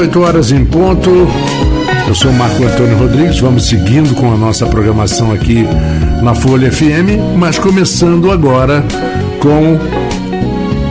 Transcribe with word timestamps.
18 0.00 0.20
horas 0.22 0.50
em 0.50 0.64
ponto. 0.64 1.10
Eu 2.08 2.14
sou 2.14 2.32
Marco 2.32 2.64
Antônio 2.64 2.96
Rodrigues. 2.96 3.38
Vamos 3.38 3.68
seguindo 3.68 4.14
com 4.14 4.32
a 4.32 4.36
nossa 4.36 4.64
programação 4.64 5.30
aqui 5.30 5.66
na 6.22 6.34
Folha 6.34 6.72
FM, 6.72 7.36
mas 7.36 7.58
começando 7.58 8.30
agora 8.30 8.82
com 9.40 9.78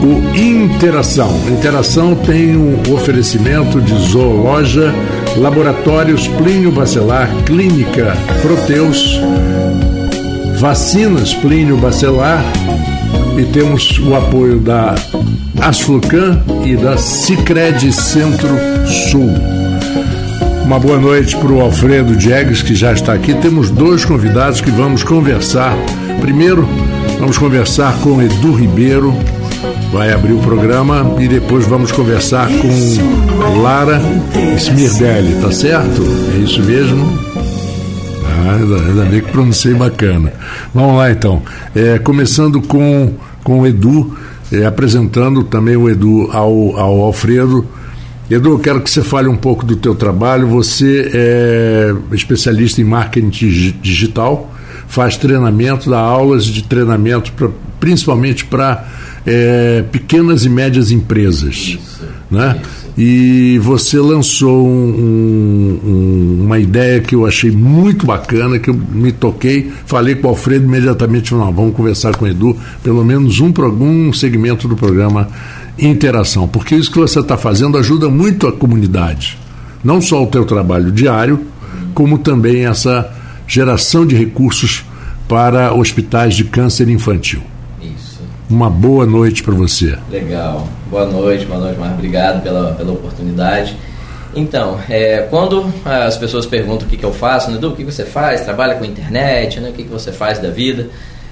o 0.06 0.36
Interação. 0.38 1.28
Interação 1.48 2.14
tem 2.14 2.56
um 2.56 2.80
oferecimento 2.94 3.80
de 3.80 3.94
zoologia, 4.12 4.94
laboratórios 5.36 6.28
Plínio 6.28 6.70
Bacelar, 6.70 7.28
Clínica 7.44 8.16
Proteus, 8.42 9.20
vacinas 10.60 11.34
Plínio 11.34 11.76
Bacelar 11.76 12.44
e 13.36 13.44
temos 13.46 13.98
o 13.98 14.14
apoio 14.14 14.60
da 14.60 14.94
Asflucan 15.60 16.42
e 16.64 16.74
da 16.74 16.96
Cicred 16.96 17.92
Centro-Sul. 17.92 19.30
Uma 20.64 20.78
boa 20.78 20.98
noite 20.98 21.36
para 21.36 21.52
o 21.52 21.60
Alfredo 21.60 22.16
Diegues, 22.16 22.62
que 22.62 22.74
já 22.74 22.92
está 22.92 23.12
aqui. 23.12 23.34
Temos 23.34 23.70
dois 23.70 24.04
convidados 24.04 24.60
que 24.60 24.70
vamos 24.70 25.04
conversar. 25.04 25.76
Primeiro, 26.20 26.66
vamos 27.18 27.36
conversar 27.36 27.94
com 27.98 28.22
Edu 28.22 28.52
Ribeiro, 28.52 29.14
vai 29.92 30.12
abrir 30.12 30.32
o 30.32 30.38
programa 30.38 31.14
e 31.18 31.28
depois 31.28 31.66
vamos 31.66 31.92
conversar 31.92 32.48
com 32.48 33.60
Lara 33.60 34.00
Smirdelli, 34.56 35.40
tá 35.42 35.52
certo? 35.52 36.02
É 36.34 36.38
isso 36.38 36.62
mesmo? 36.62 37.18
Ah, 38.24 38.54
ainda, 38.54 39.04
bem 39.04 39.20
que 39.20 39.30
pronunciei 39.30 39.74
bacana. 39.74 40.32
Vamos 40.74 40.96
lá 40.96 41.10
então. 41.10 41.42
É, 41.74 41.98
começando 41.98 42.62
com, 42.62 43.12
com 43.44 43.60
o 43.60 43.66
Edu, 43.66 44.16
é, 44.52 44.64
apresentando 44.64 45.44
também 45.44 45.76
o 45.76 45.88
Edu 45.88 46.28
ao, 46.32 46.76
ao 46.76 47.00
Alfredo. 47.02 47.66
Edu, 48.30 48.50
eu 48.50 48.58
quero 48.58 48.80
que 48.80 48.90
você 48.90 49.02
fale 49.02 49.28
um 49.28 49.36
pouco 49.36 49.64
do 49.64 49.76
teu 49.76 49.94
trabalho. 49.94 50.46
Você 50.48 51.10
é 51.12 51.94
especialista 52.12 52.80
em 52.80 52.84
marketing 52.84 53.28
digital, 53.80 54.54
faz 54.86 55.16
treinamento, 55.16 55.90
dá 55.90 55.98
aulas 55.98 56.44
de 56.44 56.62
treinamento 56.62 57.32
pra, 57.32 57.48
principalmente 57.80 58.44
para 58.44 58.86
é, 59.26 59.84
pequenas 59.90 60.44
e 60.44 60.48
médias 60.48 60.90
empresas. 60.90 61.54
Isso, 61.54 62.04
né? 62.30 62.60
Isso. 62.60 62.79
E 62.98 63.58
você 63.62 63.98
lançou 63.98 64.66
um, 64.66 65.80
um, 65.84 66.44
uma 66.44 66.58
ideia 66.58 67.00
que 67.00 67.14
eu 67.14 67.24
achei 67.26 67.50
muito 67.50 68.04
bacana, 68.04 68.58
que 68.58 68.68
eu 68.68 68.74
me 68.74 69.12
toquei, 69.12 69.70
falei 69.86 70.16
com 70.16 70.26
o 70.26 70.30
Alfredo 70.30 70.64
imediatamente, 70.64 71.32
não, 71.34 71.52
vamos 71.52 71.74
conversar 71.74 72.16
com 72.16 72.24
o 72.24 72.28
Edu, 72.28 72.56
pelo 72.82 73.04
menos 73.04 73.40
um, 73.40 73.52
um 73.80 74.12
segmento 74.12 74.66
do 74.68 74.76
programa 74.76 75.28
Interação, 75.78 76.46
porque 76.46 76.74
isso 76.74 76.90
que 76.90 76.98
você 76.98 77.20
está 77.20 77.38
fazendo 77.38 77.78
ajuda 77.78 78.10
muito 78.10 78.46
a 78.46 78.52
comunidade, 78.52 79.38
não 79.82 79.98
só 80.00 80.22
o 80.22 80.26
teu 80.26 80.44
trabalho 80.44 80.92
diário, 80.92 81.40
como 81.94 82.18
também 82.18 82.66
essa 82.66 83.10
geração 83.46 84.04
de 84.04 84.14
recursos 84.14 84.84
para 85.26 85.72
hospitais 85.72 86.34
de 86.34 86.44
câncer 86.44 86.88
infantil. 86.88 87.40
Uma 88.50 88.68
boa 88.68 89.06
noite 89.06 89.44
para 89.44 89.54
você. 89.54 89.96
Legal. 90.10 90.66
Boa 90.90 91.06
noite, 91.06 91.44
boa 91.44 91.60
noite, 91.60 91.78
Marcos. 91.78 91.98
Obrigado 91.98 92.42
pela, 92.42 92.72
pela 92.74 92.90
oportunidade. 92.90 93.76
Então, 94.34 94.80
é, 94.88 95.18
quando 95.30 95.72
as 95.84 96.16
pessoas 96.16 96.46
perguntam 96.46 96.84
o 96.84 96.90
que, 96.90 96.96
que 96.96 97.04
eu 97.04 97.12
faço, 97.12 97.48
né, 97.48 97.64
o 97.64 97.76
que 97.76 97.84
você 97.84 98.04
faz? 98.04 98.40
Trabalha 98.40 98.74
com 98.74 98.84
internet, 98.84 99.60
né, 99.60 99.70
o 99.70 99.72
que, 99.72 99.84
que 99.84 99.88
você 99.88 100.10
faz 100.10 100.40
da 100.40 100.50
vida? 100.50 100.88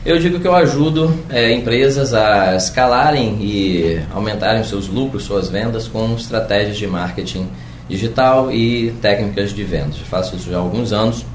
Eu 0.07 0.21
digo 0.21 0.39
que 0.39 0.47
eu 0.47 0.55
ajudo 0.55 1.13
é, 1.29 1.53
empresas 1.53 2.15
a 2.15 2.55
escalarem 2.55 3.37
e 3.41 4.01
aumentarem 4.15 4.63
seus 4.63 4.87
lucros, 4.87 5.25
suas 5.25 5.51
vendas 5.51 5.89
com 5.89 6.15
estratégias 6.15 6.77
de 6.77 6.87
marketing 6.87 7.49
digital 7.89 8.53
e 8.53 8.93
técnicas 9.03 9.53
de 9.53 9.65
vendas. 9.65 9.97
Eu 9.99 10.07
faço 10.07 10.37
isso 10.37 10.49
já 10.49 10.57
há 10.57 10.61
alguns 10.61 10.93
anos 10.93 11.27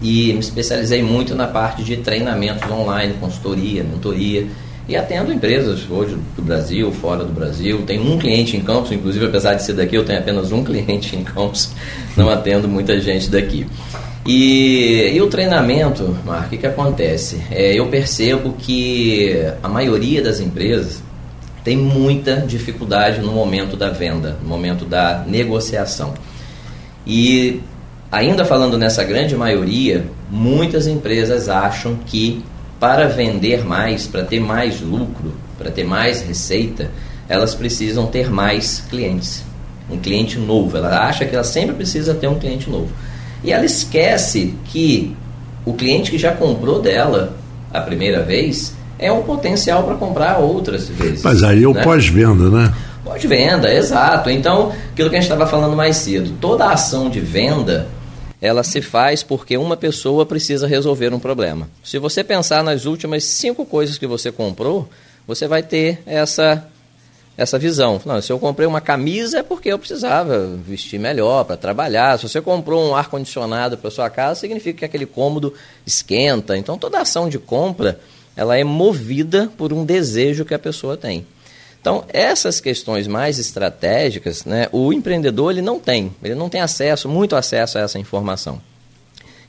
e 0.00 0.32
me 0.32 0.40
especializei 0.40 1.02
muito 1.02 1.34
na 1.34 1.46
parte 1.46 1.84
de 1.84 1.98
treinamentos 1.98 2.70
online, 2.70 3.14
consultoria, 3.20 3.84
mentoria 3.84 4.46
e 4.88 4.96
atendo 4.96 5.32
empresas 5.32 5.90
hoje 5.90 6.16
do 6.36 6.42
Brasil, 6.42 6.92
fora 6.92 7.24
do 7.24 7.32
Brasil. 7.32 7.82
Tenho 7.86 8.02
um 8.02 8.18
cliente 8.18 8.56
em 8.56 8.60
Campos, 8.60 8.92
inclusive, 8.92 9.26
apesar 9.26 9.54
de 9.54 9.62
ser 9.62 9.72
daqui, 9.72 9.96
eu 9.96 10.04
tenho 10.04 10.18
apenas 10.18 10.52
um 10.52 10.62
cliente 10.64 11.16
em 11.16 11.24
Campos, 11.24 11.70
não 12.16 12.28
atendo 12.30 12.68
muita 12.68 13.00
gente 13.00 13.28
daqui. 13.28 13.66
E, 14.24 15.12
e 15.14 15.20
o 15.20 15.28
treinamento, 15.28 16.16
Marco, 16.24 16.54
o 16.54 16.58
que, 16.58 16.66
acontece? 16.66 17.40
É, 17.50 17.78
eu 17.78 17.86
percebo 17.86 18.54
que 18.58 19.40
a 19.62 19.68
maioria 19.68 20.20
das 20.20 20.40
empresas 20.40 21.02
tem 21.62 21.76
muita 21.76 22.36
dificuldade 22.36 23.20
no 23.20 23.32
momento 23.32 23.76
da 23.76 23.90
venda, 23.90 24.36
no 24.42 24.48
momento 24.48 24.84
da 24.84 25.24
negociação. 25.26 26.14
E 27.06 27.60
ainda 28.10 28.44
falando 28.44 28.76
nessa 28.78 29.04
grande 29.04 29.36
maioria, 29.36 30.04
muitas 30.30 30.86
empresas 30.86 31.48
acham 31.48 31.96
que 32.06 32.44
para 32.78 33.08
vender 33.08 33.64
mais, 33.64 34.06
para 34.06 34.22
ter 34.24 34.40
mais 34.40 34.80
lucro, 34.80 35.34
para 35.58 35.70
ter 35.70 35.84
mais 35.84 36.20
receita, 36.20 36.90
elas 37.28 37.54
precisam 37.54 38.06
ter 38.06 38.30
mais 38.30 38.84
clientes. 38.90 39.42
Um 39.90 39.98
cliente 39.98 40.38
novo. 40.38 40.76
Ela 40.76 41.06
acha 41.06 41.24
que 41.24 41.34
ela 41.34 41.44
sempre 41.44 41.74
precisa 41.74 42.14
ter 42.14 42.28
um 42.28 42.38
cliente 42.38 42.68
novo. 42.68 42.90
E 43.42 43.52
ela 43.52 43.64
esquece 43.64 44.54
que 44.64 45.16
o 45.64 45.72
cliente 45.72 46.10
que 46.10 46.18
já 46.18 46.32
comprou 46.32 46.80
dela 46.80 47.36
a 47.72 47.80
primeira 47.80 48.22
vez 48.22 48.74
é 48.98 49.12
um 49.12 49.22
potencial 49.22 49.84
para 49.84 49.94
comprar 49.94 50.38
outras 50.38 50.88
vezes. 50.88 51.22
Mas 51.22 51.42
aí 51.42 51.62
é 51.62 51.68
o 51.68 51.74
né? 51.74 51.82
pós-venda, 51.82 52.48
né? 52.48 52.72
Pós-venda, 53.04 53.72
exato. 53.72 54.30
Então, 54.30 54.72
aquilo 54.92 55.10
que 55.10 55.16
a 55.16 55.20
gente 55.20 55.30
estava 55.30 55.46
falando 55.46 55.76
mais 55.76 55.96
cedo, 55.96 56.32
toda 56.40 56.64
a 56.64 56.72
ação 56.72 57.08
de 57.08 57.20
venda 57.20 57.86
ela 58.46 58.62
se 58.62 58.80
faz 58.80 59.22
porque 59.22 59.56
uma 59.56 59.76
pessoa 59.76 60.24
precisa 60.24 60.66
resolver 60.66 61.12
um 61.12 61.18
problema. 61.18 61.68
Se 61.84 61.98
você 61.98 62.22
pensar 62.22 62.62
nas 62.62 62.84
últimas 62.86 63.24
cinco 63.24 63.66
coisas 63.66 63.98
que 63.98 64.06
você 64.06 64.30
comprou, 64.32 64.88
você 65.26 65.46
vai 65.46 65.62
ter 65.62 66.02
essa 66.06 66.66
essa 67.36 67.58
visão. 67.58 68.00
Não, 68.06 68.22
se 68.22 68.32
eu 68.32 68.38
comprei 68.38 68.66
uma 68.66 68.80
camisa 68.80 69.40
é 69.40 69.42
porque 69.42 69.70
eu 69.70 69.78
precisava 69.78 70.46
vestir 70.66 70.98
melhor 70.98 71.44
para 71.44 71.56
trabalhar. 71.56 72.18
Se 72.18 72.26
você 72.26 72.40
comprou 72.40 72.88
um 72.88 72.96
ar 72.96 73.10
condicionado 73.10 73.76
para 73.76 73.90
sua 73.90 74.08
casa, 74.08 74.40
significa 74.40 74.78
que 74.78 74.84
aquele 74.86 75.04
cômodo 75.04 75.52
esquenta. 75.86 76.56
Então 76.56 76.78
toda 76.78 77.00
ação 77.00 77.28
de 77.28 77.38
compra 77.38 78.00
ela 78.34 78.56
é 78.56 78.64
movida 78.64 79.50
por 79.56 79.72
um 79.72 79.84
desejo 79.84 80.44
que 80.44 80.54
a 80.54 80.58
pessoa 80.58 80.96
tem. 80.96 81.26
Então, 81.86 82.04
essas 82.12 82.58
questões 82.58 83.06
mais 83.06 83.38
estratégicas, 83.38 84.44
né, 84.44 84.66
o 84.72 84.92
empreendedor 84.92 85.52
ele 85.52 85.62
não 85.62 85.78
tem, 85.78 86.12
ele 86.20 86.34
não 86.34 86.48
tem 86.48 86.60
acesso, 86.60 87.08
muito 87.08 87.36
acesso 87.36 87.78
a 87.78 87.82
essa 87.82 87.96
informação. 87.96 88.60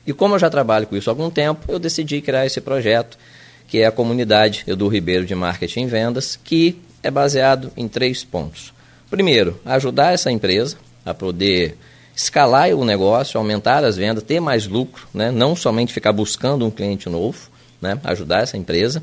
E 0.06 0.12
como 0.12 0.36
eu 0.36 0.38
já 0.38 0.48
trabalho 0.48 0.86
com 0.86 0.96
isso 0.96 1.10
há 1.10 1.12
algum 1.12 1.30
tempo, 1.30 1.64
eu 1.66 1.80
decidi 1.80 2.20
criar 2.20 2.46
esse 2.46 2.60
projeto, 2.60 3.18
que 3.66 3.78
é 3.78 3.86
a 3.86 3.90
comunidade 3.90 4.62
Edu 4.68 4.86
Ribeiro 4.86 5.26
de 5.26 5.34
Marketing 5.34 5.80
e 5.80 5.86
Vendas, 5.86 6.38
que 6.44 6.80
é 7.02 7.10
baseado 7.10 7.72
em 7.76 7.88
três 7.88 8.22
pontos. 8.22 8.72
Primeiro, 9.10 9.60
ajudar 9.64 10.14
essa 10.14 10.30
empresa 10.30 10.76
a 11.04 11.12
poder 11.12 11.76
escalar 12.14 12.72
o 12.72 12.84
negócio, 12.84 13.36
aumentar 13.36 13.82
as 13.82 13.96
vendas, 13.96 14.22
ter 14.22 14.38
mais 14.38 14.64
lucro, 14.64 15.08
né? 15.12 15.32
não 15.32 15.56
somente 15.56 15.92
ficar 15.92 16.12
buscando 16.12 16.64
um 16.64 16.70
cliente 16.70 17.08
novo, 17.08 17.50
né? 17.82 17.98
ajudar 18.04 18.44
essa 18.44 18.56
empresa. 18.56 19.02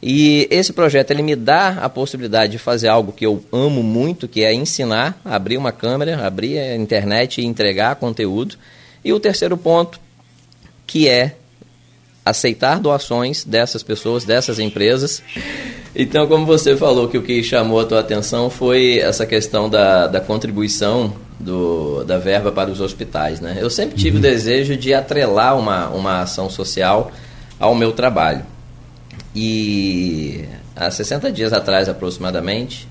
E 0.00 0.46
esse 0.50 0.72
projeto 0.72 1.10
ele 1.10 1.22
me 1.22 1.34
dá 1.34 1.70
a 1.80 1.88
possibilidade 1.88 2.52
de 2.52 2.58
fazer 2.58 2.88
algo 2.88 3.12
que 3.12 3.26
eu 3.26 3.42
amo 3.52 3.82
muito, 3.82 4.28
que 4.28 4.44
é 4.44 4.54
ensinar, 4.54 5.20
abrir 5.24 5.56
uma 5.56 5.72
câmera, 5.72 6.24
abrir 6.24 6.58
a 6.58 6.76
internet 6.76 7.40
e 7.40 7.44
entregar 7.44 7.96
conteúdo. 7.96 8.56
E 9.04 9.12
o 9.12 9.18
terceiro 9.18 9.56
ponto, 9.56 9.98
que 10.86 11.08
é 11.08 11.34
aceitar 12.24 12.78
doações 12.78 13.44
dessas 13.44 13.82
pessoas, 13.82 14.24
dessas 14.24 14.58
empresas. 14.58 15.22
Então, 15.96 16.26
como 16.26 16.46
você 16.46 16.76
falou, 16.76 17.08
que 17.08 17.18
o 17.18 17.22
que 17.22 17.42
chamou 17.42 17.80
a 17.80 17.84
tua 17.84 18.00
atenção 18.00 18.50
foi 18.50 18.98
essa 18.98 19.26
questão 19.26 19.68
da, 19.68 20.06
da 20.06 20.20
contribuição 20.20 21.12
do, 21.40 22.04
da 22.04 22.18
verba 22.18 22.52
para 22.52 22.70
os 22.70 22.80
hospitais. 22.80 23.40
Né? 23.40 23.58
Eu 23.60 23.70
sempre 23.70 23.96
tive 23.96 24.16
uhum. 24.16 24.18
o 24.18 24.22
desejo 24.22 24.76
de 24.76 24.92
atrelar 24.92 25.58
uma, 25.58 25.88
uma 25.88 26.20
ação 26.20 26.50
social 26.50 27.10
ao 27.58 27.74
meu 27.74 27.92
trabalho. 27.92 28.44
E 29.40 30.44
há 30.74 30.90
60 30.90 31.30
dias 31.30 31.52
atrás, 31.52 31.88
aproximadamente, 31.88 32.88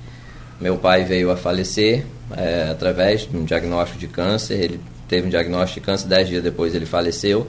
meu 0.62 0.78
pai 0.78 1.04
veio 1.04 1.30
a 1.30 1.36
falecer 1.36 2.06
é, 2.38 2.70
através 2.72 3.30
de 3.30 3.36
um 3.36 3.44
diagnóstico 3.44 4.00
de 4.00 4.08
câncer. 4.08 4.54
Ele 4.54 4.80
teve 5.10 5.28
um 5.28 5.30
diagnóstico 5.30 5.82
de 5.82 5.86
câncer, 5.86 6.08
10 6.08 6.30
dias 6.30 6.44
depois 6.44 6.74
ele 6.74 6.86
faleceu. 6.86 7.48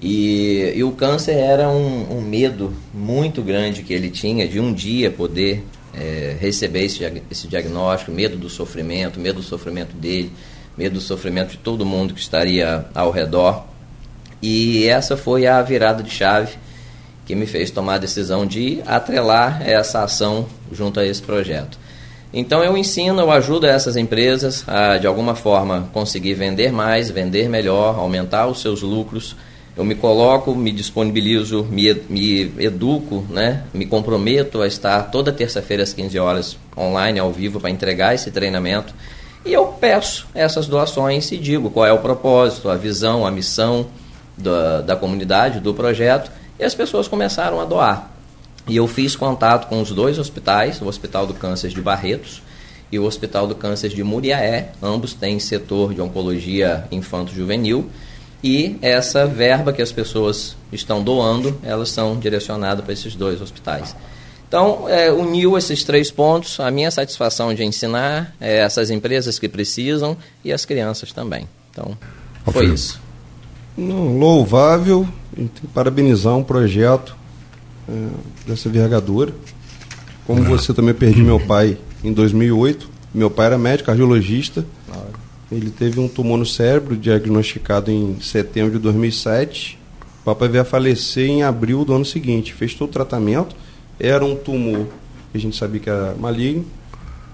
E, 0.00 0.74
e 0.76 0.84
o 0.84 0.92
câncer 0.92 1.32
era 1.32 1.68
um, 1.70 2.18
um, 2.18 2.20
medo 2.20 2.72
muito 2.94 3.42
grande 3.42 3.82
que 3.82 3.92
ele 3.92 4.08
tinha 4.08 4.46
de 4.46 4.60
um 4.60 4.72
dia 4.72 5.10
poder 5.10 5.64
é, 5.92 6.36
receber 6.38 6.84
esse, 6.84 7.02
esse 7.28 7.48
diagnóstico, 7.48 8.12
medo 8.12 8.36
do 8.36 8.48
sofrimento, 8.48 9.18
medo 9.18 9.40
do 9.40 9.42
sofrimento 9.42 9.96
dele, 9.96 10.30
medo 10.78 10.94
do 10.94 11.00
sofrimento 11.00 11.50
de 11.50 11.58
todo 11.58 11.84
mundo 11.84 12.14
que 12.14 12.20
estaria 12.20 12.86
ao 12.94 13.10
redor. 13.10 13.66
E 14.40 14.86
essa 14.86 15.16
foi 15.16 15.48
a 15.48 15.60
virada 15.62 16.00
de 16.00 16.10
chave 16.10 16.56
que 17.30 17.36
me 17.36 17.46
fez 17.46 17.70
tomar 17.70 17.94
a 17.94 17.98
decisão 17.98 18.44
de 18.44 18.82
atrelar 18.84 19.62
essa 19.64 20.02
ação 20.02 20.46
junto 20.72 20.98
a 20.98 21.06
esse 21.06 21.22
projeto. 21.22 21.78
Então 22.34 22.62
eu 22.64 22.76
ensino, 22.76 23.20
eu 23.20 23.30
ajudo 23.30 23.66
essas 23.66 23.96
empresas 23.96 24.64
a 24.66 24.98
de 24.98 25.06
alguma 25.06 25.36
forma 25.36 25.88
conseguir 25.92 26.34
vender 26.34 26.72
mais, 26.72 27.08
vender 27.08 27.48
melhor, 27.48 27.96
aumentar 27.96 28.48
os 28.48 28.60
seus 28.60 28.82
lucros. 28.82 29.36
Eu 29.76 29.84
me 29.84 29.94
coloco, 29.94 30.56
me 30.56 30.72
disponibilizo, 30.72 31.64
me, 31.70 31.94
me 32.08 32.52
educo, 32.58 33.24
né? 33.30 33.62
me 33.72 33.86
comprometo 33.86 34.60
a 34.60 34.66
estar 34.66 35.04
toda 35.04 35.32
terça-feira 35.32 35.84
às 35.84 35.92
15 35.92 36.18
horas 36.18 36.56
online, 36.76 37.20
ao 37.20 37.30
vivo, 37.30 37.60
para 37.60 37.70
entregar 37.70 38.12
esse 38.12 38.32
treinamento. 38.32 38.92
E 39.46 39.52
eu 39.52 39.66
peço 39.66 40.26
essas 40.34 40.66
doações 40.66 41.30
e 41.30 41.38
digo 41.38 41.70
qual 41.70 41.86
é 41.86 41.92
o 41.92 41.98
propósito, 41.98 42.68
a 42.68 42.76
visão, 42.76 43.24
a 43.24 43.30
missão 43.30 43.86
da, 44.36 44.80
da 44.80 44.96
comunidade, 44.96 45.60
do 45.60 45.72
projeto. 45.72 46.39
E 46.60 46.64
as 46.64 46.74
pessoas 46.74 47.08
começaram 47.08 47.58
a 47.58 47.64
doar. 47.64 48.10
E 48.68 48.76
eu 48.76 48.86
fiz 48.86 49.16
contato 49.16 49.66
com 49.66 49.80
os 49.80 49.90
dois 49.92 50.18
hospitais, 50.18 50.80
o 50.82 50.86
Hospital 50.86 51.26
do 51.26 51.32
Câncer 51.32 51.70
de 51.70 51.80
Barretos 51.80 52.42
e 52.92 52.98
o 52.98 53.04
Hospital 53.04 53.46
do 53.46 53.54
Câncer 53.54 53.88
de 53.88 54.04
Muriaé. 54.04 54.72
Ambos 54.82 55.14
têm 55.14 55.40
setor 55.40 55.94
de 55.94 56.02
oncologia 56.02 56.86
infanto-juvenil. 56.92 57.88
E 58.44 58.76
essa 58.82 59.26
verba 59.26 59.72
que 59.72 59.80
as 59.80 59.90
pessoas 59.90 60.54
estão 60.70 61.02
doando, 61.02 61.58
elas 61.62 61.88
são 61.88 62.18
direcionadas 62.18 62.84
para 62.84 62.92
esses 62.92 63.14
dois 63.14 63.40
hospitais. 63.40 63.96
Então, 64.46 64.86
é, 64.86 65.10
uniu 65.10 65.56
esses 65.56 65.82
três 65.82 66.10
pontos, 66.10 66.60
a 66.60 66.70
minha 66.70 66.90
satisfação 66.90 67.54
de 67.54 67.64
ensinar, 67.64 68.34
é, 68.38 68.58
essas 68.58 68.90
empresas 68.90 69.38
que 69.38 69.48
precisam 69.48 70.14
e 70.44 70.52
as 70.52 70.66
crianças 70.66 71.10
também. 71.10 71.48
Então, 71.70 71.96
foi 72.44 72.66
isso. 72.66 73.00
Não, 73.80 74.18
louvável, 74.18 75.08
tem 75.34 75.46
que 75.46 75.66
parabenizar 75.68 76.36
um 76.36 76.44
projeto 76.44 77.16
é, 77.88 78.08
dessa 78.46 78.68
envergadura. 78.68 79.32
Como 80.26 80.42
você 80.44 80.74
também 80.74 80.92
perdi 80.92 81.22
meu 81.22 81.40
pai 81.40 81.78
em 82.04 82.12
2008. 82.12 82.90
Meu 83.14 83.30
pai 83.30 83.46
era 83.46 83.58
médico, 83.58 83.86
cardiologista. 83.86 84.66
Ele 85.50 85.70
teve 85.70 85.98
um 85.98 86.06
tumor 86.06 86.36
no 86.36 86.44
cérebro, 86.44 86.94
diagnosticado 86.94 87.90
em 87.90 88.20
setembro 88.20 88.72
de 88.72 88.78
2007. 88.80 89.78
O 90.20 90.24
papai 90.26 90.48
veio 90.48 90.62
a 90.62 90.64
falecer 90.66 91.28
em 91.28 91.42
abril 91.42 91.82
do 91.82 91.94
ano 91.94 92.04
seguinte. 92.04 92.52
Fez 92.52 92.74
todo 92.74 92.90
o 92.90 92.92
tratamento. 92.92 93.56
Era 93.98 94.22
um 94.22 94.36
tumor 94.36 94.88
que 95.32 95.38
a 95.38 95.40
gente 95.40 95.56
sabia 95.56 95.80
que 95.80 95.88
era 95.88 96.14
maligno, 96.20 96.66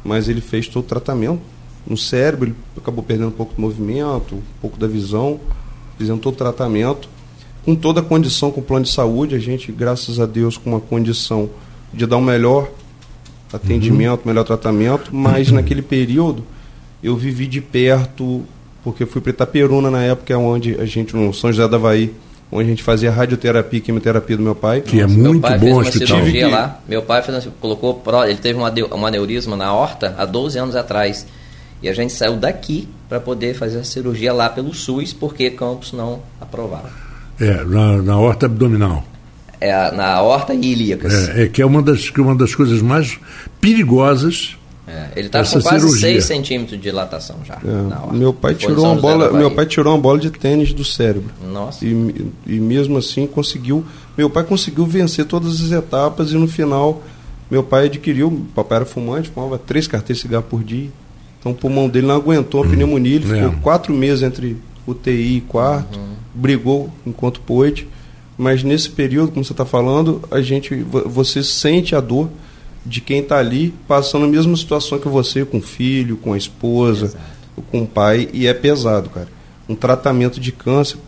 mas 0.04 0.28
ele 0.28 0.40
fez 0.40 0.68
todo 0.68 0.84
o 0.84 0.86
tratamento. 0.86 1.40
No 1.84 1.96
cérebro, 1.96 2.50
ele 2.50 2.56
acabou 2.76 3.02
perdendo 3.02 3.28
um 3.28 3.32
pouco 3.32 3.54
do 3.54 3.60
movimento, 3.60 4.36
um 4.36 4.42
pouco 4.60 4.78
da 4.78 4.86
visão. 4.86 5.40
Fizemos 5.98 6.22
todo 6.22 6.34
o 6.34 6.36
tratamento 6.36 7.08
com 7.66 7.74
toda 7.74 8.00
a 8.00 8.02
condição, 8.02 8.52
com 8.52 8.60
o 8.60 8.62
plano 8.62 8.84
de 8.84 8.92
saúde, 8.92 9.34
a 9.34 9.40
gente, 9.40 9.72
graças 9.72 10.20
a 10.20 10.24
Deus, 10.24 10.56
com 10.56 10.70
uma 10.70 10.80
condição 10.80 11.50
de 11.92 12.06
dar 12.06 12.16
um 12.16 12.22
melhor 12.22 12.70
atendimento, 13.52 14.20
uhum. 14.20 14.28
melhor 14.28 14.44
tratamento, 14.44 15.10
mas 15.12 15.48
uhum. 15.48 15.56
naquele 15.56 15.82
período 15.82 16.44
eu 17.02 17.16
vivi 17.16 17.46
de 17.48 17.60
perto, 17.60 18.44
porque 18.84 19.02
eu 19.02 19.06
fui 19.08 19.20
para 19.20 19.30
Itaperuna 19.30 19.90
na 19.90 20.02
época, 20.02 20.38
onde 20.38 20.80
a 20.80 20.84
gente, 20.84 21.14
no 21.16 21.34
São 21.34 21.52
José 21.52 21.68
da 21.68 21.76
Havaí, 21.76 22.14
onde 22.52 22.66
a 22.66 22.68
gente 22.70 22.84
fazia 22.84 23.10
radioterapia 23.10 23.78
e 23.78 23.82
quimioterapia 23.82 24.36
do 24.36 24.42
meu 24.44 24.54
pai. 24.54 24.80
Que 24.80 25.00
é 25.00 25.06
muito 25.06 25.40
bom 25.40 25.58
fez 25.58 25.72
uma 25.72 25.84
cirurgia 25.84 26.48
lá. 26.48 26.80
Meu 26.88 27.02
pai 27.02 27.22
fez, 27.22 27.48
colocou, 27.60 28.00
ele 28.26 28.38
teve 28.38 28.56
uma, 28.58 28.72
um 28.94 29.06
aneurisma 29.06 29.56
na 29.56 29.74
horta 29.74 30.14
há 30.16 30.24
12 30.24 30.58
anos 30.58 30.76
atrás. 30.76 31.26
E 31.82 31.88
a 31.88 31.92
gente 31.92 32.12
saiu 32.12 32.36
daqui 32.36 32.88
para 33.08 33.20
poder 33.20 33.54
fazer 33.54 33.78
a 33.78 33.84
cirurgia 33.84 34.32
lá 34.32 34.48
pelo 34.48 34.74
SUS, 34.74 35.12
porque 35.12 35.50
Campos 35.50 35.92
não 35.92 36.20
aprovava. 36.40 36.90
É, 37.40 37.64
na, 37.64 38.02
na 38.02 38.18
horta 38.18 38.46
abdominal. 38.46 39.04
É, 39.60 39.90
na 39.92 40.20
horta 40.20 40.54
ilíacas. 40.54 41.28
É, 41.30 41.44
é, 41.44 41.48
que 41.48 41.62
é 41.62 41.66
uma 41.66 41.82
das, 41.82 42.10
que 42.10 42.20
é 42.20 42.22
uma 42.22 42.34
das 42.34 42.54
coisas 42.54 42.82
mais 42.82 43.18
perigosas. 43.60 44.56
É, 44.88 45.08
ele 45.16 45.26
está 45.26 45.42
com 45.42 45.60
quase 45.60 45.80
cirurgia. 45.80 46.12
6 46.12 46.24
centímetros 46.24 46.76
de 46.78 46.82
dilatação 46.82 47.36
já. 47.44 47.54
É, 47.54 48.14
meu 48.14 48.32
pai 48.32 48.54
tirou 48.54 48.84
uma 48.84 48.94
bola, 48.94 49.32
meu 49.32 49.50
pai 49.50 49.66
tirou 49.66 49.92
uma 49.94 50.00
bola 50.00 50.18
de 50.18 50.30
tênis 50.30 50.72
do 50.72 50.84
cérebro. 50.84 51.30
Nossa. 51.44 51.84
E, 51.84 52.32
e 52.46 52.60
mesmo 52.60 52.98
assim 52.98 53.26
conseguiu, 53.26 53.84
meu 54.16 54.30
pai 54.30 54.44
conseguiu 54.44 54.86
vencer 54.86 55.24
todas 55.24 55.60
as 55.60 55.72
etapas 55.72 56.30
e 56.30 56.34
no 56.34 56.46
final 56.46 57.02
meu 57.50 57.62
pai 57.62 57.86
adquiriu, 57.86 58.44
papai 58.54 58.78
era 58.78 58.86
fumante, 58.86 59.30
fumava 59.30 59.58
três 59.58 59.86
carteiras 59.86 60.18
de 60.18 60.22
cigarro 60.22 60.44
por 60.48 60.64
dia. 60.64 60.90
Então 61.38 61.52
o 61.52 61.54
pulmão 61.54 61.88
dele 61.88 62.06
não 62.06 62.16
aguentou 62.16 62.62
a 62.62 62.66
hum, 62.66 62.70
pneumonia, 62.70 63.16
ele 63.16 63.26
ficou 63.26 63.52
quatro 63.62 63.94
meses 63.94 64.22
entre 64.22 64.56
UTI 64.86 65.36
e 65.36 65.40
quarto. 65.40 65.98
Uhum 65.98 66.16
brigou 66.36 66.90
enquanto 67.06 67.40
pôde, 67.40 67.88
mas 68.36 68.62
nesse 68.62 68.90
período, 68.90 69.32
como 69.32 69.44
você 69.44 69.52
está 69.52 69.64
falando, 69.64 70.22
a 70.30 70.40
gente, 70.42 70.74
você 70.84 71.42
sente 71.42 71.96
a 71.96 72.00
dor 72.00 72.28
de 72.84 73.00
quem 73.00 73.20
está 73.20 73.38
ali 73.38 73.74
passando 73.88 74.26
a 74.26 74.28
mesma 74.28 74.54
situação 74.56 74.98
que 74.98 75.08
você, 75.08 75.44
com 75.44 75.58
o 75.58 75.62
filho, 75.62 76.18
com 76.18 76.34
a 76.34 76.38
esposa, 76.38 77.06
Exato. 77.06 77.24
com 77.70 77.82
o 77.82 77.86
pai, 77.86 78.28
e 78.32 78.46
é 78.46 78.52
pesado, 78.52 79.08
cara. 79.08 79.28
Um 79.68 79.74
tratamento 79.74 80.38
de 80.38 80.52
câncer, 80.52 80.98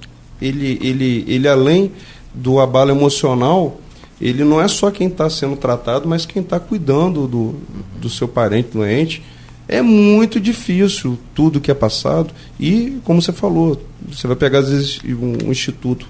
ele, 0.40 0.78
ele, 0.82 1.24
ele 1.28 1.46
além 1.46 1.92
do 2.34 2.58
abalo 2.58 2.90
emocional, 2.90 3.78
ele 4.20 4.42
não 4.42 4.60
é 4.60 4.66
só 4.66 4.90
quem 4.90 5.06
está 5.06 5.28
sendo 5.28 5.54
tratado, 5.54 6.08
mas 6.08 6.26
quem 6.26 6.42
está 6.42 6.58
cuidando 6.58 7.28
do, 7.28 7.54
do 8.00 8.08
seu 8.08 8.26
parente 8.26 8.70
doente 8.72 9.22
é 9.69 9.82
muito 9.82 10.41
difícil 10.41 11.19
tudo 11.35 11.61
que 11.61 11.70
é 11.70 11.75
passado. 11.75 12.32
E, 12.59 12.99
como 13.05 13.20
você 13.20 13.32
falou, 13.32 13.81
você 14.11 14.26
vai 14.26 14.35
pegar, 14.35 14.61
às 14.61 14.70
vezes, 14.70 14.99
um, 15.05 15.49
um 15.49 15.53
instituto. 15.53 16.06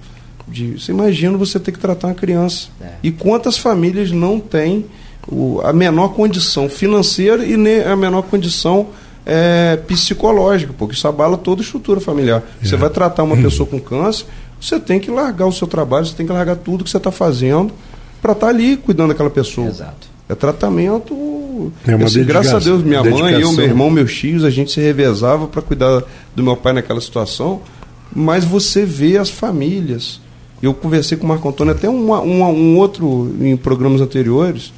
De, 0.47 0.79
você 0.79 0.93
imagina 0.93 1.37
você 1.37 1.59
ter 1.59 1.73
que 1.73 1.77
tratar 1.77 2.07
uma 2.07 2.13
criança. 2.13 2.69
É. 2.81 2.93
E 3.03 3.11
quantas 3.11 3.57
famílias 3.57 4.11
não 4.11 4.39
têm 4.39 4.85
o, 5.27 5.59
a 5.61 5.73
menor 5.73 6.13
condição 6.13 6.69
financeira 6.69 7.45
e 7.45 7.57
nem 7.57 7.81
a 7.83 7.95
menor 7.95 8.23
condição 8.23 8.87
é, 9.25 9.77
psicológica, 9.87 10.73
porque 10.75 10.95
isso 10.95 11.07
abala 11.07 11.37
toda 11.37 11.61
a 11.61 11.63
estrutura 11.63 11.99
familiar. 11.99 12.41
É. 12.61 12.65
Você 12.65 12.77
vai 12.77 12.89
tratar 12.89 13.23
uma 13.23 13.37
pessoa 13.37 13.67
com 13.67 13.79
câncer, 13.79 14.25
você 14.59 14.79
tem 14.79 14.99
que 14.99 15.11
largar 15.11 15.45
o 15.45 15.51
seu 15.51 15.67
trabalho, 15.67 16.05
você 16.05 16.15
tem 16.15 16.25
que 16.25 16.31
largar 16.31 16.55
tudo 16.55 16.83
que 16.83 16.89
você 16.89 16.97
está 16.97 17.11
fazendo 17.11 17.71
para 18.21 18.31
estar 18.31 18.47
tá 18.47 18.51
ali 18.51 18.77
cuidando 18.77 19.09
daquela 19.09 19.29
pessoa. 19.29 19.67
Exato. 19.67 20.07
É 20.27 20.33
tratamento 20.33 21.13
é 21.85 21.95
uma 21.95 22.07
eu, 22.07 22.25
graças 22.25 22.53
a 22.53 22.59
Deus, 22.59 22.83
minha 22.83 23.01
dedicação. 23.01 23.31
mãe, 23.31 23.41
eu, 23.41 23.51
meu 23.51 23.65
irmão, 23.65 23.89
meus 23.89 24.13
tios, 24.13 24.43
a 24.43 24.49
gente 24.49 24.71
se 24.71 24.79
revezava 24.79 25.47
para 25.47 25.61
cuidar 25.61 26.03
do 26.35 26.43
meu 26.43 26.55
pai 26.55 26.73
naquela 26.73 27.01
situação. 27.01 27.61
Mas 28.13 28.43
você 28.43 28.85
vê 28.85 29.17
as 29.17 29.29
famílias. 29.29 30.19
Eu 30.61 30.73
conversei 30.73 31.17
com 31.17 31.25
o 31.25 31.29
Marco 31.29 31.47
Antônio 31.47 31.73
até 31.73 31.89
um, 31.89 32.11
um, 32.11 32.43
um 32.43 32.77
outro 32.77 33.33
em 33.39 33.55
programas 33.55 34.01
anteriores. 34.01 34.73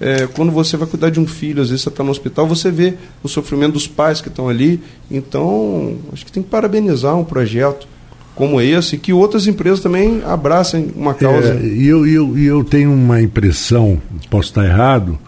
É, 0.00 0.26
quando 0.26 0.50
você 0.50 0.76
vai 0.76 0.88
cuidar 0.88 1.10
de 1.10 1.20
um 1.20 1.26
filho, 1.26 1.62
às 1.62 1.68
vezes 1.68 1.82
você 1.82 1.88
está 1.88 2.02
no 2.02 2.10
hospital, 2.10 2.46
você 2.46 2.70
vê 2.72 2.94
o 3.22 3.28
sofrimento 3.28 3.74
dos 3.74 3.86
pais 3.86 4.20
que 4.20 4.28
estão 4.28 4.48
ali. 4.48 4.80
Então, 5.10 5.96
acho 6.12 6.26
que 6.26 6.32
tem 6.32 6.42
que 6.42 6.48
parabenizar 6.48 7.16
um 7.16 7.24
projeto 7.24 7.86
como 8.34 8.60
esse, 8.60 8.96
que 8.96 9.12
outras 9.12 9.46
empresas 9.46 9.80
também 9.80 10.22
abracem 10.24 10.90
uma 10.96 11.14
causa. 11.14 11.54
É, 11.54 11.66
e 11.66 11.86
eu, 11.86 12.06
eu, 12.06 12.38
eu 12.38 12.64
tenho 12.64 12.92
uma 12.92 13.20
impressão, 13.20 14.00
posso 14.30 14.48
estar 14.48 14.64
errado, 14.64 15.18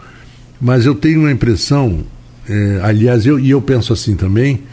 mas 0.65 0.83
eu 0.83 0.95
tenho 0.95 1.19
uma 1.19 1.31
impressão, 1.31 2.03
é, 2.49 2.79
aliás, 2.81 3.23
eu, 3.27 3.39
e 3.39 3.51
eu 3.51 3.61
penso 3.61 3.93
assim 3.93 4.15
também, 4.15 4.63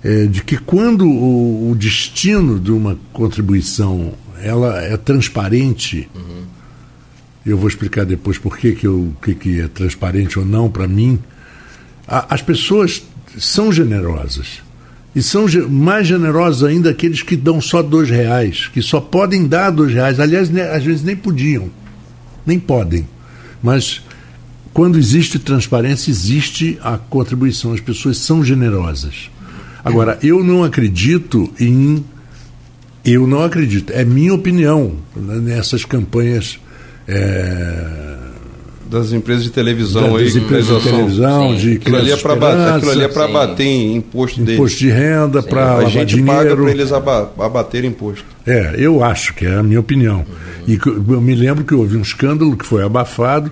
é, 0.00 0.26
de 0.26 0.44
que 0.44 0.56
quando 0.56 1.04
o, 1.04 1.72
o, 1.72 1.74
destino 1.74 2.60
de 2.60 2.70
uma 2.70 2.96
contribuição 3.12 4.12
ela 4.40 4.80
é 4.80 4.96
transparente, 4.96 6.08
uhum. 6.14 6.44
eu 7.44 7.58
vou 7.58 7.66
explicar 7.66 8.06
depois 8.06 8.38
por 8.38 8.56
que, 8.56 8.76
que, 8.76 8.86
que, 9.20 9.34
que 9.34 9.60
é 9.60 9.66
transparente 9.66 10.38
ou 10.38 10.44
não 10.44 10.70
para 10.70 10.86
mim, 10.86 11.18
a, 12.06 12.32
as 12.32 12.42
pessoas 12.42 13.02
são 13.36 13.72
generosas. 13.72 14.62
E 15.16 15.20
são 15.20 15.46
mais 15.68 16.06
generosos 16.06 16.62
ainda 16.62 16.90
aqueles 16.90 17.24
que 17.24 17.34
dão 17.34 17.60
só 17.60 17.82
dois 17.82 18.08
reais, 18.08 18.70
que 18.72 18.80
só 18.80 19.00
podem 19.00 19.48
dar 19.48 19.70
dois 19.70 19.92
reais. 19.92 20.20
Aliás, 20.20 20.48
às 20.56 20.84
vezes 20.84 21.02
nem 21.02 21.16
podiam, 21.16 21.68
nem 22.46 22.56
podem. 22.56 23.08
Mas 23.60 24.00
quando 24.72 24.98
existe 24.98 25.38
transparência, 25.38 26.10
existe 26.10 26.78
a 26.82 26.96
contribuição. 26.96 27.72
As 27.72 27.80
pessoas 27.80 28.18
são 28.18 28.44
generosas. 28.44 29.30
Agora, 29.84 30.18
eu 30.22 30.44
não 30.44 30.62
acredito 30.62 31.50
em. 31.58 32.04
Eu 33.04 33.26
não 33.26 33.42
acredito, 33.42 33.92
é 33.94 34.04
minha 34.04 34.34
opinião 34.34 34.96
né, 35.16 35.36
nessas 35.36 35.84
campanhas. 35.86 36.58
É, 37.08 38.16
das 38.90 39.12
empresas 39.12 39.44
de 39.44 39.50
televisão 39.50 40.12
das 40.18 40.34
aí, 40.34 40.42
empresas 40.42 40.82
de 40.82 40.90
televisão, 40.90 41.50
Sim. 41.50 41.56
de 41.56 41.72
aquilo 41.74 41.96
ali 41.96 42.10
é 42.10 42.16
para 42.16 42.36
bater, 42.36 42.72
aquilo 42.74 42.90
ali 42.90 43.04
é 43.04 43.08
para 43.08 43.28
bater 43.28 43.64
em 43.64 43.96
imposto 43.96 44.40
deles. 44.40 44.54
Imposto 44.54 44.78
de 44.78 44.90
renda, 44.90 45.42
para 45.42 45.76
a 45.76 45.84
gente 45.84 46.16
dinheiro. 46.16 46.32
paga 46.32 46.56
para 46.56 46.70
eles 46.70 46.92
abater 46.92 47.84
imposto. 47.84 48.24
É, 48.44 48.74
eu 48.76 49.02
acho 49.02 49.32
que 49.34 49.46
é 49.46 49.54
a 49.54 49.62
minha 49.62 49.78
opinião. 49.78 50.18
Uhum. 50.18 50.24
E 50.66 50.78
eu 51.12 51.20
me 51.20 51.34
lembro 51.34 51.64
que 51.64 51.72
houve 51.72 51.96
um 51.96 52.02
escândalo 52.02 52.56
que 52.56 52.66
foi 52.66 52.82
abafado, 52.82 53.50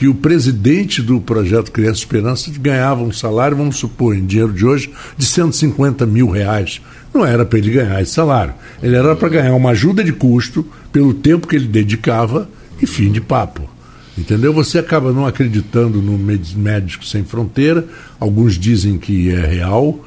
que 0.00 0.08
o 0.08 0.14
presidente 0.14 1.02
do 1.02 1.20
projeto 1.20 1.70
Criança 1.70 1.98
Esperança 1.98 2.50
ganhava 2.58 3.02
um 3.02 3.12
salário, 3.12 3.54
vamos 3.54 3.76
supor, 3.76 4.16
em 4.16 4.24
dinheiro 4.24 4.50
de 4.50 4.64
hoje, 4.64 4.90
de 5.14 5.26
150 5.26 6.06
mil 6.06 6.30
reais. 6.30 6.80
Não 7.12 7.22
era 7.22 7.44
para 7.44 7.58
ele 7.58 7.70
ganhar 7.70 8.00
esse 8.00 8.12
salário. 8.12 8.54
Ele 8.82 8.96
era 8.96 9.14
para 9.14 9.28
ganhar 9.28 9.54
uma 9.54 9.72
ajuda 9.72 10.02
de 10.02 10.10
custo 10.10 10.66
pelo 10.90 11.12
tempo 11.12 11.46
que 11.46 11.54
ele 11.54 11.66
dedicava 11.66 12.48
e 12.80 12.86
fim 12.86 13.12
de 13.12 13.20
papo. 13.20 13.68
Entendeu? 14.16 14.54
Você 14.54 14.78
acaba 14.78 15.12
não 15.12 15.26
acreditando 15.26 16.00
no 16.00 16.16
Médico 16.56 17.04
Sem 17.04 17.22
Fronteira. 17.22 17.86
Alguns 18.18 18.58
dizem 18.58 18.96
que 18.96 19.28
é 19.28 19.44
real, 19.44 20.02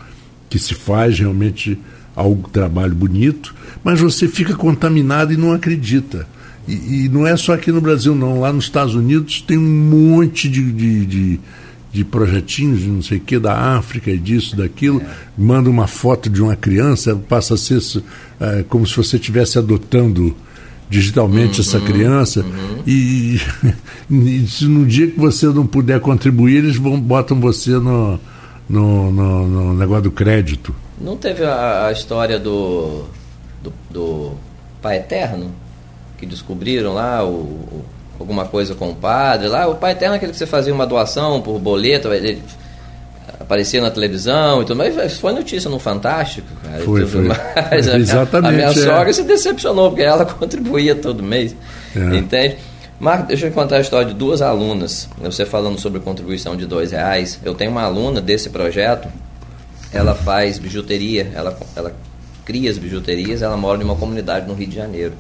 que 0.50 0.58
se 0.58 0.74
faz 0.74 1.20
realmente 1.20 1.78
algo 2.16 2.50
trabalho 2.50 2.96
bonito, 2.96 3.54
mas 3.84 4.00
você 4.00 4.28
fica 4.28 4.56
contaminado 4.56 5.32
e 5.32 5.38
não 5.38 5.54
acredita. 5.54 6.28
E, 6.67 7.05
e, 7.05 7.10
não 7.10 7.27
é 7.27 7.36
só 7.36 7.53
aqui 7.53 7.72
no 7.72 7.82
Brasil, 7.82 8.15
não. 8.15 8.39
Lá 8.39 8.53
nos 8.53 8.65
Estados 8.65 8.96
Unidos 8.96 9.41
tem 9.41 9.58
um 9.58 9.62
monte 9.62 10.48
de, 10.48 10.72
de, 10.72 11.05
de, 11.05 11.39
de 11.91 12.05
projetinhos, 12.05 12.79
de 12.79 12.88
não 12.88 13.01
sei 13.01 13.17
o 13.17 13.22
que, 13.22 13.38
da 13.38 13.53
África 13.53 14.10
e 14.10 14.17
disso, 14.17 14.55
daquilo. 14.55 15.01
É. 15.01 15.05
Manda 15.38 15.70
uma 15.70 15.88
foto 15.88 16.29
de 16.29 16.41
uma 16.41 16.55
criança, 16.55 17.15
passa 17.15 17.55
a 17.55 17.58
ser 17.58 17.82
é, 18.39 18.63
como 18.67 18.88
se 18.88 18.96
você 18.96 19.17
estivesse 19.17 19.58
adotando 19.58 20.36
digitalmente 20.89 21.60
uhum, 21.60 21.67
essa 21.67 21.79
criança. 21.82 22.41
Uhum. 22.41 22.84
E, 22.88 23.41
e, 24.10 24.48
se 24.48 24.65
no 24.65 24.86
dia 24.86 25.08
que 25.08 25.20
você 25.20 25.48
não 25.48 25.65
puder 25.65 26.00
contribuir, 26.00 26.58
eles 26.58 26.77
vão, 26.77 27.00
botam 27.00 27.39
você 27.39 27.72
no, 27.72 28.20
no, 28.70 29.12
no, 29.12 29.48
no 29.48 29.74
negócio 29.74 30.03
do 30.03 30.12
crédito. 30.12 30.74
Não 31.00 31.17
teve 31.17 31.43
a, 31.43 31.88
a 31.88 31.91
história 31.91 32.39
do, 32.39 33.03
do, 33.62 33.74
do 33.91 34.32
Pai 34.82 34.98
Eterno? 34.98 35.51
Que 36.24 36.25
descobriram 36.25 36.94
lá 36.94 37.24
o, 37.24 37.32
o, 37.32 37.86
alguma 38.18 38.46
coisa 38.46 38.74
com 38.74 38.89
o 38.89 38.96
padre. 38.96 39.48
Lá, 39.48 39.68
o 39.68 39.75
Pai 39.75 39.92
Eterno 39.92 40.15
é 40.15 40.18
aquele 40.18 40.32
que 40.32 40.38
você 40.38 40.46
fazia 40.46 40.74
uma 40.74 40.88
doação 40.88 41.42
por 41.42 41.60
boleto, 41.60 42.12
ele 42.13 42.42
aparecia 43.39 43.82
na 43.82 43.92
televisão 43.92 44.62
e 44.62 44.65
tudo 44.65 44.77
mais. 44.77 45.18
Foi 45.18 45.34
notícia 45.34 45.70
no 45.70 45.80
Fantástico, 45.80 46.48
cara, 46.63 46.84
foi, 46.84 47.06
foi. 47.06 47.22
Mais. 47.24 47.88
Exatamente. 47.88 48.48
A 48.48 48.51
minha, 48.51 48.68
a 48.68 48.72
minha 48.72 48.84
é. 48.84 48.86
sogra 48.86 49.13
se 49.13 49.24
decepcionou, 49.24 49.89
porque 49.89 50.03
ela 50.03 50.25
contribuía 50.25 50.96
todo 50.96 51.22
mês. 51.22 51.56
É. 51.96 52.18
Entende? 52.18 52.58
Marco, 53.00 53.27
deixa 53.27 53.48
eu 53.48 53.51
contar 53.51 53.77
a 53.77 53.82
história 53.82 54.08
de 54.08 54.13
duas 54.13 54.42
alunas. 54.42 55.10
Você 55.22 55.46
falando 55.46 55.77
sobre 55.77 56.00
contribuição 56.00 56.56
de 56.56 56.65
dois 56.65 56.92
reais. 56.92 57.38
Eu 57.44 57.53
tenho 57.53 57.72
uma 57.72 57.82
aluna 57.82 58.22
desse 58.22 58.50
projeto, 58.50 59.10
ela 59.92 60.15
faz 60.15 60.58
bijuteria, 60.58 61.30
ela, 61.36 61.58
ela 61.75 61.94
cria 62.46 62.70
as 62.70 62.77
bijuterias, 62.77 63.42
ela 63.42 63.58
mora 63.58 63.82
em 63.82 63.84
uma 63.84 63.96
comunidade 63.96 64.48
no 64.48 64.53
Rio 64.53 64.68
de 64.68 64.75
Janeiro 64.75 65.13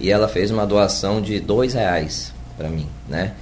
e 0.00 0.10
ela 0.10 0.28
fez 0.28 0.50
uma 0.50 0.66
doação 0.66 1.20
de 1.20 1.40
dois 1.40 1.74
reais 1.74 2.32
para 2.56 2.68
mim, 2.68 2.86
né? 3.08 3.32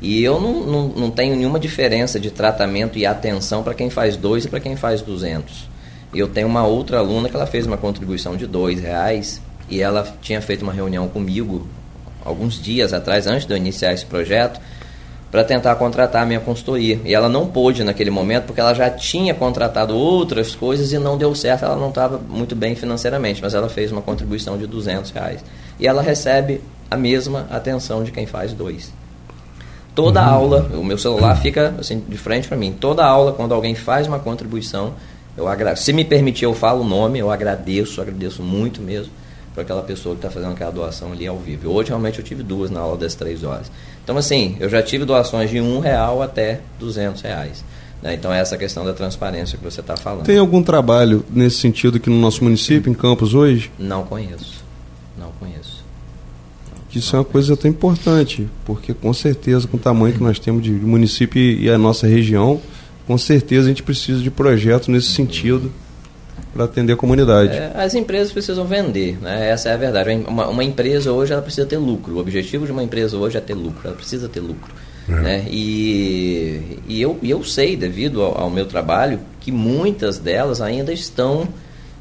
E 0.00 0.22
eu 0.22 0.40
não, 0.40 0.66
não, 0.66 0.88
não 0.88 1.10
tenho 1.10 1.34
nenhuma 1.36 1.58
diferença 1.58 2.20
de 2.20 2.30
tratamento 2.30 2.98
e 2.98 3.06
atenção 3.06 3.62
para 3.62 3.74
quem 3.74 3.88
faz 3.88 4.16
dois 4.16 4.44
e 4.44 4.48
para 4.48 4.60
quem 4.60 4.76
faz 4.76 5.00
duzentos. 5.00 5.68
Eu 6.14 6.28
tenho 6.28 6.46
uma 6.46 6.66
outra 6.66 6.98
aluna 6.98 7.28
que 7.28 7.36
ela 7.36 7.46
fez 7.46 7.66
uma 7.66 7.76
contribuição 7.76 8.36
de 8.36 8.46
dois 8.46 8.80
reais 8.80 9.40
e 9.68 9.80
ela 9.80 10.06
tinha 10.20 10.42
feito 10.42 10.62
uma 10.62 10.72
reunião 10.72 11.08
comigo 11.08 11.66
alguns 12.24 12.60
dias 12.60 12.92
atrás, 12.92 13.26
antes 13.26 13.46
de 13.46 13.52
eu 13.52 13.56
iniciar 13.56 13.92
esse 13.92 14.04
projeto, 14.04 14.60
para 15.34 15.42
tentar 15.42 15.74
contratar 15.74 16.22
a 16.22 16.24
minha 16.24 16.38
consultoria. 16.38 17.00
E 17.04 17.12
ela 17.12 17.28
não 17.28 17.48
pôde 17.48 17.82
naquele 17.82 18.08
momento 18.08 18.44
porque 18.44 18.60
ela 18.60 18.72
já 18.72 18.88
tinha 18.88 19.34
contratado 19.34 19.92
outras 19.92 20.54
coisas 20.54 20.92
e 20.92 20.98
não 21.00 21.18
deu 21.18 21.34
certo, 21.34 21.64
ela 21.64 21.74
não 21.74 21.88
estava 21.88 22.18
muito 22.18 22.54
bem 22.54 22.76
financeiramente, 22.76 23.42
mas 23.42 23.52
ela 23.52 23.68
fez 23.68 23.90
uma 23.90 24.00
contribuição 24.00 24.56
de 24.56 24.64
200 24.64 25.10
reais 25.10 25.44
e 25.80 25.88
ela 25.88 26.02
recebe 26.02 26.60
a 26.88 26.96
mesma 26.96 27.48
atenção 27.50 28.04
de 28.04 28.12
quem 28.12 28.26
faz 28.26 28.52
dois. 28.52 28.92
Toda 29.92 30.22
uhum. 30.22 30.28
aula, 30.28 30.70
o 30.74 30.84
meu 30.84 30.96
celular 30.96 31.34
fica 31.42 31.74
assim 31.80 31.98
de 32.08 32.16
frente 32.16 32.46
para 32.46 32.56
mim. 32.56 32.72
Toda 32.72 33.04
aula, 33.04 33.32
quando 33.32 33.54
alguém 33.54 33.74
faz 33.74 34.06
uma 34.06 34.20
contribuição, 34.20 34.92
eu. 35.36 35.46
Se 35.74 35.92
me 35.92 36.04
permitir, 36.04 36.44
eu 36.44 36.54
falo 36.54 36.82
o 36.82 36.88
nome, 36.88 37.18
eu 37.18 37.28
agradeço, 37.28 38.00
agradeço 38.00 38.40
muito 38.40 38.80
mesmo 38.80 39.10
para 39.52 39.62
aquela 39.62 39.82
pessoa 39.82 40.14
que 40.14 40.18
está 40.18 40.30
fazendo 40.30 40.52
aquela 40.52 40.72
doação 40.72 41.12
ali 41.12 41.26
ao 41.26 41.38
vivo. 41.38 41.70
Hoje 41.70 41.88
realmente 41.88 42.18
eu 42.18 42.24
tive 42.24 42.42
duas 42.42 42.70
na 42.70 42.80
aula 42.80 42.96
das 42.96 43.14
três 43.14 43.44
horas. 43.44 43.70
Então 44.04 44.16
assim, 44.16 44.56
eu 44.60 44.68
já 44.68 44.82
tive 44.82 45.04
doações 45.04 45.50
de 45.50 45.60
um 45.60 45.80
real 45.80 46.22
até 46.22 46.60
duzentos 46.78 47.22
reais. 47.22 47.64
Né? 48.02 48.14
Então 48.14 48.32
é 48.32 48.38
essa 48.38 48.56
questão 48.58 48.84
da 48.84 48.92
transparência 48.92 49.56
que 49.56 49.64
você 49.64 49.80
está 49.80 49.96
falando. 49.96 50.26
Tem 50.26 50.38
algum 50.38 50.62
trabalho 50.62 51.24
nesse 51.30 51.56
sentido 51.56 51.96
aqui 51.96 52.10
no 52.10 52.20
nosso 52.20 52.44
município, 52.44 52.90
em 52.90 52.94
Campos 52.94 53.34
hoje? 53.34 53.72
Não 53.78 54.04
conheço. 54.04 54.62
Não 55.18 55.32
conheço. 55.40 55.82
Que 56.90 56.98
isso 56.98 57.16
é 57.16 57.18
uma 57.18 57.24
coisa 57.24 57.56
tão 57.56 57.70
importante, 57.70 58.46
porque 58.64 58.92
com 58.92 59.12
certeza, 59.12 59.66
com 59.66 59.78
o 59.78 59.80
tamanho 59.80 60.14
que 60.14 60.22
nós 60.22 60.38
temos 60.38 60.62
de 60.62 60.70
município 60.70 61.40
e 61.40 61.68
a 61.70 61.78
nossa 61.78 62.06
região, 62.06 62.60
com 63.06 63.16
certeza 63.16 63.66
a 63.66 63.68
gente 63.68 63.82
precisa 63.82 64.20
de 64.20 64.30
projetos 64.30 64.88
nesse 64.88 65.08
sentido 65.08 65.72
para 66.54 66.64
atender 66.64 66.92
a 66.92 66.96
comunidade. 66.96 67.52
É, 67.52 67.72
as 67.74 67.94
empresas 67.94 68.32
precisam 68.32 68.64
vender, 68.64 69.18
né? 69.20 69.50
essa 69.50 69.68
é 69.68 69.74
a 69.74 69.76
verdade. 69.76 70.10
Uma, 70.26 70.48
uma, 70.48 70.62
empresa 70.62 71.12
hoje 71.12 71.32
ela 71.32 71.42
precisa 71.42 71.66
ter 71.66 71.76
lucro. 71.76 72.14
O 72.14 72.18
objetivo 72.20 72.64
de 72.64 72.70
uma 72.70 72.82
empresa 72.82 73.16
hoje 73.16 73.36
é 73.36 73.40
ter 73.40 73.54
lucro, 73.54 73.88
ela 73.88 73.96
precisa 73.96 74.28
ter 74.28 74.38
lucro. 74.38 74.72
É. 75.08 75.12
Né? 75.12 75.46
E, 75.50 76.78
e 76.86 77.02
eu, 77.02 77.18
eu 77.22 77.42
sei, 77.42 77.76
devido 77.76 78.22
ao, 78.22 78.42
ao, 78.42 78.50
meu 78.50 78.66
trabalho, 78.66 79.18
que 79.40 79.50
muitas 79.50 80.16
delas 80.16 80.60
ainda 80.60 80.92
estão 80.92 81.48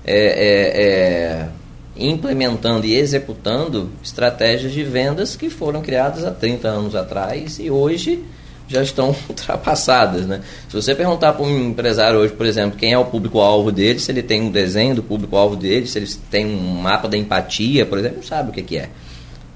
é, 0.06 0.18
é, 0.18 0.84
é 0.84 1.50
implementando 1.98 2.86
e 2.86 2.96
executando 2.96 3.90
estratégias 4.04 4.72
de 4.72 4.84
vendas 4.84 5.36
que 5.36 5.50
foram 5.50 5.82
criadas 5.82 6.24
há 6.24 6.32
30 6.32 6.68
anos 6.68 6.96
atrás 6.96 7.60
e 7.60 7.70
hoje 7.70 8.24
já 8.68 8.82
estão 8.82 9.16
ultrapassadas. 9.30 10.26
Né? 10.26 10.42
Se 10.70 10.76
você 10.76 10.96
perguntar 10.96 11.34
para 11.34 11.44
um 11.44 11.70
empresário 11.70 12.20
hoje, 12.20 12.34
por 12.34 12.46
exemplo, 12.46 12.78
quem 12.78 12.94
é 12.94 12.98
o 12.98 13.06
público-alvo 13.06 13.72
dele, 13.72 14.00
se 14.00 14.12
ele 14.12 14.24
tem 14.24 14.42
um 14.42 14.52
desenho 14.52 14.96
do 14.96 15.04
público-alvo 15.04 15.56
dele, 15.56 15.88
se 15.88 15.98
ele 15.98 16.10
tem 16.30 16.46
um 16.46 16.82
mapa 16.82 17.08
da 17.08 17.18
empatia, 17.18 17.86
por 17.86 17.98
exemplo, 17.98 18.18
não 18.18 18.24
sabe 18.24 18.50
o 18.50 18.54
que, 18.54 18.62
que 18.62 18.78
é. 18.78 18.90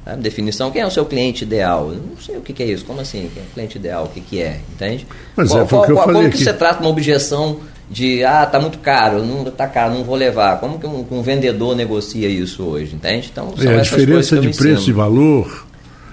A 0.05 0.15
definição, 0.15 0.71
quem 0.71 0.81
é 0.81 0.87
o 0.87 0.91
seu 0.91 1.05
cliente 1.05 1.43
ideal? 1.43 1.89
Eu 1.91 1.97
não 1.97 2.17
sei 2.17 2.37
o 2.37 2.41
que, 2.41 2.53
que 2.53 2.63
é 2.63 2.67
isso. 2.67 2.85
Como 2.85 3.01
assim? 3.01 3.29
Quem 3.33 3.43
é 3.43 3.45
o 3.45 3.53
cliente 3.53 3.77
ideal? 3.77 4.05
O 4.05 4.07
que, 4.07 4.21
que 4.21 4.41
é? 4.41 4.61
Entende? 4.73 5.05
Mas 5.35 5.49
qual, 5.49 5.63
é, 5.63 5.65
qual, 5.67 5.85
qual, 5.85 6.05
como 6.05 6.29
que 6.29 6.37
você 6.37 6.53
trata 6.53 6.79
uma 6.79 6.89
objeção 6.89 7.59
de 7.89 8.23
ah, 8.23 8.45
tá 8.45 8.59
muito 8.59 8.79
caro, 8.79 9.23
não 9.23 9.45
tá 9.45 9.67
caro, 9.67 9.93
não 9.93 10.03
vou 10.03 10.15
levar. 10.15 10.59
Como 10.59 10.79
que 10.79 10.85
um, 10.85 11.05
um 11.09 11.21
vendedor 11.21 11.75
negocia 11.75 12.27
isso 12.27 12.63
hoje, 12.63 12.95
entende? 12.95 13.29
Então, 13.31 13.53
é, 13.59 13.79
a 13.79 13.81
diferença 13.81 14.39
de 14.39 14.55
preço 14.55 14.89
e 14.89 14.93
valor. 14.93 15.65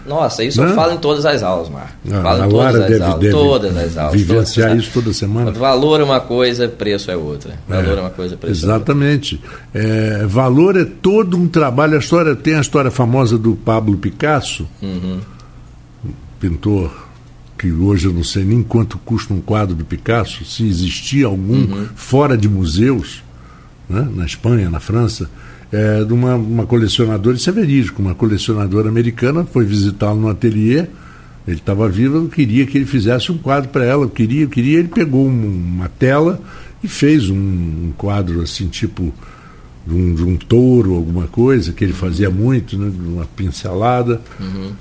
Nossa, 0.06 0.44
isso 0.44 0.61
Não? 0.61 0.68
eu 0.68 0.75
falo 0.75 0.92
em 0.92 0.99
todas 0.99 1.25
as 1.25 1.42
aulas, 1.42 1.68
Mar. 1.70 1.96
Ah, 2.11 2.23
falo 2.23 2.44
em 2.44 2.49
todas 2.49 2.75
as 2.75 2.88
deve, 2.88 3.02
aulas. 3.02 3.20
Deve 3.20 3.32
todas 3.32 3.76
as 3.76 3.96
aulas. 3.96 4.14
Vivenciar 4.14 4.68
todas, 4.68 4.84
isso 4.84 4.92
toda 4.92 5.12
semana. 5.12 5.50
Valor 5.52 6.00
é 6.00 6.04
uma 6.04 6.20
coisa, 6.20 6.68
preço 6.68 7.11
é 7.11 7.16
outra. 7.16 7.54
Valor 7.66 7.96
é, 7.96 7.99
é 7.99 8.00
uma 8.00 8.11
coisa, 8.11 8.37
preço 8.37 8.66
exatamente. 8.66 9.40
é 9.73 9.78
outra. 9.78 9.78
Exatamente. 9.78 10.20
É, 10.23 10.26
valor 10.26 10.76
é 10.76 10.84
todo 10.84 11.37
um 11.37 11.49
trabalho. 11.49 11.96
A 11.96 11.99
história 11.99 12.37
tem 12.37 12.54
a 12.54 12.61
história 12.61 12.90
famosa 12.90 13.38
do 13.38 13.54
Pablo 13.54 13.96
Picasso, 13.96 14.68
uhum. 14.82 15.20
pintor 16.38 17.04
que 17.64 17.73
hoje 17.73 18.06
eu 18.06 18.12
não 18.12 18.25
sei 18.25 18.44
nem 18.44 18.62
quanto 18.62 18.99
custa 18.99 19.32
um 19.32 19.40
quadro 19.40 19.75
de 19.75 19.84
Picasso, 19.84 20.44
se 20.44 20.66
existia 20.68 21.26
algum 21.26 21.54
uhum. 21.54 21.88
fora 21.94 22.37
de 22.37 22.46
museus, 22.46 23.23
né, 23.88 24.06
na 24.14 24.26
Espanha, 24.26 24.68
na 24.68 24.80
França, 24.80 25.30
é, 25.75 26.04
de 26.04 26.12
uma, 26.12 26.37
uma 26.37 26.66
colecionadora, 26.66 27.37
isso 27.37 27.50
é 27.50 27.52
verídico, 27.52 28.00
uma 28.00 28.14
colecionadora 28.14 28.88
americana 28.88 29.45
foi 29.45 29.64
visitá-lo 29.64 30.21
no 30.21 30.28
ateliê, 30.28 30.87
ele 31.47 31.57
estava 31.57 31.88
vivo, 31.88 32.16
eu 32.16 32.28
queria 32.28 32.64
que 32.64 32.78
ele 32.78 32.87
fizesse 32.87 33.33
um 33.33 33.38
quadro 33.38 33.71
para 33.71 33.85
ela, 33.85 34.04
eu 34.04 34.09
queria, 34.09 34.43
eu 34.43 34.49
queria, 34.49 34.78
ele 34.78 34.88
pegou 34.88 35.26
um, 35.26 35.75
uma 35.75 35.88
tela 35.88 36.40
e 36.83 36.87
fez 36.87 37.28
um, 37.28 37.37
um 37.37 37.93
quadro 37.97 38.40
assim, 38.40 38.69
tipo 38.69 39.12
de 39.85 39.95
um, 39.95 40.14
de 40.14 40.23
um, 40.23 40.37
touro, 40.37 40.95
alguma 40.95 41.26
coisa, 41.26 41.73
que 41.73 41.83
ele 41.83 41.93
fazia 41.93 42.31
muito, 42.31 42.78
né, 42.78 42.90
uma 43.07 43.26
pincelada. 43.26 44.23
Uhum. 44.40 44.73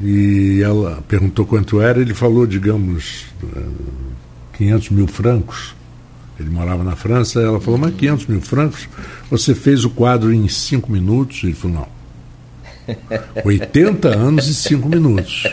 E 0.00 0.60
ela 0.62 1.02
perguntou 1.08 1.46
quanto 1.46 1.80
era, 1.80 2.00
ele 2.00 2.14
falou, 2.14 2.46
digamos, 2.46 3.24
500 4.52 4.90
mil 4.90 5.06
francos. 5.06 5.74
Ele 6.38 6.50
morava 6.50 6.84
na 6.84 6.94
França, 6.94 7.40
ela 7.40 7.60
falou, 7.60 7.78
mas 7.78 7.94
500 7.94 8.26
mil 8.26 8.40
francos, 8.40 8.88
você 9.30 9.54
fez 9.54 9.84
o 9.84 9.90
quadro 9.90 10.32
em 10.32 10.48
5 10.48 10.90
minutos? 10.90 11.42
Ele 11.44 11.54
falou, 11.54 11.78
não. 11.78 11.96
80 13.44 14.08
anos 14.08 14.46
e 14.48 14.54
5 14.54 14.88
minutos. 14.88 15.44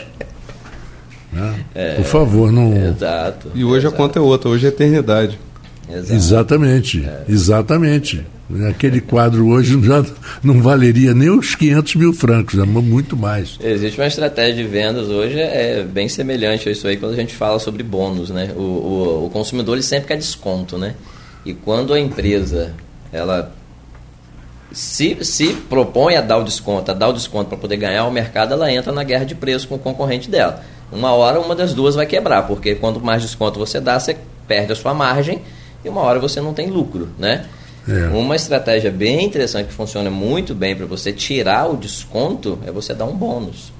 Né? 1.32 1.64
É, 1.74 1.94
Por 1.96 2.04
favor, 2.04 2.52
não. 2.52 2.72
Exato. 2.76 3.50
E 3.54 3.64
hoje 3.64 3.86
exato. 3.86 3.94
a 3.94 3.96
conta 3.96 4.18
é 4.18 4.22
outra, 4.22 4.50
hoje 4.50 4.66
é 4.66 4.68
eternidade. 4.68 5.38
Exato. 5.88 6.14
Exatamente, 6.14 7.04
é. 7.04 7.24
exatamente. 7.28 8.24
Aquele 8.68 9.00
quadro 9.00 9.48
hoje 9.48 9.82
já 9.82 10.04
não 10.42 10.60
valeria 10.60 11.14
nem 11.14 11.30
os 11.30 11.54
500 11.54 11.94
mil 11.94 12.12
francos, 12.12 12.58
é 12.58 12.64
muito 12.64 13.16
mais. 13.16 13.58
Existe 13.58 13.98
uma 13.98 14.06
estratégia 14.06 14.62
de 14.62 14.64
vendas 14.64 15.08
hoje 15.08 15.38
é 15.38 15.82
bem 15.82 16.08
semelhante 16.08 16.68
a 16.68 16.72
isso 16.72 16.86
aí 16.86 16.98
quando 16.98 17.12
a 17.12 17.16
gente 17.16 17.34
fala 17.34 17.58
sobre 17.58 17.82
bônus, 17.82 18.28
né? 18.28 18.52
O, 18.54 18.60
o, 18.60 19.26
o 19.26 19.30
consumidor 19.30 19.76
ele 19.76 19.82
sempre 19.82 20.08
quer 20.08 20.18
desconto, 20.18 20.76
né? 20.76 20.94
E 21.44 21.54
quando 21.54 21.94
a 21.94 21.98
empresa 21.98 22.74
ela 23.10 23.50
se, 24.72 25.24
se 25.24 25.54
propõe 25.54 26.16
a 26.16 26.20
dar 26.20 26.38
o 26.38 26.44
desconto, 26.44 26.90
a 26.90 26.94
dar 26.94 27.08
o 27.08 27.12
desconto 27.12 27.48
para 27.48 27.56
poder 27.56 27.76
ganhar 27.76 28.04
o 28.04 28.10
mercado, 28.10 28.52
ela 28.52 28.70
entra 28.70 28.92
na 28.92 29.04
guerra 29.04 29.24
de 29.24 29.34
preço 29.34 29.68
com 29.68 29.76
o 29.76 29.78
concorrente 29.78 30.28
dela. 30.28 30.62
Uma 30.92 31.12
hora 31.12 31.40
uma 31.40 31.54
das 31.54 31.72
duas 31.72 31.94
vai 31.94 32.06
quebrar, 32.06 32.42
porque 32.42 32.74
quanto 32.74 33.00
mais 33.00 33.22
desconto 33.22 33.58
você 33.58 33.80
dá, 33.80 33.98
você 33.98 34.16
perde 34.46 34.72
a 34.72 34.76
sua 34.76 34.92
margem 34.92 35.40
e 35.82 35.88
uma 35.88 36.02
hora 36.02 36.18
você 36.18 36.40
não 36.40 36.52
tem 36.52 36.68
lucro, 36.68 37.08
né? 37.18 37.46
É. 37.88 38.08
Uma 38.08 38.34
estratégia 38.34 38.90
bem 38.90 39.24
interessante 39.24 39.68
que 39.68 39.74
funciona 39.74 40.10
muito 40.10 40.54
bem 40.54 40.74
para 40.74 40.86
você 40.86 41.12
tirar 41.12 41.70
o 41.70 41.76
desconto 41.76 42.58
é 42.66 42.72
você 42.72 42.94
dar 42.94 43.04
um 43.04 43.16
bônus. 43.16 43.72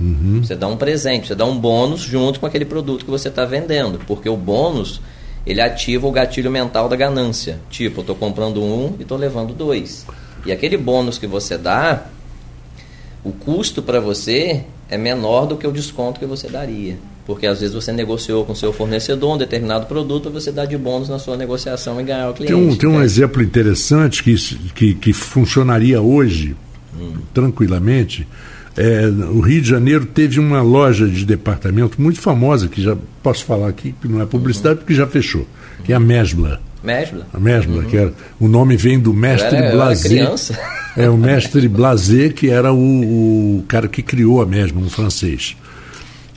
Uhum. 0.00 0.40
Você 0.42 0.56
dá 0.56 0.66
um 0.66 0.76
presente, 0.76 1.28
você 1.28 1.34
dá 1.34 1.44
um 1.44 1.58
bônus 1.58 2.00
junto 2.00 2.40
com 2.40 2.46
aquele 2.46 2.64
produto 2.64 3.04
que 3.04 3.10
você 3.10 3.28
está 3.28 3.44
vendendo, 3.44 4.00
porque 4.06 4.28
o 4.28 4.36
bônus 4.36 5.00
ele 5.46 5.60
ativa 5.60 6.06
o 6.06 6.10
gatilho 6.10 6.50
mental 6.50 6.88
da 6.88 6.96
ganância. 6.96 7.58
Tipo, 7.68 7.98
eu 7.98 8.02
estou 8.02 8.16
comprando 8.16 8.62
um 8.62 8.94
e 8.98 9.02
estou 9.02 9.18
levando 9.18 9.52
dois. 9.52 10.06
E 10.46 10.52
aquele 10.52 10.76
bônus 10.76 11.18
que 11.18 11.26
você 11.26 11.58
dá, 11.58 12.06
o 13.22 13.32
custo 13.32 13.82
para 13.82 14.00
você 14.00 14.64
é 14.88 14.96
menor 14.96 15.46
do 15.46 15.56
que 15.56 15.66
o 15.66 15.72
desconto 15.72 16.18
que 16.18 16.26
você 16.26 16.48
daria. 16.48 16.96
Porque 17.30 17.46
às 17.46 17.60
vezes 17.60 17.72
você 17.72 17.92
negociou 17.92 18.44
com 18.44 18.56
seu 18.56 18.72
fornecedor 18.72 19.36
um 19.36 19.38
determinado 19.38 19.86
produto, 19.86 20.28
você 20.30 20.50
dá 20.50 20.64
de 20.64 20.76
bônus 20.76 21.08
na 21.08 21.16
sua 21.16 21.36
negociação 21.36 22.00
e 22.00 22.02
ganhar 22.02 22.28
o 22.28 22.34
cliente. 22.34 22.52
Tem 22.52 22.68
um, 22.68 22.74
tem 22.74 22.88
um 22.88 23.00
exemplo 23.00 23.40
interessante 23.40 24.20
que, 24.24 24.34
que, 24.74 24.94
que 24.94 25.12
funcionaria 25.12 26.00
hoje, 26.00 26.56
hum. 26.92 27.12
tranquilamente. 27.32 28.26
É, 28.76 29.06
o 29.06 29.38
Rio 29.38 29.62
de 29.62 29.68
Janeiro 29.68 30.06
teve 30.06 30.40
uma 30.40 30.60
loja 30.60 31.06
de 31.06 31.24
departamento 31.24 32.02
muito 32.02 32.20
famosa, 32.20 32.66
que 32.66 32.82
já 32.82 32.96
posso 33.22 33.44
falar 33.44 33.68
aqui, 33.68 33.94
que 34.02 34.08
não 34.08 34.20
é 34.20 34.26
publicidade, 34.26 34.74
uhum. 34.74 34.80
porque 34.80 34.94
já 34.94 35.06
fechou, 35.06 35.46
que 35.84 35.92
é 35.92 35.94
a 35.94 36.00
Mesbla. 36.00 36.60
Mesbla? 36.82 37.28
A 37.32 37.38
Mesbla, 37.38 37.76
uhum. 37.76 37.88
que 37.88 37.96
era, 37.96 38.12
o 38.40 38.48
nome 38.48 38.76
vem 38.76 38.98
do 38.98 39.14
mestre 39.14 39.54
era, 39.54 39.70
Blazer. 39.70 40.28
É 40.96 41.08
o 41.08 41.16
mestre 41.16 41.68
Blazer, 41.68 42.34
que 42.34 42.50
era 42.50 42.72
o, 42.72 43.58
o 43.58 43.64
cara 43.68 43.86
que 43.86 44.02
criou 44.02 44.42
a 44.42 44.46
Mesbla, 44.46 44.82
um 44.82 44.90
francês. 44.90 45.56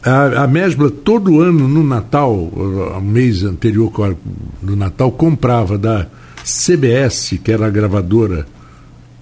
A, 0.03 0.43
a 0.43 0.48
Mesbla, 0.48 0.91
todo 0.91 1.39
ano 1.39 1.67
no 1.67 1.83
Natal, 1.83 2.33
o 2.33 3.01
mês 3.01 3.43
anterior 3.43 4.17
do 4.62 4.75
Natal, 4.75 5.12
comprava 5.12 5.77
da 5.77 6.07
CBS, 6.43 7.39
que 7.41 7.51
era 7.51 7.67
a 7.67 7.69
gravadora 7.69 8.45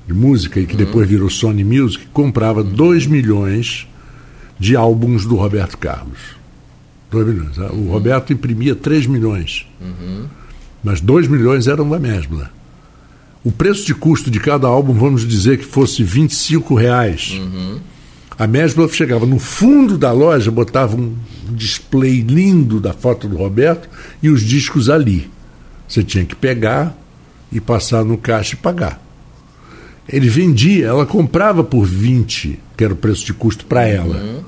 de 0.08 0.14
música 0.14 0.60
e 0.60 0.66
que 0.66 0.74
uhum. 0.74 0.80
depois 0.80 1.08
virou 1.08 1.30
Sony 1.30 1.64
Music, 1.64 2.08
comprava 2.12 2.64
2 2.64 3.06
milhões 3.06 3.88
de 4.60 4.76
álbuns 4.76 5.26
do 5.26 5.36
Roberto 5.36 5.78
Carlos. 5.78 6.20
2 7.12 7.28
milhões. 7.28 7.58
O 7.58 7.62
uhum. 7.62 7.92
Roberto 7.92 8.34
imprimia 8.34 8.76
3 8.76 9.06
milhões. 9.06 9.68
Uhum. 9.80 10.26
Mas 10.84 11.00
2 11.00 11.28
milhões 11.28 11.68
eram 11.68 11.88
da 11.88 12.00
Mesbla. 12.00 12.50
O 13.44 13.52
preço 13.52 13.86
de 13.86 13.94
custo 13.94 14.32
de 14.32 14.40
cada 14.40 14.68
álbum, 14.68 14.94
vamos 14.94 15.28
dizer 15.28 15.58
que 15.58 15.66
fosse 15.66 16.04
25 16.04 16.74
reais. 16.76 17.38
Uhum. 17.40 17.80
A 18.38 18.48
Mesbla 18.48 18.88
chegava 18.90 19.26
no 19.26 19.38
fundo 19.40 19.98
da 19.98 20.12
loja, 20.12 20.50
botava 20.50 20.96
um 20.96 21.16
display 21.50 22.22
lindo 22.22 22.80
da 22.80 22.94
foto 22.94 23.28
do 23.28 23.38
Roberto 23.38 23.90
e 24.22 24.30
os 24.30 24.42
discos 24.42 24.90
ali. 24.90 25.30
Você 25.88 26.04
tinha 26.04 26.26
que 26.26 26.36
pegar 26.36 26.98
e 27.52 27.60
passar 27.60 28.06
no 28.06 28.18
caixa 28.18 28.56
e 28.56 28.58
pagar. 28.58 29.02
Ele 30.08 30.30
vendia, 30.30 30.88
ela 30.88 31.06
comprava 31.06 31.64
por 31.64 31.86
20, 31.86 32.60
que 32.76 32.84
era 32.84 32.94
o 32.94 32.98
preço 32.98 33.26
de 33.26 33.34
custo 33.34 33.66
para 33.66 33.86
ela, 33.88 34.16
uhum. 34.16 34.40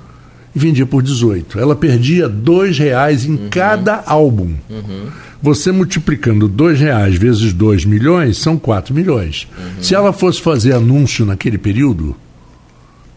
e 0.55 0.59
vendia 0.59 0.85
por 0.85 1.03
18. 1.03 1.59
Ela 1.59 1.75
perdia 1.75 2.27
dois 2.27 2.77
reais 2.77 3.25
em 3.25 3.35
uhum. 3.35 3.49
cada 3.49 4.03
álbum. 4.05 4.53
Uhum. 4.69 5.07
Você 5.41 5.71
multiplicando 5.71 6.47
dois 6.47 6.79
reais 6.79 7.15
vezes 7.15 7.51
2 7.51 7.85
milhões, 7.85 8.37
são 8.37 8.57
4 8.57 8.93
milhões. 8.93 9.47
Uhum. 9.57 9.83
Se 9.83 9.93
ela 9.93 10.13
fosse 10.13 10.41
fazer 10.41 10.73
anúncio 10.73 11.25
naquele 11.25 11.57
período, 11.57 12.15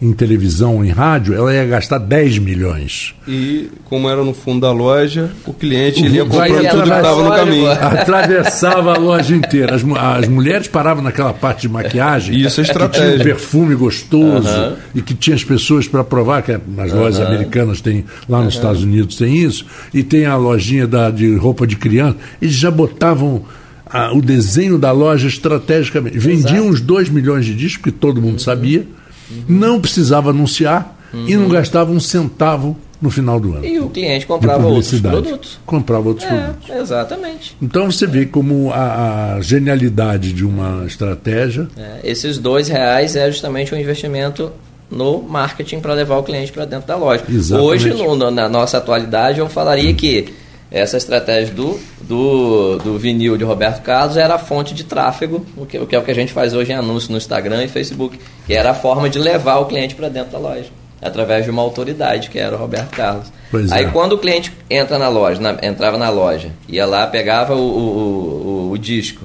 em 0.00 0.12
televisão, 0.12 0.84
em 0.84 0.90
rádio, 0.90 1.32
ela 1.32 1.54
ia 1.54 1.64
gastar 1.64 1.98
10 1.98 2.38
milhões. 2.38 3.14
E, 3.26 3.70
como 3.86 4.10
era 4.10 4.22
no 4.22 4.34
fundo 4.34 4.60
da 4.60 4.70
loja, 4.70 5.30
o 5.46 5.54
cliente 5.54 6.02
o 6.02 6.06
ia 6.06 6.24
comprando 6.24 6.68
tudo 6.68 6.82
que 6.82 6.88
estava 6.90 7.22
no 7.22 7.30
caminho. 7.30 7.70
Atravessava 7.70 8.94
a 8.94 8.98
loja 8.98 9.34
inteira. 9.34 9.74
As, 9.74 9.82
as, 9.82 10.28
mulheres 10.28 10.68
paravam 10.68 11.02
naquela 11.02 11.32
parte 11.32 11.62
de 11.62 11.70
maquiagem. 11.70 12.38
Isso 12.38 12.60
é 12.60 12.64
estratégia. 12.64 13.06
Que 13.06 13.12
tinha 13.12 13.20
um 13.20 13.24
perfume 13.24 13.74
gostoso 13.74 14.46
uh 14.46 14.72
-huh. 14.72 14.76
e 14.94 15.00
que 15.00 15.14
tinha 15.14 15.34
as 15.34 15.44
pessoas 15.44 15.88
para 15.88 16.04
provar, 16.04 16.42
que 16.42 16.52
nas 16.52 16.92
uh 16.92 16.94
-huh. 16.94 17.00
lojas 17.00 17.20
americanas 17.20 17.80
tem, 17.80 18.04
lá 18.28 18.42
nos 18.42 18.54
uh 18.54 18.58
-huh. 18.58 18.60
Estados 18.60 18.82
Unidos 18.82 19.16
tem 19.16 19.34
isso, 19.34 19.64
e 19.94 20.02
tem 20.02 20.26
a 20.26 20.36
lojinha 20.36 20.86
da, 20.86 21.10
de 21.10 21.34
roupa 21.36 21.66
de 21.66 21.76
criança. 21.76 22.18
Eles 22.40 22.54
já 22.54 22.70
botavam 22.70 23.44
a, 23.86 24.12
o 24.12 24.20
desenho 24.20 24.76
da 24.76 24.92
loja 24.92 25.26
estrategicamente. 25.26 26.18
Vendiam 26.18 26.64
Exato. 26.64 26.68
uns 26.68 26.80
2 26.82 27.08
milhões 27.08 27.46
de 27.46 27.54
discos, 27.54 27.82
que 27.82 27.90
todo 27.90 28.20
mundo 28.20 28.42
sabia 28.42 28.86
uhum. 29.30 29.44
não 29.48 29.80
precisava 29.80 30.30
anunciar 30.30 30.96
uhum. 31.12 31.28
e 31.28 31.36
não 31.36 31.48
gastava 31.48 31.90
um 31.90 32.00
centavo 32.00 32.76
no 33.00 33.10
final 33.10 33.38
do 33.38 33.54
ano. 33.54 33.64
E 33.64 33.78
o 33.78 33.90
cliente 33.90 34.26
comprava 34.26 34.66
outros 34.66 35.00
produtos. 35.00 35.58
Comprava 35.66 36.08
outros 36.08 36.26
é, 36.26 36.28
produtos. 36.28 36.70
Exatamente. 36.70 37.56
Então 37.60 37.90
você 37.90 38.06
vê 38.06 38.26
como 38.26 38.70
a, 38.72 39.34
a 39.34 39.40
genialidade 39.40 40.32
de 40.32 40.44
uma 40.44 40.84
estratégia. 40.86 41.68
É, 41.76 42.00
esses 42.02 42.38
dois 42.38 42.68
reais 42.68 43.14
é 43.16 43.30
justamente 43.30 43.74
um 43.74 43.78
investimento 43.78 44.50
no 44.90 45.20
marketing 45.22 45.80
para 45.80 45.94
levar 45.94 46.16
o 46.18 46.22
cliente 46.22 46.52
para 46.52 46.64
dentro 46.64 46.86
da 46.86 46.96
loja. 46.96 47.24
Exatamente. 47.28 47.70
Hoje, 47.70 47.90
no, 47.90 48.30
na 48.30 48.48
nossa 48.48 48.78
atualidade, 48.78 49.40
eu 49.40 49.48
falaria 49.48 49.92
que 49.92 50.32
essa 50.70 50.96
estratégia 50.96 51.54
do, 51.54 51.78
do, 52.00 52.78
do 52.78 52.98
vinil 52.98 53.36
de 53.36 53.44
Roberto 53.44 53.82
Carlos 53.82 54.16
era 54.16 54.34
a 54.34 54.38
fonte 54.38 54.74
de 54.74 54.84
tráfego, 54.84 55.46
o 55.56 55.64
que, 55.64 55.78
o 55.78 55.86
que 55.86 55.94
é 55.94 55.98
o 55.98 56.02
que 56.02 56.10
a 56.10 56.14
gente 56.14 56.32
faz 56.32 56.54
hoje 56.54 56.72
em 56.72 56.74
anúncio 56.74 57.10
no 57.10 57.18
Instagram 57.18 57.64
e 57.64 57.68
Facebook, 57.68 58.18
que 58.46 58.52
era 58.52 58.70
a 58.70 58.74
forma 58.74 59.08
de 59.08 59.18
levar 59.18 59.58
o 59.58 59.66
cliente 59.66 59.94
para 59.94 60.08
dentro 60.08 60.32
da 60.32 60.38
loja, 60.38 60.70
através 61.00 61.44
de 61.44 61.50
uma 61.50 61.62
autoridade, 61.62 62.30
que 62.30 62.38
era 62.38 62.56
o 62.56 62.58
Roberto 62.58 62.90
Carlos. 62.90 63.32
Pois 63.50 63.70
Aí 63.70 63.84
é. 63.84 63.90
quando 63.90 64.14
o 64.14 64.18
cliente 64.18 64.52
entra 64.68 64.98
na 64.98 65.08
loja, 65.08 65.40
na, 65.40 65.56
entrava 65.62 65.96
na 65.96 66.10
loja, 66.10 66.50
ia 66.68 66.84
lá, 66.84 67.06
pegava 67.06 67.54
o, 67.54 67.58
o, 67.58 68.68
o, 68.68 68.70
o 68.72 68.78
disco 68.78 69.24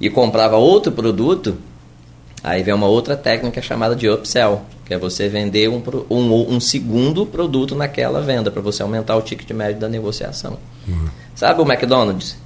e 0.00 0.08
comprava 0.08 0.56
outro 0.56 0.92
produto, 0.92 1.58
aí 2.42 2.62
vem 2.62 2.72
uma 2.72 2.86
outra 2.86 3.16
técnica 3.16 3.60
chamada 3.60 3.96
de 3.96 4.08
upsell 4.08 4.62
que 4.88 4.94
é 4.94 4.98
você 4.98 5.28
vender 5.28 5.68
um, 5.68 5.82
um, 6.08 6.54
um 6.54 6.58
segundo 6.58 7.26
produto 7.26 7.76
naquela 7.76 8.22
venda, 8.22 8.50
para 8.50 8.62
você 8.62 8.82
aumentar 8.82 9.16
o 9.16 9.22
ticket 9.22 9.50
médio 9.50 9.78
da 9.78 9.88
negociação. 9.88 10.56
Uhum. 10.88 11.08
Sabe 11.34 11.60
o 11.60 11.70
McDonald's? 11.70 12.38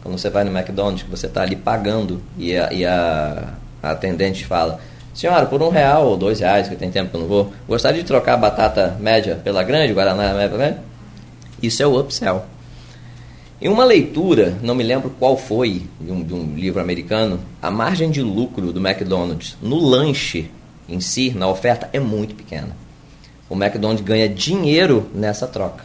Quando 0.00 0.16
você 0.16 0.30
vai 0.30 0.44
no 0.44 0.56
McDonald's, 0.56 1.02
que 1.02 1.10
você 1.10 1.26
está 1.26 1.42
ali 1.42 1.56
pagando 1.56 2.22
e 2.38 2.56
a, 2.56 2.72
e 2.72 2.86
a, 2.86 3.54
a 3.82 3.90
atendente 3.90 4.46
fala: 4.46 4.80
Senhora, 5.12 5.46
por 5.46 5.60
um 5.60 5.68
real 5.68 6.06
ou 6.06 6.16
dois 6.16 6.38
reais, 6.38 6.68
que 6.68 6.76
tem 6.76 6.92
tempo 6.92 7.10
que 7.10 7.16
eu 7.16 7.22
não 7.22 7.28
vou, 7.28 7.52
gostaria 7.66 8.00
de 8.00 8.06
trocar 8.06 8.34
a 8.34 8.38
batata 8.38 8.96
média 9.00 9.40
pela 9.42 9.64
grande, 9.64 9.92
Guaraná 9.92 10.32
média 10.32 10.48
pela 10.48 10.58
grande? 10.58 10.78
Isso 11.60 11.82
é 11.82 11.86
o 11.88 11.98
upsell. 11.98 12.44
Em 13.60 13.68
uma 13.68 13.84
leitura, 13.84 14.56
não 14.62 14.76
me 14.76 14.84
lembro 14.84 15.10
qual 15.18 15.36
foi, 15.36 15.82
de 16.00 16.12
um, 16.12 16.22
de 16.22 16.32
um 16.32 16.54
livro 16.54 16.80
americano, 16.80 17.40
a 17.60 17.68
margem 17.68 18.10
de 18.10 18.22
lucro 18.22 18.72
do 18.72 18.80
McDonald's 18.80 19.56
no 19.60 19.76
lanche 19.76 20.50
em 20.90 21.00
si, 21.00 21.30
na 21.30 21.48
oferta, 21.48 21.88
é 21.92 22.00
muito 22.00 22.34
pequena. 22.34 22.76
O 23.48 23.54
McDonald's 23.54 24.04
ganha 24.04 24.28
dinheiro 24.28 25.06
nessa 25.14 25.46
troca, 25.46 25.84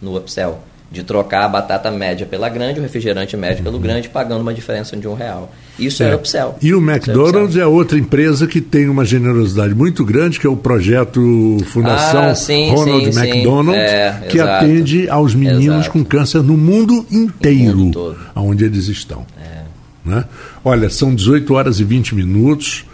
no 0.00 0.16
upsell, 0.16 0.58
de 0.92 1.02
trocar 1.02 1.44
a 1.44 1.48
batata 1.48 1.90
média 1.90 2.26
pela 2.26 2.48
grande, 2.48 2.78
o 2.78 2.82
refrigerante 2.82 3.36
médio 3.36 3.64
pelo 3.64 3.76
uhum. 3.76 3.82
grande, 3.82 4.08
pagando 4.10 4.42
uma 4.42 4.52
diferença 4.52 4.94
de 4.94 5.08
um 5.08 5.14
real. 5.14 5.50
Isso 5.78 6.02
é, 6.02 6.10
é 6.10 6.14
upsell. 6.14 6.56
E 6.60 6.74
o 6.74 6.78
é 6.78 6.94
McDonald's 6.94 7.56
é, 7.56 7.60
é, 7.60 7.66
outra 7.66 7.98
empresa 7.98 8.46
que 8.46 8.60
tem 8.60 8.88
uma 8.88 9.04
generosidade 9.04 9.74
muito 9.74 10.04
grande, 10.04 10.38
que 10.38 10.46
é 10.46 10.50
o 10.50 10.56
projeto 10.56 11.56
Fundação 11.66 12.24
ah, 12.24 12.34
sim, 12.34 12.70
Ronald 12.70 13.12
sim, 13.12 13.18
McDonald, 13.18 13.78
é, 13.78 14.26
que 14.28 14.36
exato. 14.36 14.64
atende 14.64 15.08
aos 15.08 15.34
meninos 15.34 15.86
exato. 15.86 15.90
com 15.92 16.04
câncer 16.04 16.42
no 16.42 16.58
mundo 16.58 17.06
inteiro, 17.10 17.78
no 17.78 17.84
mundo 17.84 18.16
onde 18.36 18.64
eles 18.64 18.88
estão. 18.88 19.24
É. 19.42 19.62
Né? 20.04 20.24
Olha, 20.62 20.90
são 20.90 21.14
18 21.14 21.54
horas 21.54 21.80
e 21.80 21.84
20 21.84 22.14
minutos. 22.14 22.84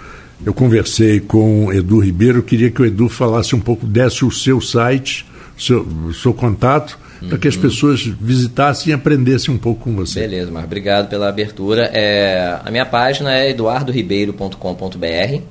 Eu 0.44 0.54
conversei 0.54 1.20
com 1.20 1.66
o 1.66 1.72
Edu 1.72 1.98
Ribeiro, 1.98 2.42
queria 2.42 2.70
que 2.70 2.80
o 2.80 2.86
Edu 2.86 3.08
falasse 3.08 3.54
um 3.54 3.60
pouco, 3.60 3.86
desse 3.86 4.24
o 4.24 4.30
seu 4.30 4.60
site, 4.60 5.26
o 5.56 5.60
seu, 5.60 5.86
seu 6.14 6.32
contato, 6.32 6.98
uhum. 7.20 7.28
para 7.28 7.38
que 7.38 7.48
as 7.48 7.56
uhum. 7.56 7.62
pessoas 7.62 8.02
visitassem 8.02 8.90
e 8.90 8.94
aprendessem 8.94 9.52
um 9.52 9.58
pouco 9.58 9.84
com 9.84 9.96
você. 9.96 10.20
Beleza, 10.20 10.50
mas 10.50 10.64
obrigado 10.64 11.08
pela 11.08 11.28
abertura. 11.28 11.90
É, 11.92 12.58
a 12.64 12.70
minha 12.70 12.86
página 12.86 13.34
é 13.34 13.50
eduardoribeiro.com.br, 13.50 15.42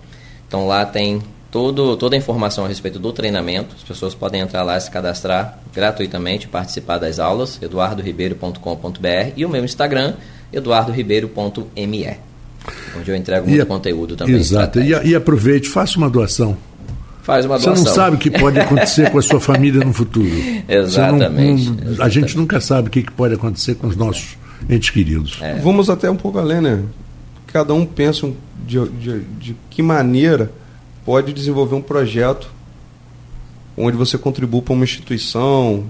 então 0.47 0.67
lá 0.67 0.85
tem 0.85 1.21
todo, 1.51 1.97
toda 1.97 2.15
a 2.15 2.17
informação 2.17 2.63
a 2.63 2.67
respeito 2.69 2.97
do 2.97 3.11
treinamento. 3.11 3.75
As 3.75 3.83
pessoas 3.83 4.15
podem 4.15 4.41
entrar 4.41 4.63
lá 4.63 4.77
e 4.77 4.81
se 4.81 4.89
cadastrar 4.89 5.59
gratuitamente, 5.73 6.47
participar 6.47 6.97
das 6.97 7.19
aulas, 7.19 7.59
eduardoribeiro.com.br 7.61 9.33
e 9.35 9.45
o 9.45 9.49
meu 9.49 9.65
Instagram, 9.65 10.13
eduardoribeiro.me 10.53 12.26
onde 12.97 13.11
eu 13.11 13.15
entrego 13.15 13.47
muito 13.47 13.61
a, 13.61 13.65
conteúdo 13.65 14.15
também. 14.15 14.35
Exato. 14.35 14.79
E, 14.79 14.89
e, 14.89 15.15
aproveite, 15.15 15.69
faça 15.69 15.97
uma 15.97 16.09
doação. 16.09 16.57
Faz 17.23 17.45
uma 17.45 17.55
doação. 17.55 17.75
Você 17.75 17.83
não 17.83 17.93
sabe 17.93 18.15
o 18.15 18.19
que 18.19 18.31
pode 18.31 18.59
acontecer 18.59 19.11
com 19.11 19.19
a 19.19 19.21
sua 19.21 19.39
família 19.39 19.83
no 19.83 19.93
futuro. 19.93 20.29
Exatamente, 20.67 21.65
não, 21.65 21.73
não, 21.73 21.81
exatamente. 21.91 22.01
A 22.01 22.09
gente 22.09 22.37
nunca 22.37 22.61
sabe 22.61 22.87
o 22.87 22.91
que 22.91 23.03
pode 23.11 23.33
acontecer 23.33 23.75
com 23.75 23.87
os 23.87 23.95
nossos 23.95 24.37
entes 24.69 24.89
queridos. 24.89 25.37
É. 25.41 25.55
Vamos 25.55 25.89
até 25.89 26.09
um 26.09 26.15
pouco 26.15 26.39
além, 26.39 26.61
né? 26.61 26.83
Cada 27.47 27.73
um 27.73 27.85
pensa 27.85 28.29
de, 28.65 28.87
de, 28.89 29.19
de 29.39 29.55
que 29.69 29.81
maneira 29.81 30.51
pode 31.05 31.33
desenvolver 31.33 31.75
um 31.75 31.81
projeto 31.81 32.49
onde 33.77 33.95
você 33.95 34.17
contribua 34.17 34.61
para 34.61 34.73
uma 34.73 34.83
instituição, 34.83 35.85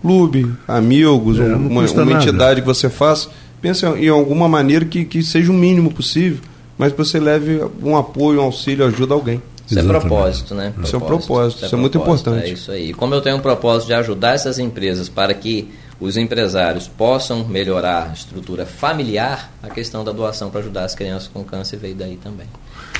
clube, 0.00 0.50
amigos, 0.68 1.40
é, 1.40 1.54
uma, 1.54 1.82
uma 1.82 2.12
entidade 2.12 2.60
que 2.60 2.66
você 2.66 2.88
faça 2.88 3.28
pensa 3.60 3.88
em 3.98 4.08
alguma 4.08 4.48
maneira 4.48 4.84
que, 4.84 5.04
que 5.04 5.22
seja 5.22 5.50
o 5.50 5.54
mínimo 5.54 5.92
possível, 5.92 6.38
mas 6.78 6.92
que 6.92 6.98
você 6.98 7.18
leve 7.18 7.60
um 7.82 7.96
apoio, 7.96 8.40
um 8.40 8.44
auxílio, 8.44 8.86
ajuda 8.86 9.14
alguém. 9.14 9.42
Isso 9.68 9.78
é 9.78 9.82
propósito, 9.82 10.54
né? 10.54 10.72
Isso 10.82 10.94
é 10.94 10.98
um 10.98 11.02
propósito, 11.02 11.64
isso 11.64 11.74
é, 11.74 11.78
muito 11.78 11.98
importante. 11.98 12.44
É 12.44 12.48
isso 12.50 12.70
aí. 12.70 12.92
Como 12.92 13.12
eu 13.14 13.20
tenho 13.20 13.36
um 13.36 13.40
propósito 13.40 13.88
de 13.88 13.94
ajudar 13.94 14.34
essas 14.34 14.58
empresas 14.60 15.08
para 15.08 15.34
que 15.34 15.68
os 15.98 16.16
empresários 16.16 16.86
possam 16.86 17.44
melhorar 17.44 18.10
a 18.10 18.12
estrutura 18.12 18.66
familiar, 18.66 19.50
a 19.62 19.68
questão 19.68 20.04
da 20.04 20.12
doação 20.12 20.50
para 20.50 20.60
ajudar 20.60 20.84
as 20.84 20.94
crianças 20.94 21.28
com 21.32 21.42
câncer 21.42 21.78
veio 21.78 21.94
daí 21.94 22.16
também. 22.16 22.46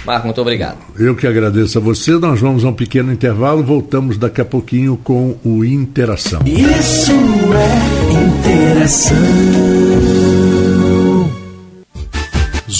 Marco, 0.04 0.26
muito 0.26 0.40
obrigado. 0.40 0.78
Eu 0.98 1.14
que 1.14 1.26
agradeço 1.26 1.78
a 1.78 1.80
você. 1.80 2.12
Nós 2.12 2.40
vamos 2.40 2.64
a 2.64 2.68
um 2.68 2.72
pequeno 2.72 3.12
intervalo, 3.12 3.62
voltamos 3.62 4.16
daqui 4.16 4.40
a 4.40 4.44
pouquinho 4.44 4.96
com 4.96 5.36
o 5.44 5.64
Interação. 5.64 6.40
Isso 6.46 7.12
é 7.12 8.06
interação. 8.12 9.85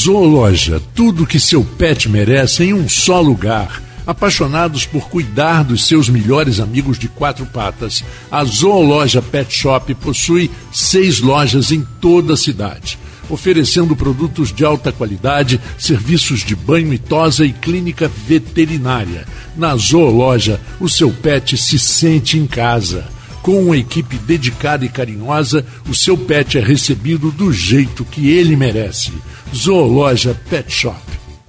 Zoologia, 0.06 0.80
tudo 0.94 1.26
que 1.26 1.40
seu 1.40 1.64
pet 1.64 2.08
merece 2.08 2.62
em 2.62 2.72
um 2.72 2.88
só 2.88 3.20
lugar 3.20 3.82
apaixonados 4.06 4.86
por 4.86 5.08
cuidar 5.08 5.64
dos 5.64 5.84
seus 5.84 6.08
melhores 6.08 6.60
amigos 6.60 6.96
de 6.96 7.08
quatro 7.08 7.44
patas, 7.44 8.04
a 8.30 8.44
Zoologia 8.44 9.20
Pet 9.20 9.52
Shop 9.52 9.92
possui 9.96 10.48
seis 10.72 11.18
lojas 11.18 11.72
em 11.72 11.84
toda 12.00 12.34
a 12.34 12.36
cidade, 12.36 12.96
oferecendo 13.28 13.96
produtos 13.96 14.52
de 14.52 14.64
alta 14.64 14.92
qualidade, 14.92 15.60
serviços 15.76 16.44
de 16.44 16.54
banho 16.54 16.94
e 16.94 16.98
tosa 16.98 17.44
e 17.44 17.52
clínica 17.52 18.08
veterinária. 18.08 19.26
Na 19.56 19.74
Zoologia, 19.74 20.60
o 20.78 20.88
seu 20.88 21.10
pet 21.10 21.56
se 21.56 21.80
sente 21.80 22.38
em 22.38 22.46
casa. 22.46 23.15
Com 23.46 23.62
uma 23.62 23.76
equipe 23.76 24.18
dedicada 24.18 24.84
e 24.84 24.88
carinhosa, 24.88 25.64
o 25.88 25.94
seu 25.94 26.18
pet 26.18 26.58
é 26.58 26.60
recebido 26.60 27.30
do 27.30 27.52
jeito 27.52 28.04
que 28.04 28.28
ele 28.28 28.56
merece. 28.56 29.12
Zoologia 29.54 30.34
Pet 30.50 30.68
Shop 30.68 31.00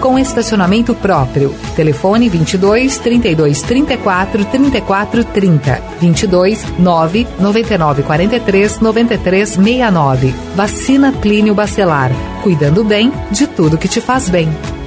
com 0.00 0.18
estacionamento 0.18 0.94
próprio. 0.94 1.54
Telefone 1.76 2.28
22 2.28 2.98
32 2.98 3.62
34 3.62 4.44
34 4.46 5.24
30. 5.24 5.82
22 6.00 6.64
9 6.78 7.26
99 7.38 8.02
43 8.02 8.80
93 8.80 9.48
69. 9.50 10.34
Vacina 10.56 11.12
Plínio 11.12 11.54
Bacelar. 11.54 12.10
Cuidando 12.42 12.82
bem 12.82 13.12
de 13.30 13.46
tudo 13.46 13.78
que 13.78 13.88
te 13.88 14.00
faz 14.00 14.28
bem. 14.28 14.79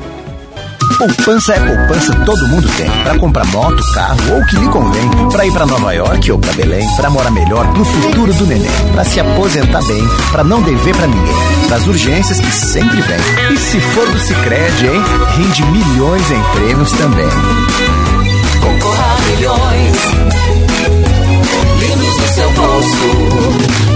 Poupança 1.03 1.53
é 1.53 1.59
poupança, 1.59 2.15
todo 2.25 2.47
mundo 2.47 2.69
tem. 2.77 2.89
Para 3.03 3.19
comprar 3.19 3.45
moto, 3.47 3.83
carro 3.93 4.17
ou 4.31 4.39
o 4.39 4.45
que 4.45 4.55
lhe 4.55 4.67
convém. 4.69 5.09
Para 5.33 5.45
ir 5.45 5.51
para 5.51 5.65
Nova 5.65 5.91
York 5.91 6.31
ou 6.31 6.39
para 6.39 6.53
Belém. 6.53 6.87
Para 6.95 7.09
morar 7.09 7.29
melhor 7.29 7.67
pro 7.73 7.83
futuro 7.83 8.33
do 8.33 8.45
neném. 8.45 8.71
Para 8.93 9.03
se 9.03 9.19
aposentar 9.19 9.83
bem. 9.83 10.07
Para 10.31 10.45
não 10.45 10.61
dever 10.61 10.95
para 10.95 11.07
ninguém. 11.07 11.35
Para 11.67 11.75
as 11.75 11.87
urgências 11.87 12.39
que 12.39 12.51
sempre 12.51 13.01
vem. 13.01 13.19
E 13.51 13.57
se 13.57 13.81
for 13.81 14.09
do 14.09 14.17
Cicred, 14.17 14.87
hein? 14.87 15.03
Rende 15.35 15.65
milhões 15.65 16.31
em 16.31 16.43
prêmios 16.55 16.91
também. 16.93 17.29
Concorra 18.61 19.03
a 19.03 19.21
milhões. 19.29 19.97
Lindos 21.79 22.17
no 22.17 22.27
seu 22.29 22.51
bolso. 22.51 23.07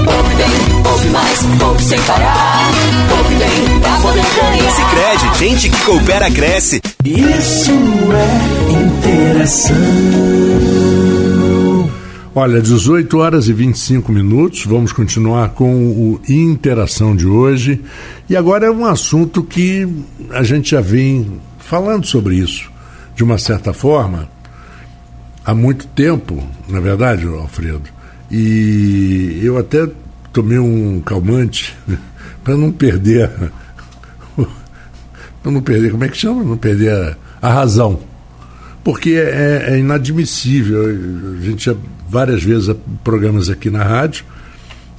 Poupe 0.03 0.76
bem, 1.07 1.11
poupe 1.11 1.11
mais, 1.11 1.39
poupe 1.59 1.83
sem 1.83 2.01
parar. 2.01 2.71
Poupe 3.09 3.35
bem 3.35 3.79
pra 3.79 3.97
poder 4.01 4.23
ganhar. 4.35 4.71
Sicredi, 4.71 5.39
gente 5.39 5.69
que 5.69 5.85
coopera 5.85 6.31
cresce. 6.31 6.81
Isso 7.05 7.71
é 8.13 8.71
interação. 8.71 9.75
Olha, 12.35 12.61
18 12.61 13.17
horas 13.17 13.47
e 13.47 13.53
25 13.53 14.11
minutos, 14.11 14.65
vamos 14.65 14.91
continuar 14.91 15.49
com 15.49 15.73
o 15.73 16.21
Interação 16.29 17.15
de 17.15 17.25
hoje. 17.25 17.81
E 18.29 18.35
agora 18.35 18.67
é 18.67 18.71
um 18.71 18.85
assunto 18.85 19.43
que 19.43 19.87
a 20.29 20.43
gente 20.43 20.71
já 20.71 20.81
vem 20.81 21.39
falando 21.57 22.05
sobre 22.05 22.35
isso, 22.35 22.69
de 23.15 23.23
uma 23.23 23.39
certa 23.39 23.73
forma, 23.73 24.29
há 25.43 25.55
muito 25.55 25.87
tempo, 25.87 26.43
na 26.69 26.79
verdade, 26.79 27.25
Alfredo. 27.25 27.89
E 28.29 29.39
eu 29.41 29.57
até 29.57 29.89
tomei 30.37 30.59
um 30.59 31.01
calmante 31.01 31.75
para 32.43 32.55
não 32.55 32.71
perder. 32.71 33.27
para 35.41 35.51
não 35.51 35.61
perder, 35.61 35.89
como 35.89 36.03
é 36.03 36.07
que 36.07 36.15
chama? 36.17 36.43
Não 36.43 36.55
perder 36.55 36.91
a, 36.91 37.17
a 37.41 37.51
razão. 37.51 37.99
Porque 38.83 39.15
é, 39.15 39.65
é, 39.71 39.79
inadmissível. 39.79 40.83
A 41.39 41.43
gente 41.43 41.65
já 41.65 41.75
várias 42.07 42.43
vezes 42.43 42.73
programas 43.03 43.49
aqui 43.49 43.71
na 43.71 43.83
rádio. 43.83 44.25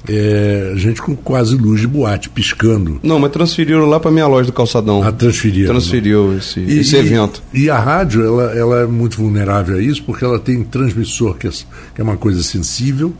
É, 0.07 0.73
gente 0.75 1.01
com 1.01 1.15
quase 1.15 1.55
luz 1.55 1.79
de 1.79 1.87
boate, 1.87 2.29
piscando. 2.29 2.99
Não, 3.01 3.17
mas 3.17 3.31
transferiram 3.31 3.85
lá 3.85 3.99
para 3.99 4.11
minha 4.11 4.27
loja 4.27 4.47
do 4.47 4.53
Calçadão. 4.53 5.01
Ah, 5.03 5.11
transferiram. 5.11 5.71
Transferiu 5.71 6.37
esse, 6.37 6.59
e, 6.59 6.79
esse 6.79 6.95
evento. 6.97 7.41
E, 7.53 7.63
e, 7.63 7.69
a 7.69 7.79
rádio, 7.79 8.23
ela, 8.23 8.53
ela 8.53 8.79
é 8.81 8.85
muito 8.85 9.17
vulnerável 9.17 9.77
a 9.77 9.81
isso, 9.81 10.03
porque 10.03 10.23
ela 10.23 10.39
tem 10.39 10.63
transmissor, 10.63 11.35
que 11.35 11.47
é, 11.47 11.51
que 11.51 12.01
é 12.01 12.03
uma 12.03 12.17
coisa 12.17 12.41
sensível, 12.43 13.13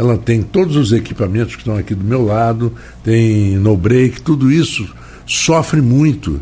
ela 0.00 0.16
tem 0.16 0.40
todos 0.40 0.76
os 0.76 0.92
equipamentos 0.92 1.54
que 1.54 1.60
estão 1.60 1.76
aqui 1.76 1.94
do 1.94 2.02
meu 2.02 2.24
lado, 2.24 2.72
tem 3.04 3.58
no 3.58 3.76
break, 3.76 4.22
tudo 4.22 4.50
isso 4.50 4.88
sofre 5.26 5.82
muito. 5.82 6.40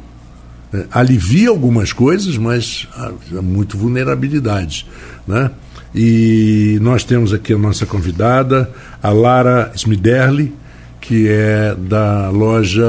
É, 0.73 0.87
alivia 0.93 1.49
algumas 1.49 1.93
coisas, 1.93 2.39
mas 2.39 2.87
há, 2.95 3.11
há 3.37 3.43
muito 3.43 3.77
vulnerabilidade. 3.77 4.87
Né? 5.27 5.51
E 5.93 6.79
nós 6.81 7.03
temos 7.03 7.33
aqui 7.33 7.53
a 7.53 7.59
nossa 7.59 7.85
convidada, 7.85 8.71
a 9.03 9.11
Lara 9.11 9.73
Smiderli, 9.75 10.55
que 11.01 11.27
é 11.29 11.75
da 11.75 12.31
loja 12.31 12.85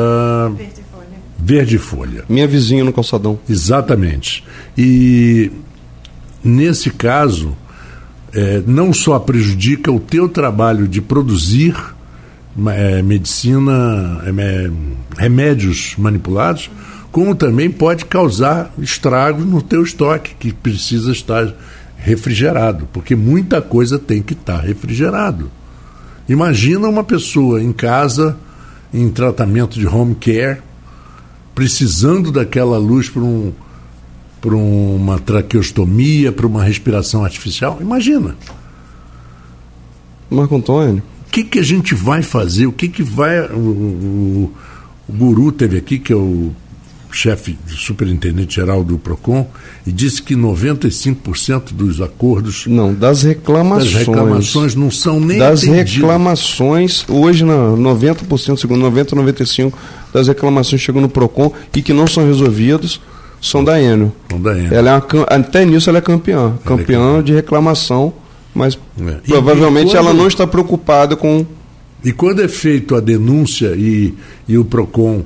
Verde 0.55 0.83
Folha. 0.91 1.17
Verde 1.39 1.77
Folha. 1.79 2.25
Minha 2.29 2.47
vizinha 2.47 2.83
no 2.83 2.93
calçadão. 2.93 3.39
Exatamente. 3.49 4.43
E 4.77 5.51
nesse 6.43 6.91
caso, 6.91 7.57
é, 8.33 8.61
não 8.65 8.93
só 8.93 9.17
prejudica 9.19 9.91
o 9.91 9.99
teu 9.99 10.29
trabalho 10.29 10.87
de 10.87 11.01
produzir 11.01 11.75
é, 12.67 13.01
medicina, 13.01 14.21
é, 14.25 14.71
remédios 15.17 15.95
manipulados, 15.97 16.69
como 17.11 17.33
também 17.33 17.71
pode 17.71 18.05
causar 18.05 18.71
estragos 18.77 19.45
no 19.45 19.61
teu 19.61 19.83
estoque, 19.83 20.35
que 20.39 20.53
precisa 20.53 21.11
estar 21.11 21.53
refrigerado, 21.97 22.87
porque 22.93 23.15
muita 23.15 23.61
coisa 23.61 23.97
tem 23.97 24.21
que 24.21 24.33
estar 24.33 24.59
refrigerado. 24.59 25.51
Imagina 26.27 26.87
uma 26.87 27.03
pessoa 27.03 27.61
em 27.61 27.73
casa, 27.73 28.37
em 28.93 29.09
tratamento 29.09 29.79
de 29.79 29.87
home 29.87 30.15
care, 30.15 30.61
precisando 31.55 32.31
daquela 32.31 32.77
luz 32.77 33.09
para 33.09 33.23
um 33.23 33.51
para 34.41 34.55
uma 34.55 35.19
traqueostomia, 35.19 36.31
para 36.31 36.47
uma 36.47 36.63
respiração 36.63 37.23
artificial. 37.23 37.77
Imagina. 37.81 38.35
Marco 40.29 40.55
Antônio. 40.55 41.03
O 41.27 41.31
que, 41.31 41.43
que 41.43 41.59
a 41.59 41.63
gente 41.63 41.93
vai 41.93 42.23
fazer? 42.23 42.65
O 42.65 42.71
que, 42.71 42.87
que 42.87 43.03
vai. 43.03 43.39
O, 43.51 43.57
o, 43.57 44.53
o 45.07 45.13
guru 45.13 45.51
teve 45.51 45.77
aqui, 45.77 45.99
que 45.99 46.13
é 46.13 46.15
o 46.15 46.51
chefe 47.11 47.57
superintendente 47.67 48.55
geral 48.55 48.83
do 48.83 48.97
Procon, 48.97 49.47
e 49.85 49.91
disse 49.91 50.21
que 50.21 50.35
95% 50.35 51.73
dos 51.73 52.01
acordos 52.01 52.65
Não, 52.67 52.93
das 52.93 53.23
reclamações. 53.23 53.93
das 53.93 54.05
reclamações 54.05 54.75
não 54.75 54.91
são 54.91 55.19
nem 55.19 55.39
das 55.39 55.63
atendidas. 55.63 55.93
reclamações, 55.93 57.05
hoje 57.09 57.43
na 57.43 57.71
90%, 57.71 58.57
segundo 58.59 58.81
90, 58.81 59.15
95 59.15 59.77
das 60.13 60.27
reclamações 60.27 60.81
chegam 60.81 61.01
no 61.01 61.09
Procon 61.09 61.51
e 61.75 61.81
que 61.81 61.93
não 61.93 62.07
são 62.07 62.25
resolvidas 62.25 62.99
são 63.41 63.63
da 63.63 63.81
Enel. 63.81 64.11
Não 64.31 64.41
dá 64.41 64.57
Enel. 64.57 64.73
Ela 64.73 64.89
é 64.91 64.93
uma, 65.15 65.23
até 65.23 65.65
nisso 65.65 65.89
ela 65.89 65.99
é 65.99 66.01
campeã, 66.01 66.55
é 66.63 66.67
campeã 66.67 66.99
campeã. 66.99 67.23
de 67.23 67.33
reclamação, 67.33 68.13
mas 68.53 68.77
É. 68.99 69.11
Provavelmente 69.27 69.89
e 69.89 69.91
quando- 69.91 69.97
ela 70.07 70.13
não 70.13 70.27
está 70.27 70.45
preocupada 70.47 71.15
com 71.15 71.45
E 72.03 72.11
quando 72.13 72.41
é 72.41 72.47
feito 72.47 72.95
a 72.95 72.99
denúncia 73.01 73.73
e, 73.75 74.13
e 74.47 74.57
o 74.57 74.63
PROCON 74.63 75.21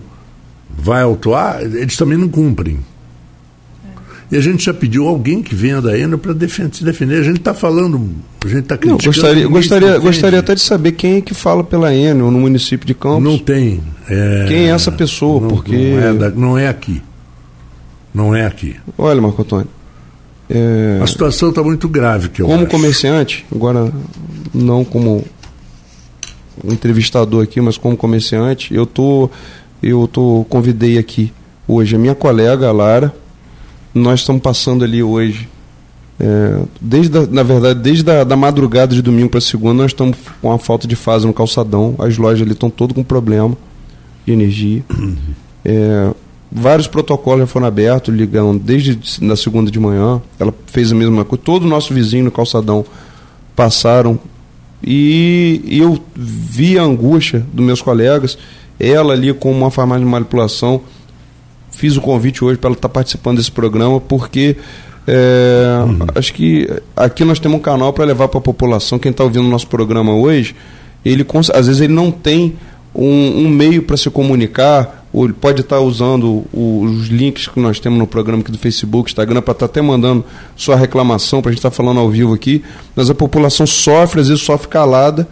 vai 0.76 1.04
autuar, 1.04 1.62
eles 1.62 1.96
também 1.96 2.18
não 2.18 2.28
cumprem. 2.28 2.80
E 4.32 4.36
a 4.38 4.42
gente 4.42 4.66
já 4.66 4.74
pediu 4.74 5.08
alguém 5.08 5.44
que 5.44 5.54
venha 5.54 5.80
da 5.80 5.96
Enel 5.96 6.18
para 6.18 6.34
se 6.72 6.84
defender. 6.84 7.20
A 7.20 7.24
gente 7.24 7.38
está 7.38 7.54
falando, 7.54 8.10
a 8.44 8.48
gente 8.48 8.62
está 8.62 8.74
Não, 8.76 8.80
criticando. 8.98 9.04
gostaria, 9.12 9.36
ninguém 9.36 9.52
gostaria, 9.52 9.88
defende. 9.90 10.06
gostaria 10.08 10.40
até 10.40 10.56
de 10.56 10.62
saber 10.62 10.92
quem 10.94 11.18
é 11.18 11.22
que 11.22 11.36
fala 11.36 11.64
pela 11.64 11.94
Enel 11.94 12.32
no 12.32 12.40
município 12.40 12.88
de 12.88 12.96
Campos. 12.96 13.24
Não 13.24 13.38
tem. 13.38 13.80
é, 14.10 14.46
Quem 14.48 14.58
é 14.70 14.70
essa 14.70 14.92
pessoa? 14.92 15.42
Não, 15.42 15.50
Porque- 15.50 15.76
não, 15.78 16.00
é 16.00 16.14
da- 16.14 16.30
não 16.32 16.58
é 16.58 16.68
aqui. 16.68 17.00
Não 18.14 18.36
é 18.36 18.46
aqui. 18.46 18.76
Olha, 18.98 19.22
Marco 19.22 19.42
Antônio. 19.42 19.68
é, 20.50 21.00
A 21.02 21.08
situação 21.08 21.50
está 21.50 21.64
muito 21.64 21.88
grave, 21.90 22.30
que 22.30 22.42
eu 22.42 22.46
como 22.48 22.62
acho. 22.62 22.70
comerciante, 22.70 23.46
agora 23.54 23.92
não 24.54 24.84
como 24.86 25.24
entrevistador 26.64 27.44
aqui, 27.44 27.60
mas 27.60 27.78
como 27.78 27.98
comerciante, 27.98 28.74
eu 28.74 28.86
tô 28.86 29.30
eu 29.82 30.08
tô 30.08 30.46
convidei 30.50 30.98
aqui 30.98 31.34
hoje 31.68 31.96
a 31.96 32.00
minha 32.00 32.16
colega 32.16 32.68
a 32.68 32.72
Lara. 32.72 33.14
Nós 33.94 34.22
estamos 34.22 34.42
passando 34.42 34.84
ali 34.84 35.04
hoje 35.04 35.50
é, 36.20 36.60
desde 36.80 37.18
a- 37.18 37.28
na 37.28 37.44
verdade 37.44 37.80
desde 37.80 38.10
a, 38.10 38.24
da 38.24 38.36
madrugada 38.36 38.94
de 38.96 39.02
domingo 39.02 39.30
para 39.30 39.42
segunda 39.42 39.74
nós 39.84 39.92
estamos 39.92 40.18
com 40.42 40.52
a 40.52 40.60
falta 40.60 40.88
de 40.88 40.96
fase 40.96 41.26
no 41.26 41.34
calçadão. 41.34 41.96
As 42.00 42.18
lojas 42.18 42.42
ali 42.44 42.52
estão 42.54 42.70
todas 42.70 42.96
com 42.96 43.04
problema 43.04 43.58
de 44.26 44.32
energia. 44.34 44.84
É, 45.66 46.12
vários 46.54 46.88
protocolos 46.88 47.42
já 47.42 47.48
foram 47.48 47.66
abertos, 47.66 48.14
ligando 48.14 48.60
desde 48.60 49.00
na 49.26 49.36
segunda 49.36 49.72
de 49.72 49.80
manhã. 49.80 50.22
Ela 50.40 50.54
fez 50.68 50.92
a 50.92 50.96
mesma 50.96 51.26
coisa. 51.26 51.44
Todo 51.44 51.64
o 51.64 51.68
nosso 51.68 51.94
vizinho 51.94 52.26
no 52.26 52.32
calçadão 52.32 52.86
passaram 53.56 54.20
e 54.86 55.62
eu 55.68 55.98
vi 56.16 56.78
a 56.78 56.84
angústia 56.84 57.46
dos 57.52 57.66
meus 57.66 57.82
colegas. 57.82 58.38
Ela 58.80 59.14
ali 59.14 59.34
com 59.34 59.52
uma 59.52 59.72
farmácia 59.72 60.06
de 60.06 60.12
manipulação. 60.12 60.82
Fiz 61.72 61.98
o 61.98 62.02
convite 62.02 62.44
hoje 62.44 62.60
para 62.60 62.68
ela 62.68 62.76
estar 62.76 62.90
participando 62.90 63.38
desse 63.38 63.52
programa 63.52 64.00
porque 64.00 64.58
é, 65.08 65.80
acho 66.16 66.34
que 66.34 66.70
aqui 66.96 67.26
nós 67.26 67.40
temos 67.40 67.58
um 67.58 67.62
canal 67.62 67.92
para 67.94 68.06
levar 68.06 68.28
para 68.28 68.38
a 68.38 68.42
população. 68.42 69.00
Quem 69.00 69.12
está 69.12 69.24
ouvindo 69.24 69.46
o 69.46 69.50
nosso 69.50 69.68
programa 69.68 70.14
hoje, 70.14 70.56
ele 71.04 71.26
às 71.54 71.68
vezes 71.68 71.82
ele 71.82 71.94
não 71.94 72.12
tem 72.12 72.56
um, 72.94 73.46
um 73.46 73.50
meio 73.50 73.82
para 73.82 73.98
se 73.98 74.10
comunicar, 74.10 75.03
ou 75.14 75.26
ele 75.26 75.34
pode 75.34 75.62
estar 75.62 75.80
usando 75.80 76.44
o- 76.52 76.82
os 76.84 77.08
links 77.08 77.48
que 77.48 77.60
nós 77.60 77.80
temos 77.80 78.00
no 78.00 78.08
programa 78.08 78.42
aqui 78.42 78.52
do 78.52 78.58
Facebook, 78.58 79.12
Instagram, 79.12 79.42
para 79.42 79.52
estar 79.52 79.66
até 79.68 79.82
mandando 79.82 80.26
sua 80.56 80.76
reclamação, 80.76 81.40
para 81.42 81.50
a 81.50 81.52
gente 81.52 81.60
estar 81.60 81.72
falando 81.72 82.00
ao 82.00 82.10
vivo 82.10 82.34
aqui, 82.34 82.64
mas 82.96 83.10
a 83.10 83.16
população 83.16 83.68
sofre, 83.68 84.20
às 84.22 84.28
vezes 84.28 84.44
sofre 84.44 84.68
calada 84.68 85.28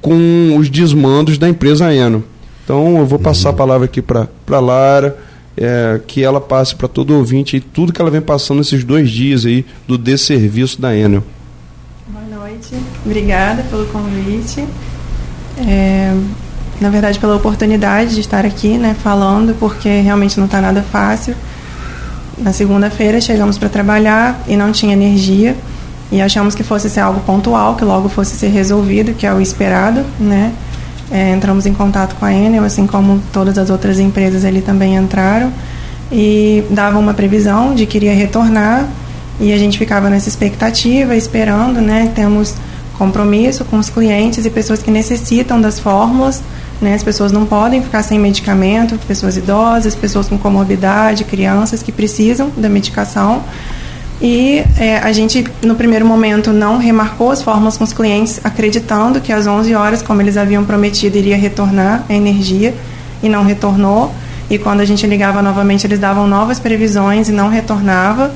com 0.00 0.56
os 0.56 0.70
desmandos 0.70 1.36
da 1.36 1.48
empresa 1.48 1.92
Eno. 1.94 2.24
Então 2.64 2.98
eu 2.98 3.06
vou 3.06 3.18
passar 3.18 3.50
a 3.50 3.52
palavra 3.52 3.84
aqui 3.84 4.00
para 4.00 4.26
a 4.50 4.60
Lara, 4.60 5.18
é, 5.56 6.00
que 6.06 6.22
ela 6.22 6.40
passe 6.40 6.74
para 6.74 6.86
todo 6.86 7.14
ouvinte 7.14 7.56
e 7.56 7.60
tudo 7.60 7.92
que 7.92 8.00
ela 8.00 8.10
vem 8.10 8.20
passando 8.20 8.58
nesses 8.58 8.84
dois 8.84 9.10
dias 9.10 9.44
aí 9.44 9.66
do 9.86 9.98
desserviço 9.98 10.80
da 10.80 10.96
Enel. 10.96 11.24
Boa 12.06 12.40
noite, 12.40 12.74
obrigada 13.04 13.62
pelo 13.64 13.84
convite. 13.86 14.64
É, 15.66 16.14
na 16.80 16.90
verdade, 16.90 17.18
pela 17.18 17.36
oportunidade 17.36 18.14
de 18.14 18.20
estar 18.20 18.44
aqui, 18.44 18.78
né, 18.78 18.94
falando, 19.02 19.54
porque 19.58 20.00
realmente 20.00 20.38
não 20.38 20.46
está 20.46 20.60
nada 20.60 20.82
fácil. 20.82 21.34
Na 22.38 22.52
segunda-feira 22.52 23.20
chegamos 23.20 23.58
para 23.58 23.68
trabalhar 23.68 24.40
e 24.46 24.56
não 24.56 24.70
tinha 24.70 24.92
energia 24.92 25.56
e 26.10 26.20
achamos 26.20 26.54
que 26.54 26.62
fosse 26.62 26.88
ser 26.88 27.00
algo 27.00 27.20
pontual, 27.20 27.74
que 27.74 27.84
logo 27.84 28.08
fosse 28.08 28.36
ser 28.36 28.48
resolvido, 28.48 29.12
que 29.12 29.26
é 29.26 29.32
o 29.32 29.40
esperado, 29.40 30.04
né? 30.18 30.52
É, 31.10 31.32
entramos 31.32 31.66
em 31.66 31.74
contato 31.74 32.14
com 32.16 32.24
a 32.24 32.32
Enel, 32.32 32.64
assim 32.64 32.86
como 32.86 33.20
todas 33.32 33.58
as 33.58 33.70
outras 33.70 33.98
empresas 33.98 34.44
ali 34.44 34.60
também 34.60 34.94
entraram 34.94 35.50
e 36.12 36.64
davam 36.70 37.00
uma 37.00 37.14
previsão 37.14 37.74
de 37.74 37.86
que 37.86 37.96
iria 37.96 38.14
retornar 38.14 38.86
e 39.40 39.52
a 39.52 39.58
gente 39.58 39.78
ficava 39.78 40.10
nessa 40.10 40.28
expectativa, 40.28 41.14
esperando, 41.14 41.80
né? 41.80 42.10
Temos 42.14 42.54
compromisso 42.98 43.64
com 43.64 43.78
os 43.78 43.88
clientes 43.88 44.44
e 44.44 44.50
pessoas 44.50 44.82
que 44.82 44.90
necessitam 44.90 45.60
das 45.60 45.78
fórmulas, 45.78 46.42
né? 46.80 46.94
As 46.94 47.02
pessoas 47.02 47.32
não 47.32 47.44
podem 47.46 47.82
ficar 47.82 48.02
sem 48.02 48.18
medicamento, 48.18 48.98
pessoas 49.06 49.36
idosas, 49.36 49.94
pessoas 49.94 50.28
com 50.28 50.38
comorbidade, 50.38 51.24
crianças 51.24 51.82
que 51.82 51.92
precisam 51.92 52.50
da 52.56 52.68
medicação. 52.68 53.42
E 54.20 54.64
é, 54.76 54.98
a 54.98 55.12
gente, 55.12 55.44
no 55.62 55.76
primeiro 55.76 56.04
momento, 56.04 56.52
não 56.52 56.76
remarcou 56.76 57.30
as 57.30 57.40
fórmulas 57.40 57.76
com 57.76 57.84
os 57.84 57.92
clientes, 57.92 58.40
acreditando 58.42 59.20
que 59.20 59.32
às 59.32 59.46
11 59.46 59.74
horas, 59.74 60.02
como 60.02 60.20
eles 60.20 60.36
haviam 60.36 60.64
prometido, 60.64 61.16
iria 61.16 61.36
retornar 61.36 62.04
a 62.08 62.12
energia 62.12 62.74
e 63.22 63.28
não 63.28 63.44
retornou. 63.44 64.12
E 64.50 64.58
quando 64.58 64.80
a 64.80 64.84
gente 64.84 65.06
ligava 65.06 65.40
novamente, 65.42 65.86
eles 65.86 65.98
davam 65.98 66.26
novas 66.26 66.58
previsões 66.58 67.28
e 67.28 67.32
não 67.32 67.48
retornava. 67.48 68.32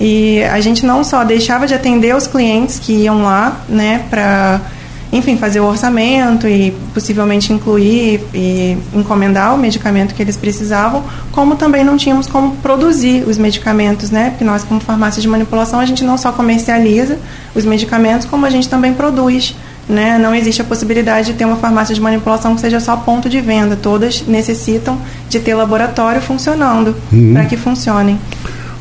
E 0.00 0.42
a 0.44 0.60
gente 0.60 0.84
não 0.84 1.04
só 1.04 1.22
deixava 1.22 1.66
de 1.66 1.74
atender 1.74 2.16
os 2.16 2.26
clientes 2.26 2.80
que 2.80 2.92
iam 2.92 3.22
lá, 3.22 3.60
né, 3.68 4.04
para, 4.10 4.60
enfim, 5.12 5.36
fazer 5.36 5.60
o 5.60 5.64
orçamento 5.64 6.48
e 6.48 6.70
possivelmente 6.94 7.52
incluir 7.52 8.22
e 8.32 8.78
encomendar 8.94 9.54
o 9.54 9.58
medicamento 9.58 10.14
que 10.14 10.22
eles 10.22 10.38
precisavam, 10.38 11.04
como 11.30 11.54
também 11.54 11.84
não 11.84 11.98
tínhamos 11.98 12.26
como 12.26 12.56
produzir 12.56 13.28
os 13.28 13.36
medicamentos, 13.36 14.10
né, 14.10 14.30
porque 14.30 14.44
nós, 14.44 14.64
como 14.64 14.80
farmácia 14.80 15.20
de 15.20 15.28
manipulação, 15.28 15.78
a 15.78 15.84
gente 15.84 16.02
não 16.02 16.16
só 16.16 16.32
comercializa 16.32 17.18
os 17.54 17.66
medicamentos, 17.66 18.26
como 18.26 18.46
a 18.46 18.50
gente 18.50 18.68
também 18.68 18.94
produz. 18.94 19.54
Né? 19.88 20.16
Não 20.16 20.32
existe 20.32 20.62
a 20.62 20.64
possibilidade 20.64 21.32
de 21.32 21.34
ter 21.34 21.44
uma 21.44 21.56
farmácia 21.56 21.92
de 21.92 22.00
manipulação 22.00 22.54
que 22.54 22.60
seja 22.60 22.78
só 22.78 22.96
ponto 22.96 23.28
de 23.28 23.40
venda. 23.40 23.74
Todas 23.74 24.24
necessitam 24.28 24.96
de 25.28 25.40
ter 25.40 25.54
laboratório 25.54 26.22
funcionando 26.22 26.94
para 27.32 27.44
que 27.46 27.56
funcionem. 27.56 28.18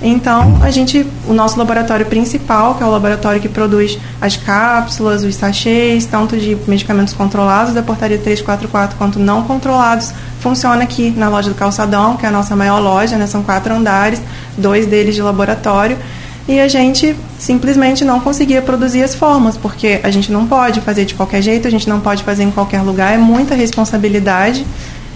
Então, 0.01 0.57
a 0.63 0.71
gente, 0.71 1.05
o 1.27 1.33
nosso 1.33 1.59
laboratório 1.59 2.05
principal, 2.07 2.73
que 2.73 2.81
é 2.81 2.85
o 2.85 2.89
laboratório 2.89 3.39
que 3.39 3.47
produz 3.47 3.99
as 4.19 4.35
cápsulas, 4.35 5.23
os 5.23 5.35
sachês, 5.35 6.05
tanto 6.05 6.37
de 6.37 6.57
medicamentos 6.67 7.13
controlados 7.13 7.73
da 7.73 7.83
portaria 7.83 8.17
344 8.17 8.97
quanto 8.97 9.19
não 9.19 9.43
controlados, 9.43 10.11
funciona 10.39 10.83
aqui 10.83 11.11
na 11.11 11.29
loja 11.29 11.49
do 11.49 11.55
Calçadão, 11.55 12.17
que 12.17 12.25
é 12.25 12.29
a 12.29 12.31
nossa 12.31 12.55
maior 12.55 12.79
loja, 12.79 13.15
né? 13.15 13.27
São 13.27 13.43
quatro 13.43 13.73
andares, 13.73 14.19
dois 14.57 14.87
deles 14.87 15.13
de 15.13 15.21
laboratório. 15.21 15.97
E 16.47 16.59
a 16.59 16.67
gente 16.67 17.15
simplesmente 17.37 18.03
não 18.03 18.19
conseguia 18.19 18.61
produzir 18.61 19.03
as 19.03 19.13
formas, 19.13 19.55
porque 19.55 19.99
a 20.01 20.09
gente 20.09 20.31
não 20.31 20.47
pode 20.47 20.81
fazer 20.81 21.05
de 21.05 21.13
qualquer 21.13 21.43
jeito, 21.43 21.67
a 21.67 21.71
gente 21.71 21.87
não 21.87 21.99
pode 21.99 22.23
fazer 22.23 22.41
em 22.41 22.49
qualquer 22.49 22.81
lugar, 22.81 23.13
é 23.13 23.17
muita 23.17 23.53
responsabilidade 23.53 24.65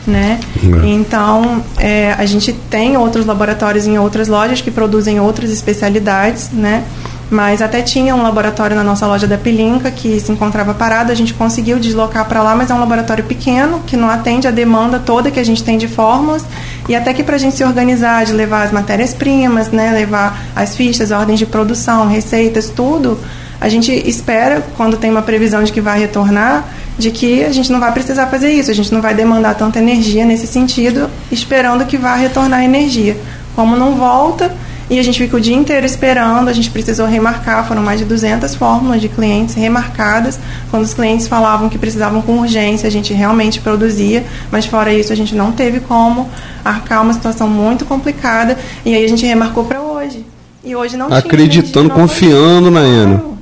né? 0.05 0.39
É. 0.63 0.87
Então, 0.87 1.63
é, 1.77 2.13
a 2.13 2.25
gente 2.25 2.53
tem 2.53 2.97
outros 2.97 3.25
laboratórios 3.25 3.87
em 3.87 3.97
outras 3.97 4.27
lojas 4.27 4.61
que 4.61 4.71
produzem 4.71 5.19
outras 5.19 5.51
especialidades, 5.51 6.49
né? 6.51 6.83
Mas 7.29 7.59
até 7.61 7.81
tinha 7.81 8.15
um 8.15 8.21
laboratório 8.21 8.75
na 8.75 8.83
nossa 8.83 9.07
loja 9.07 9.25
da 9.25 9.37
Pilinca 9.37 9.89
que 9.89 10.19
se 10.19 10.31
encontrava 10.31 10.75
parado, 10.75 11.11
a 11.11 11.15
gente 11.15 11.33
conseguiu 11.33 11.79
deslocar 11.79 12.25
para 12.25 12.43
lá, 12.43 12.55
mas 12.55 12.69
é 12.69 12.73
um 12.73 12.79
laboratório 12.79 13.23
pequeno 13.23 13.81
que 13.87 13.97
não 13.97 14.09
atende 14.09 14.47
a 14.47 14.51
demanda 14.51 14.99
toda 14.99 15.31
que 15.31 15.39
a 15.39 15.43
gente 15.43 15.63
tem 15.63 15.75
de 15.77 15.87
fórmulas 15.87 16.45
e 16.87 16.95
até 16.95 17.13
que 17.13 17.23
para 17.23 17.35
a 17.35 17.39
gente 17.39 17.55
se 17.55 17.63
organizar, 17.63 18.25
de 18.25 18.33
levar 18.33 18.63
as 18.63 18.71
matérias-primas, 18.71 19.69
né? 19.69 19.91
Levar 19.91 20.39
as 20.55 20.75
fichas, 20.75 21.09
ordens 21.09 21.39
de 21.39 21.47
produção, 21.47 22.07
receitas, 22.07 22.69
tudo, 22.69 23.17
a 23.59 23.69
gente 23.69 23.91
espera, 24.07 24.63
quando 24.75 24.97
tem 24.97 25.09
uma 25.09 25.21
previsão 25.21 25.63
de 25.63 25.71
que 25.71 25.81
vai 25.81 25.99
retornar, 25.99 26.65
de 26.97 27.11
que 27.11 27.43
a 27.43 27.51
gente 27.51 27.71
não 27.71 27.79
vai 27.79 27.91
precisar 27.91 28.27
fazer 28.27 28.51
isso, 28.51 28.71
a 28.71 28.73
gente 28.73 28.93
não 28.93 29.01
vai 29.01 29.13
demandar 29.13 29.55
tanta 29.55 29.79
energia 29.79 30.25
nesse 30.25 30.47
sentido, 30.47 31.09
esperando 31.31 31.85
que 31.85 31.97
vá 31.97 32.15
retornar 32.15 32.63
energia. 32.63 33.17
Como 33.55 33.75
não 33.75 33.95
volta 33.95 34.53
e 34.89 34.99
a 34.99 35.03
gente 35.03 35.17
fica 35.17 35.35
o 35.35 35.41
dia 35.41 35.55
inteiro 35.55 35.85
esperando, 35.85 36.47
a 36.47 36.53
gente 36.53 36.69
precisou 36.69 37.07
remarcar, 37.07 37.67
foram 37.67 37.81
mais 37.81 37.99
de 37.99 38.05
200 38.05 38.53
fórmulas 38.53 39.01
de 39.01 39.09
clientes 39.09 39.55
remarcadas. 39.55 40.39
Quando 40.69 40.83
os 40.83 40.93
clientes 40.93 41.27
falavam 41.27 41.69
que 41.69 41.77
precisavam 41.77 42.21
com 42.21 42.39
urgência, 42.39 42.87
a 42.87 42.91
gente 42.91 43.11
realmente 43.11 43.59
produzia, 43.59 44.23
mas 44.51 44.65
fora 44.65 44.93
isso 44.93 45.11
a 45.11 45.15
gente 45.15 45.33
não 45.33 45.51
teve 45.51 45.79
como 45.79 46.29
arcar 46.63 47.01
uma 47.01 47.13
situação 47.13 47.47
muito 47.47 47.83
complicada 47.83 48.57
e 48.85 48.93
aí 48.93 49.03
a 49.03 49.09
gente 49.09 49.25
remarcou 49.25 49.65
para 49.65 49.81
hoje. 49.81 50.23
E 50.63 50.75
hoje 50.75 50.97
não 50.97 51.07
tinha 51.07 51.19
Acreditando, 51.19 51.89
energia 51.89 52.03
confiando 52.03 52.71
na 52.71 52.81
novamente. 52.81 53.21
Enel. 53.21 53.34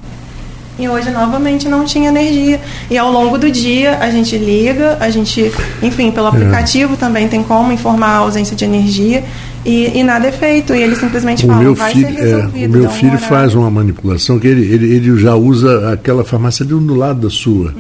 E 0.79 0.89
hoje 0.89 1.11
novamente 1.11 1.69
não 1.69 1.85
tinha 1.85 2.09
energia. 2.09 2.59
E 2.89 2.97
ao 2.97 3.11
longo 3.11 3.37
do 3.37 3.51
dia 3.51 3.97
a 3.99 4.09
gente 4.09 4.35
liga, 4.37 4.97
a 4.99 5.09
gente, 5.09 5.51
enfim, 5.81 6.09
pelo 6.11 6.27
aplicativo 6.27 6.97
também 6.97 7.27
tem 7.27 7.43
como 7.43 7.71
informar 7.71 8.07
a 8.07 8.17
ausência 8.17 8.55
de 8.55 8.65
energia. 8.65 9.23
E, 9.65 9.97
e 9.97 10.03
nada 10.03 10.27
é 10.27 10.31
feito, 10.31 10.73
e 10.75 10.81
ele 10.81 10.93
simplesmente 10.95 11.45
O 11.45 11.47
fala, 11.47 11.61
meu 11.61 11.73
vai 11.75 11.93
filho, 11.93 12.07
ser 12.13 12.19
é, 12.19 12.35
resolvido. 12.35 12.69
o 12.69 12.77
meu 12.79 12.85
um 12.85 12.89
filho 12.91 13.07
horário. 13.13 13.27
faz 13.29 13.55
uma 13.55 13.71
manipulação 13.71 14.37
que 14.37 14.45
ele, 14.47 14.61
ele, 14.73 14.93
ele 14.93 15.17
já 15.17 15.35
usa 15.35 15.93
aquela 15.93 16.25
farmácia 16.25 16.63
ali 16.65 16.73
do 16.73 16.93
lado 16.95 17.21
da 17.21 17.29
sua, 17.29 17.73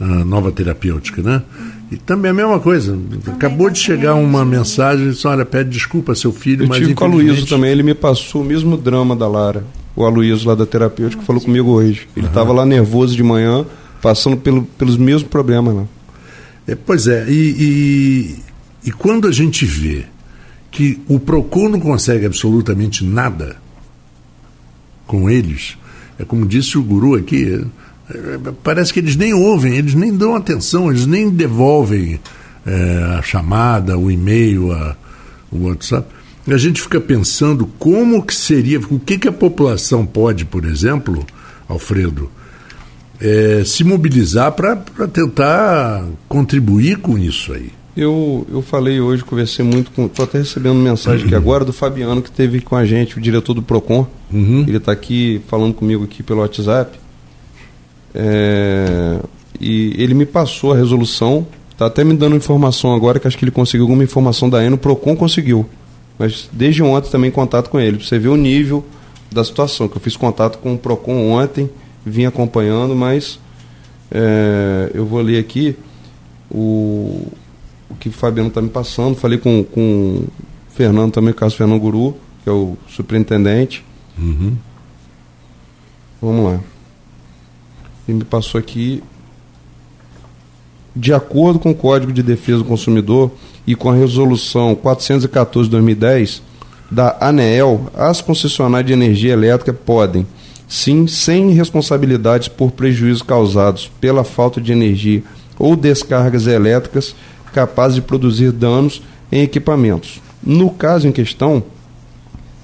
a 0.00 0.04
nova 0.24 0.52
terapêutica, 0.52 1.22
né? 1.22 1.42
E 1.90 1.96
também 1.96 2.30
a 2.30 2.34
mesma 2.34 2.60
coisa. 2.60 2.96
Acabou 3.28 3.68
de 3.70 3.78
chegar 3.80 4.14
uma 4.14 4.44
mensagem, 4.44 5.10
disse, 5.10 5.26
olha, 5.26 5.44
pede 5.44 5.70
desculpa 5.70 6.12
ao 6.12 6.16
seu 6.16 6.32
filho, 6.32 6.64
Eu 6.64 6.68
mas 6.68 6.78
tive 6.78 6.94
com 6.94 7.04
o 7.04 7.06
Aloysio 7.08 7.24
infelizmente- 7.32 7.50
também, 7.50 7.70
ele 7.72 7.82
me 7.82 7.94
passou 7.94 8.42
o 8.42 8.44
mesmo 8.44 8.76
drama 8.76 9.16
da 9.16 9.26
Lara. 9.26 9.64
O 9.96 10.04
Aloysio 10.04 10.46
lá 10.46 10.54
da 10.54 10.66
terapêutica 10.66 11.22
falou 11.22 11.40
comigo 11.40 11.70
hoje. 11.70 12.06
Ele 12.14 12.26
estava 12.26 12.52
lá 12.52 12.66
nervoso 12.66 13.16
de 13.16 13.22
manhã, 13.22 13.64
passando 14.02 14.36
pelo, 14.36 14.62
pelos 14.62 14.98
mesmos 14.98 15.24
problemas 15.24 15.74
lá. 15.74 15.84
É, 16.68 16.74
pois 16.74 17.06
é, 17.06 17.26
e, 17.28 18.36
e, 18.84 18.88
e 18.88 18.92
quando 18.92 19.26
a 19.26 19.32
gente 19.32 19.64
vê 19.64 20.04
que 20.70 21.00
o 21.08 21.18
PROCON 21.18 21.70
não 21.70 21.80
consegue 21.80 22.26
absolutamente 22.26 23.04
nada 23.04 23.56
com 25.06 25.30
eles, 25.30 25.78
é 26.18 26.24
como 26.24 26.44
disse 26.44 26.76
o 26.76 26.82
guru 26.82 27.14
aqui, 27.14 27.64
é, 28.10 28.16
é, 28.16 28.52
parece 28.62 28.92
que 28.92 29.00
eles 29.00 29.16
nem 29.16 29.32
ouvem, 29.32 29.76
eles 29.76 29.94
nem 29.94 30.14
dão 30.14 30.34
atenção, 30.34 30.90
eles 30.90 31.06
nem 31.06 31.30
devolvem 31.30 32.20
é, 32.66 33.16
a 33.18 33.22
chamada, 33.22 33.96
o 33.96 34.10
e-mail, 34.10 34.72
a, 34.72 34.96
o 35.50 35.68
WhatsApp. 35.68 36.08
A 36.48 36.56
gente 36.56 36.80
fica 36.80 37.00
pensando 37.00 37.66
como 37.78 38.24
que 38.24 38.34
seria, 38.34 38.78
o 38.78 39.00
que, 39.00 39.18
que 39.18 39.28
a 39.28 39.32
população 39.32 40.06
pode, 40.06 40.44
por 40.44 40.64
exemplo, 40.64 41.26
Alfredo, 41.68 42.30
é, 43.20 43.62
se 43.64 43.82
mobilizar 43.82 44.52
para 44.52 44.76
tentar 45.12 46.04
contribuir 46.28 46.98
com 46.98 47.18
isso 47.18 47.52
aí. 47.52 47.70
Eu, 47.96 48.46
eu 48.52 48.60
falei 48.60 49.00
hoje, 49.00 49.24
conversei 49.24 49.64
muito 49.64 49.90
com. 49.90 50.04
Estou 50.04 50.24
até 50.24 50.38
recebendo 50.38 50.74
mensagem 50.74 51.24
aqui 51.24 51.34
agora 51.34 51.64
do 51.64 51.72
Fabiano, 51.72 52.20
que 52.20 52.28
esteve 52.28 52.60
com 52.60 52.76
a 52.76 52.84
gente, 52.84 53.16
o 53.16 53.20
diretor 53.20 53.54
do 53.54 53.62
PROCON. 53.62 54.06
Uhum. 54.30 54.64
Ele 54.68 54.76
está 54.76 54.92
aqui 54.92 55.40
falando 55.48 55.72
comigo 55.72 56.04
aqui 56.04 56.22
pelo 56.22 56.40
WhatsApp. 56.40 56.98
É, 58.14 59.18
e 59.58 59.94
ele 59.96 60.12
me 60.12 60.26
passou 60.26 60.72
a 60.72 60.76
resolução. 60.76 61.46
Está 61.72 61.86
até 61.86 62.04
me 62.04 62.14
dando 62.14 62.36
informação 62.36 62.94
agora, 62.94 63.18
que 63.18 63.26
acho 63.26 63.36
que 63.36 63.44
ele 63.44 63.50
conseguiu 63.50 63.84
alguma 63.84 64.04
informação 64.04 64.50
da 64.50 64.62
ENO. 64.62 64.76
O 64.76 64.78
PROCON 64.78 65.16
conseguiu. 65.16 65.66
Mas 66.18 66.48
desde 66.52 66.82
ontem 66.82 67.10
também 67.10 67.30
contato 67.30 67.68
com 67.70 67.78
ele. 67.78 67.98
Pra 67.98 68.06
você 68.06 68.18
ver 68.18 68.28
o 68.28 68.36
nível 68.36 68.84
da 69.30 69.44
situação. 69.44 69.88
Que 69.88 69.96
eu 69.96 70.00
fiz 70.00 70.16
contato 70.16 70.58
com 70.58 70.74
o 70.74 70.78
PROCON 70.78 71.30
ontem, 71.30 71.68
vim 72.04 72.24
acompanhando, 72.24 72.94
mas 72.94 73.38
é, 74.10 74.90
eu 74.94 75.04
vou 75.04 75.20
ler 75.20 75.38
aqui 75.38 75.76
o, 76.50 77.26
o 77.90 77.94
que 77.98 78.08
o 78.08 78.12
Fabiano 78.12 78.48
está 78.48 78.62
me 78.62 78.68
passando. 78.68 79.16
Falei 79.16 79.38
com, 79.38 79.62
com 79.64 80.24
o 80.24 80.28
Fernando 80.70 81.12
também, 81.12 81.32
o 81.32 81.34
caso 81.34 81.56
Fernando 81.56 81.80
Guru, 81.80 82.16
que 82.42 82.48
é 82.48 82.52
o 82.52 82.76
superintendente. 82.88 83.84
Uhum. 84.18 84.56
Vamos 86.20 86.52
lá. 86.52 86.60
Ele 88.08 88.18
me 88.18 88.24
passou 88.24 88.58
aqui. 88.58 89.02
De 90.94 91.12
acordo 91.12 91.58
com 91.58 91.72
o 91.72 91.74
Código 91.74 92.10
de 92.10 92.22
Defesa 92.22 92.58
do 92.58 92.64
Consumidor 92.64 93.30
e 93.66 93.74
com 93.74 93.90
a 93.90 93.94
Resolução 93.94 94.74
414 94.74 95.68
de 95.68 95.72
2010 95.72 96.42
da 96.90 97.16
ANEEL, 97.20 97.88
as 97.94 98.20
concessionárias 98.20 98.86
de 98.86 98.92
energia 98.92 99.32
elétrica 99.32 99.72
podem, 99.72 100.26
sim, 100.68 101.06
sem 101.06 101.50
responsabilidades 101.50 102.48
por 102.48 102.70
prejuízos 102.70 103.22
causados 103.22 103.90
pela 104.00 104.22
falta 104.22 104.60
de 104.60 104.72
energia 104.72 105.22
ou 105.58 105.74
descargas 105.74 106.46
elétricas 106.46 107.14
capazes 107.52 107.96
de 107.96 108.02
produzir 108.02 108.52
danos 108.52 109.02
em 109.32 109.42
equipamentos. 109.42 110.20
No 110.42 110.70
caso 110.70 111.08
em 111.08 111.12
questão, 111.12 111.62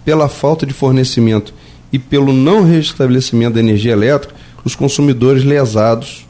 pela 0.04 0.28
falta 0.28 0.66
de 0.66 0.72
fornecimento 0.72 1.54
e 1.92 1.98
pelo 1.98 2.32
não 2.32 2.62
restabelecimento 2.62 3.54
da 3.54 3.60
energia 3.60 3.92
elétrica, 3.92 4.34
os 4.64 4.76
consumidores 4.76 5.44
lesados 5.44 6.26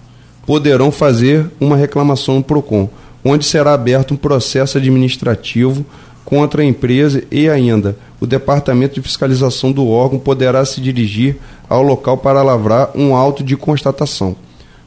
poderão 0.47 0.91
fazer 0.91 1.47
uma 1.61 1.77
reclamação 1.77 2.37
no 2.37 2.43
PROCON, 2.43 2.89
onde 3.25 3.45
será 3.45 3.75
aberto 3.75 4.15
um 4.15 4.17
processo 4.17 4.79
administrativo 4.79 5.85
contra 6.25 6.63
a 6.63 6.65
empresa 6.65 7.23
e 7.31 7.49
ainda 7.49 7.97
o 8.21 8.27
Departamento 8.27 8.95
de 8.95 9.03
Fiscalização 9.03 9.73
do 9.73 9.89
órgão 9.89 10.19
poderá 10.19 10.65
se 10.65 10.81
dirigir 10.81 11.37
ao 11.69 11.83
local 11.83 12.19
para 12.19 12.43
lavrar 12.43 12.91
um 12.95 13.15
auto 13.15 13.43
de 13.43 13.57
constatação. 13.57 14.37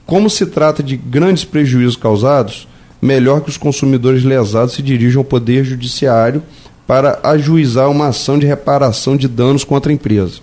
Como 0.06 0.30
se 0.30 0.46
trata 0.46 0.82
de 0.82 0.96
grandes 0.96 1.44
prejuízos 1.44 1.98
causados, 1.98 2.68
melhor 3.02 3.42
que 3.42 3.50
os 3.50 3.58
consumidores 3.58 4.24
lesados 4.24 4.76
se 4.76 4.82
dirijam 4.82 5.20
ao 5.22 5.26
Poder 5.26 5.64
Judiciário 5.64 6.42
para 6.88 7.20
ajuizar 7.24 7.90
uma 7.90 8.08
ação 8.08 8.38
de 8.38 8.46
reparação 8.46 9.18
de 9.18 9.28
danos 9.28 9.64
contra 9.64 9.92
a 9.92 9.96
empresa. 9.96 10.40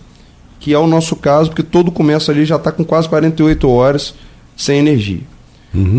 Que 0.59 0.72
é 0.72 0.78
o 0.78 0.87
nosso 0.87 1.16
caso, 1.16 1.50
porque 1.50 1.62
todo 1.62 1.88
o 1.88 1.92
comércio 1.92 2.33
ali 2.33 2.44
já 2.44 2.57
está 2.57 2.70
com 2.70 2.85
quase 2.85 3.09
48 3.09 3.68
horas 3.68 4.14
sem 4.57 4.78
energia. 4.78 5.22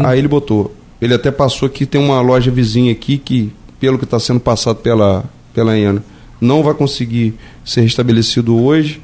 Aí 0.06 0.20
ele 0.20 0.28
botou, 0.28 0.74
ele 1.04 1.14
até 1.14 1.30
passou 1.30 1.66
aqui, 1.66 1.86
tem 1.86 2.00
uma 2.00 2.22
loja 2.22 2.50
vizinha 2.50 2.92
aqui 2.94 3.18
que, 3.18 3.52
pelo 3.78 3.98
que 3.98 4.06
está 4.06 4.18
sendo 4.18 4.40
passado 4.40 4.78
pela, 4.78 5.26
pela 5.54 5.78
ENA, 5.78 6.02
não 6.40 6.64
vai 6.64 6.74
conseguir 6.74 7.34
ser 7.66 7.82
restabelecido 7.82 8.58
hoje, 8.58 9.02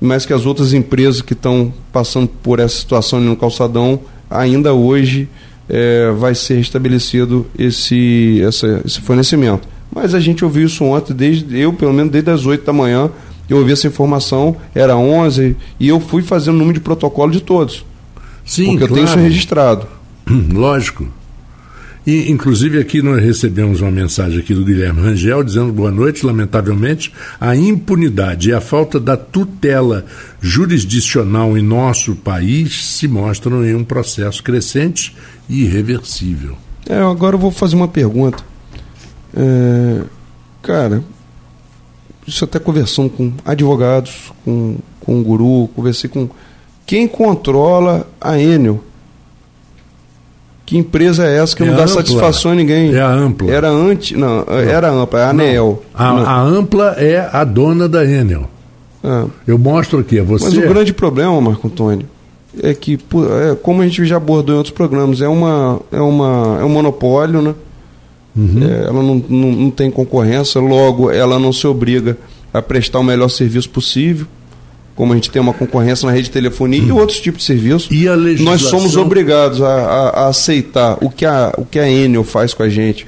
mas 0.00 0.24
que 0.24 0.32
as 0.32 0.46
outras 0.46 0.72
empresas 0.72 1.20
que 1.20 1.32
estão 1.32 1.74
passando 1.92 2.28
por 2.28 2.60
essa 2.60 2.76
situação 2.76 3.20
no 3.20 3.36
calçadão, 3.36 3.98
ainda 4.30 4.72
hoje 4.72 5.28
eh, 5.68 6.12
vai 6.16 6.36
ser 6.36 6.54
restabelecido 6.54 7.44
esse, 7.58 8.40
essa, 8.46 8.82
esse 8.86 9.00
fornecimento. 9.00 9.66
Mas 9.92 10.14
a 10.14 10.20
gente 10.20 10.44
ouviu 10.44 10.66
isso 10.66 10.84
ontem, 10.84 11.12
desde 11.12 11.58
eu, 11.58 11.72
pelo 11.72 11.92
menos 11.92 12.12
desde 12.12 12.30
as 12.30 12.46
8 12.46 12.64
da 12.64 12.72
manhã, 12.72 13.10
eu 13.48 13.58
ouvi 13.58 13.72
essa 13.72 13.88
informação, 13.88 14.56
era 14.72 14.96
11, 14.96 15.56
e 15.80 15.88
eu 15.88 15.98
fui 15.98 16.22
fazendo 16.22 16.54
o 16.54 16.58
número 16.58 16.74
de 16.74 16.80
protocolo 16.80 17.32
de 17.32 17.40
todos. 17.40 17.84
Sim, 18.44 18.78
porque 18.78 18.84
eu 18.84 18.88
tenho 18.88 19.04
isso 19.04 19.14
claro. 19.14 19.28
registrado. 19.28 19.86
Lógico. 20.54 21.19
E, 22.06 22.30
inclusive, 22.30 22.78
aqui 22.78 23.02
nós 23.02 23.22
recebemos 23.22 23.82
uma 23.82 23.90
mensagem 23.90 24.38
aqui 24.38 24.54
do 24.54 24.64
Guilherme 24.64 25.02
Rangel 25.02 25.44
dizendo 25.44 25.72
boa 25.72 25.90
noite. 25.90 26.24
Lamentavelmente, 26.24 27.12
a 27.38 27.54
impunidade 27.54 28.48
e 28.48 28.54
a 28.54 28.60
falta 28.60 28.98
da 28.98 29.16
tutela 29.16 30.04
jurisdicional 30.40 31.58
em 31.58 31.62
nosso 31.62 32.16
país 32.16 32.86
se 32.86 33.06
mostram 33.06 33.64
em 33.64 33.74
um 33.74 33.84
processo 33.84 34.42
crescente 34.42 35.14
e 35.48 35.64
irreversível. 35.64 36.56
É, 36.88 36.98
agora 36.98 37.36
eu 37.36 37.40
vou 37.40 37.50
fazer 37.50 37.76
uma 37.76 37.88
pergunta. 37.88 38.42
É, 39.36 40.02
cara, 40.62 41.04
isso 42.26 42.44
até 42.44 42.58
conversando 42.58 43.10
com 43.10 43.32
advogados, 43.44 44.32
com, 44.44 44.78
com 45.00 45.22
guru, 45.22 45.68
conversei 45.76 46.08
com. 46.08 46.28
Quem 46.86 47.06
controla 47.06 48.08
a 48.20 48.40
Enel? 48.40 48.82
Que 50.70 50.78
empresa 50.78 51.26
é 51.26 51.38
essa 51.38 51.56
que 51.56 51.64
É 51.64 51.66
não 51.66 51.74
dá 51.74 51.82
Ampla. 51.82 51.94
satisfação 51.96 52.52
a 52.52 52.54
ninguém? 52.54 52.94
É 52.94 53.00
a 53.00 53.10
Ampla. 53.10 53.50
Era 53.50 53.68
antes. 53.68 54.16
Não, 54.16 54.44
era 54.48 54.86
a 54.86 54.92
Ampla, 54.92 55.18
é 55.18 55.24
a 55.24 55.30
Anel. 55.30 55.82
A, 55.92 56.12
Não. 56.12 56.18
a 56.24 56.40
Ampla 56.42 56.94
é 56.96 57.28
a 57.32 57.42
dona 57.42 57.88
da 57.88 58.04
Enel. 58.04 58.48
É. 59.02 59.24
Eu 59.48 59.58
mostro 59.58 59.98
aqui 59.98 60.20
a 60.20 60.22
você. 60.22 60.44
Mas 60.44 60.56
o 60.56 60.60
grande 60.60 60.92
problema, 60.92 61.40
Marco 61.40 61.66
Antônio, 61.66 62.06
é 62.62 62.72
que, 62.72 62.94
é, 62.94 63.56
como 63.56 63.82
a 63.82 63.84
gente 63.84 64.04
já 64.06 64.16
abordou 64.16 64.54
em 64.54 64.58
outros 64.58 64.72
programas, 64.72 65.20
é, 65.20 65.26
uma, 65.26 65.80
é, 65.90 66.00
uma, 66.00 66.58
é 66.60 66.64
um 66.64 66.68
monopólio, 66.68 67.42
né? 67.42 67.52
É, 68.38 68.84
ela 68.86 69.02
não, 69.02 69.24
não, 69.28 69.50
não 69.52 69.70
tem 69.72 69.90
concorrência, 69.90 70.60
logo 70.60 71.10
ela 71.10 71.36
não 71.36 71.52
se 71.52 71.66
obriga 71.66 72.16
a 72.54 72.62
prestar 72.62 73.00
o 73.00 73.02
melhor 73.02 73.28
serviço 73.28 73.68
possível, 73.70 74.24
como 74.94 75.12
a 75.12 75.16
gente 75.16 75.30
tem 75.30 75.40
uma 75.40 75.52
concorrência 75.54 76.04
na 76.06 76.12
rede 76.12 76.24
de 76.24 76.30
telefonia 76.30 76.82
e 76.82 76.92
outros 76.92 77.18
tipos 77.20 77.40
de 77.40 77.46
serviços. 77.46 77.88
E 77.90 78.06
a 78.08 78.16
Nós 78.16 78.24
legislação- 78.24 78.70
somos 78.70 78.96
obrigados 78.96 79.62
a, 79.62 79.66
a- 79.68 80.08
a 80.24 80.28
aceitar 80.28 80.98
o 81.00 81.08
que 81.10 81.24
a, 81.24 81.52
o 81.56 81.64
que 81.64 81.78
a 81.78 81.88
Enel 81.88 82.24
faz 82.24 82.52
com 82.52 82.62
a 82.62 82.68
gente, 82.68 83.06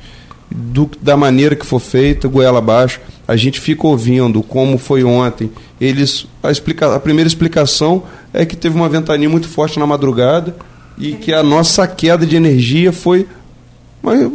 do- 0.51 0.91
da 1.01 1.17
maneira 1.17 1.55
que 1.55 1.67
for 1.67 1.81
feita, 1.81 2.29
goela 2.29 2.59
abaixo. 2.59 3.01
A 3.29 3.37
gente 3.37 3.61
fica 3.61 3.87
ouvindo 3.87 4.43
como 4.43 4.79
foi 4.79 5.05
ontem. 5.05 5.51
Eles 5.81 6.27
a, 6.43 6.51
explica, 6.51 6.95
a 6.95 7.01
primeira 7.01 7.29
explicação 7.29 8.03
é 8.33 8.45
que 8.45 8.57
teve 8.57 8.75
uma 8.77 8.89
ventania 8.89 9.29
muito 9.29 9.49
forte 9.49 9.79
na 9.79 9.87
madrugada 9.87 10.55
e 10.99 11.13
que 11.13 11.33
a 11.33 11.43
nossa 11.43 11.87
queda 11.87 12.25
de 12.27 12.37
energia 12.37 12.93
foi 12.93 13.27
mas 14.03 14.21
eh, 14.21 14.29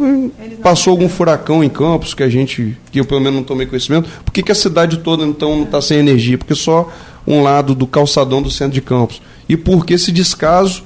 passou 0.63 0.91
algum 0.91 1.09
furacão 1.09 1.61
em 1.61 1.67
Campos 1.67 2.13
que 2.13 2.23
a 2.23 2.29
gente, 2.29 2.77
que 2.89 3.01
eu 3.01 3.05
pelo 3.05 3.19
menos 3.19 3.35
não 3.39 3.43
tomei 3.43 3.67
conhecimento. 3.67 4.07
Por 4.23 4.31
que, 4.31 4.41
que 4.41 4.51
a 4.51 4.55
cidade 4.55 4.99
toda 4.99 5.25
então 5.25 5.57
não 5.57 5.63
está 5.63 5.81
sem 5.81 5.97
energia? 5.97 6.37
Porque 6.37 6.55
só 6.55 6.89
um 7.27 7.43
lado 7.43 7.75
do 7.75 7.85
calçadão 7.85 8.41
do 8.41 8.49
centro 8.49 8.73
de 8.73 8.81
Campos. 8.81 9.21
E 9.49 9.55
por 9.57 9.85
que 9.85 9.93
esse 9.93 10.11
descaso 10.11 10.83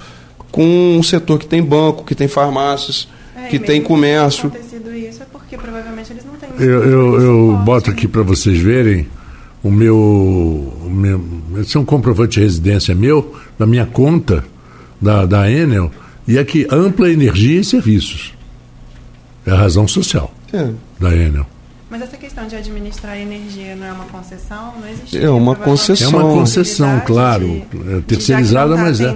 com 0.51 0.97
um 0.97 1.03
setor 1.03 1.37
que 1.39 1.45
tem 1.45 1.61
banco, 1.63 2.03
que 2.03 2.15
tem 2.15 2.27
farmácias, 2.27 3.07
É, 3.35 3.47
que 3.47 3.57
tem 3.59 3.81
comércio? 3.81 4.49
Se 4.51 4.57
acontecido 4.57 4.93
isso 4.93 5.21
é 5.23 5.25
porque 5.31 5.55
provavelmente 5.57 6.11
eles 6.11 6.25
não 6.25 6.33
têm. 6.33 6.49
Eu, 6.59 6.83
eu, 6.83 7.21
eu 7.21 7.45
suporte, 7.47 7.65
boto 7.65 7.89
né? 7.89 7.95
aqui 7.95 8.07
para 8.07 8.23
vocês 8.23 8.59
verem 8.59 9.07
o 9.63 9.71
meu, 9.71 9.95
o 9.97 10.89
meu. 10.89 11.23
Esse 11.59 11.77
é 11.77 11.79
um 11.79 11.85
comprovante 11.85 12.39
de 12.39 12.41
residência 12.45 12.93
meu, 12.95 13.33
da 13.57 13.65
minha 13.65 13.85
conta 13.85 14.43
da, 14.99 15.25
da 15.25 15.49
Enel, 15.49 15.91
e 16.27 16.37
aqui, 16.37 16.67
ampla 16.71 17.09
energia 17.09 17.59
e 17.59 17.63
serviços. 17.63 18.33
É 19.45 19.51
a 19.51 19.55
razão 19.55 19.87
social 19.87 20.31
É. 20.53 20.69
da 20.99 21.15
Enel. 21.15 21.47
Mas 21.91 22.01
essa 22.03 22.15
questão 22.15 22.47
de 22.47 22.55
administrar 22.55 23.17
energia 23.19 23.75
não 23.75 23.85
é 23.85 23.91
uma 23.91 24.05
concessão? 24.05 24.73
Não 24.79 24.87
existe. 24.87 25.17
É 25.17 25.29
uma 25.29 25.55
concessão. 25.57 26.07
É 26.07 26.23
uma 26.23 26.33
concessão, 26.33 27.01
claro. 27.05 27.45
de- 27.45 27.91
É 27.91 27.95
de, 27.97 28.01
terceirizada, 28.03 28.75
não 28.77 28.83
mas 28.83 28.97
tá 28.99 29.13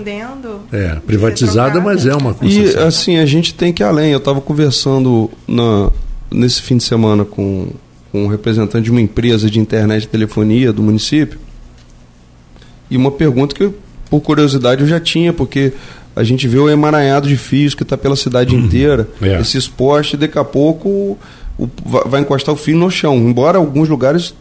é. 0.73 0.78
É, 0.78 0.95
privatizada, 1.07 1.80
mas 1.80 2.05
é 2.05 2.13
uma 2.13 2.32
E 2.32 2.34
concessão. 2.34 2.86
assim, 2.86 3.17
a 3.17 3.26
gente 3.26 3.53
tem 3.53 3.71
que 3.71 3.82
ir 3.82 3.86
além. 3.86 4.11
Eu 4.11 4.17
estava 4.17 4.41
conversando 4.41 5.32
na, 5.47 5.89
nesse 6.30 6.61
fim 6.61 6.76
de 6.76 6.84
semana 6.84 7.23
com, 7.23 7.69
com 8.11 8.26
um 8.26 8.28
representante 8.28 8.84
de 8.84 8.91
uma 8.91 8.99
empresa 9.01 9.49
de 9.49 9.57
internet 9.57 10.03
e 10.03 10.07
telefonia 10.07 10.73
do 10.73 10.84
município. 10.84 11.39
E 12.91 12.97
uma 12.97 13.09
pergunta 13.11 13.55
que, 13.55 13.63
eu, 13.63 13.76
por 14.09 14.19
curiosidade, 14.19 14.82
eu 14.82 14.88
já 14.88 14.99
tinha, 14.99 15.32
porque 15.32 15.71
a 16.13 16.23
gente 16.23 16.45
vê 16.47 16.57
o 16.59 16.69
emaranhado 16.69 17.28
de 17.28 17.38
fios 17.38 17.73
que 17.73 17.84
está 17.84 17.97
pela 17.97 18.15
cidade 18.17 18.53
inteira, 18.53 19.07
É. 19.21 19.39
esses 19.39 19.65
postes, 19.67 20.19
daqui 20.19 20.38
a 20.38 20.43
pouco 20.43 21.17
o- 21.57 21.69
vai 22.07 22.21
encostar 22.21 22.53
o 22.53 22.57
fio 22.57 22.77
no 22.77 22.89
chão. 22.91 23.15
Embora 23.17 23.57
alguns 23.57 23.87
lugares 23.89 24.33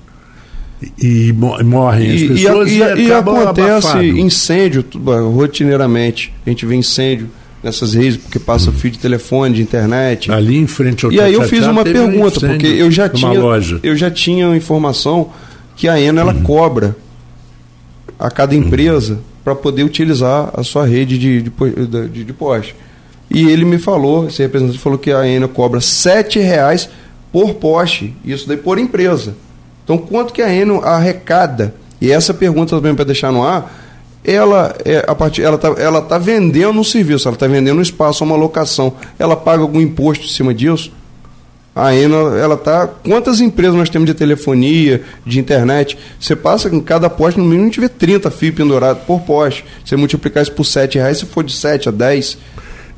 E 1.01 1.33
mo- 1.33 1.57
morrem 1.65 2.11
as 2.13 2.21
e, 2.21 2.25
e, 2.25 2.29
pessoas 2.29 2.71
e, 2.71 2.75
e- 2.75 3.07
e 3.07 3.13
acontece 3.13 3.87
abafado. 3.87 4.05
incêndio 4.05 4.83
tu- 4.83 4.99
rotineiramente. 5.31 6.33
A 6.45 6.51
gente 6.51 6.67
vê 6.67 6.75
incêndio 6.75 7.31
nessas 7.63 7.95
redes 7.95 8.19
porque 8.19 8.39
passa 8.39 8.71
fio 8.73 8.91
de 8.91 8.99
telefone, 8.99 9.55
de 9.55 9.63
internet. 9.63 10.31
Ali 10.31 10.59
em 10.59 10.67
frente 10.67 11.07
ao 11.07 11.13
E 11.13 11.21
aí 11.21 11.33
eu 11.33 11.43
fiz 11.43 11.65
uma 11.67 11.81
um 11.81 11.85
pergunta, 11.85 12.37
incêndio 12.37 12.49
porque 12.49 12.67
eu 12.67 12.91
já 12.91 13.09
tinha 13.09 13.41
loja. 13.41 13.81
eu 13.83 13.97
já 13.97 14.11
tinha 14.11 14.55
informação 14.55 15.31
que 15.77 15.89
a 15.89 15.99
Ena 15.99 16.21
ela 16.21 16.35
cobra 16.35 16.95
a 18.19 18.31
cada 18.31 18.55
empresa 18.55 19.21
para 19.43 19.55
poder 19.55 19.85
utilizar 19.85 20.51
a 20.55 20.63
sua 20.63 20.87
rede 20.87 21.19
de, 21.19 21.43
de, 21.43 21.51
de, 22.13 22.25
de 22.25 22.33
poste. 22.33 22.75
E 23.35 23.51
ele 23.51 23.65
me 23.65 23.79
falou, 23.79 24.29
esse 24.29 24.41
representante 24.41 24.79
falou 24.79 24.97
que 24.97 25.11
a 25.11 25.27
Ena 25.27 25.49
cobra 25.49 25.81
7 25.81 26.39
reais 26.39 26.89
por 27.33 27.55
poste, 27.55 28.15
isso 28.25 28.47
daí 28.47 28.57
por 28.57 28.79
empresa. 28.79 29.35
Então 29.83 29.99
quanto 29.99 30.33
que 30.33 30.41
a 30.41 30.49
Ena 30.49 30.79
arrecada? 30.85 31.75
E 32.01 32.13
essa 32.13 32.33
pergunta 32.33 32.77
também 32.77 32.95
para 32.95 33.05
deixar 33.05 33.33
no 33.33 33.43
ar, 33.43 33.75
ela 34.23 34.77
é 34.85 35.05
a 35.07 35.17
partir 35.17 35.43
ela 35.43 35.59
tá, 35.59 35.75
ela 35.77 36.01
tá 36.01 36.17
vendendo 36.17 36.79
um 36.79 36.85
serviço, 36.85 37.27
ela 37.27 37.35
está 37.35 37.49
vendendo 37.49 37.79
um 37.79 37.83
espaço, 37.83 38.23
uma 38.23 38.37
locação. 38.37 38.95
Ela 39.19 39.35
paga 39.35 39.63
algum 39.63 39.81
imposto 39.81 40.27
em 40.27 40.31
cima 40.31 40.55
disso? 40.55 40.93
A 41.75 41.93
Ena, 41.93 42.17
ela 42.39 42.57
tá. 42.57 42.87
Quantas 42.87 43.41
empresas 43.41 43.75
nós 43.75 43.91
temos 43.91 44.07
de 44.07 44.15
telefonia, 44.15 45.03
de 45.27 45.41
internet? 45.41 45.99
Você 46.21 46.37
passa 46.37 46.69
em 46.69 46.81
cada 46.81 47.11
poste, 47.11 47.41
no 47.41 47.45
mínimo, 47.45 47.69
vê 47.73 47.89
30 47.89 48.31
fios 48.31 48.55
pendurados 48.55 49.03
por 49.03 49.23
poste. 49.23 49.65
Você 49.85 49.97
multiplicar 49.97 50.45
isso 50.45 50.53
por 50.53 50.65
7 50.65 50.99
reais, 50.99 51.19
se 51.19 51.27
for 51.27 51.43
de 51.43 51.53
7 51.53 51.89
a 51.89 51.93
10. 51.93 52.39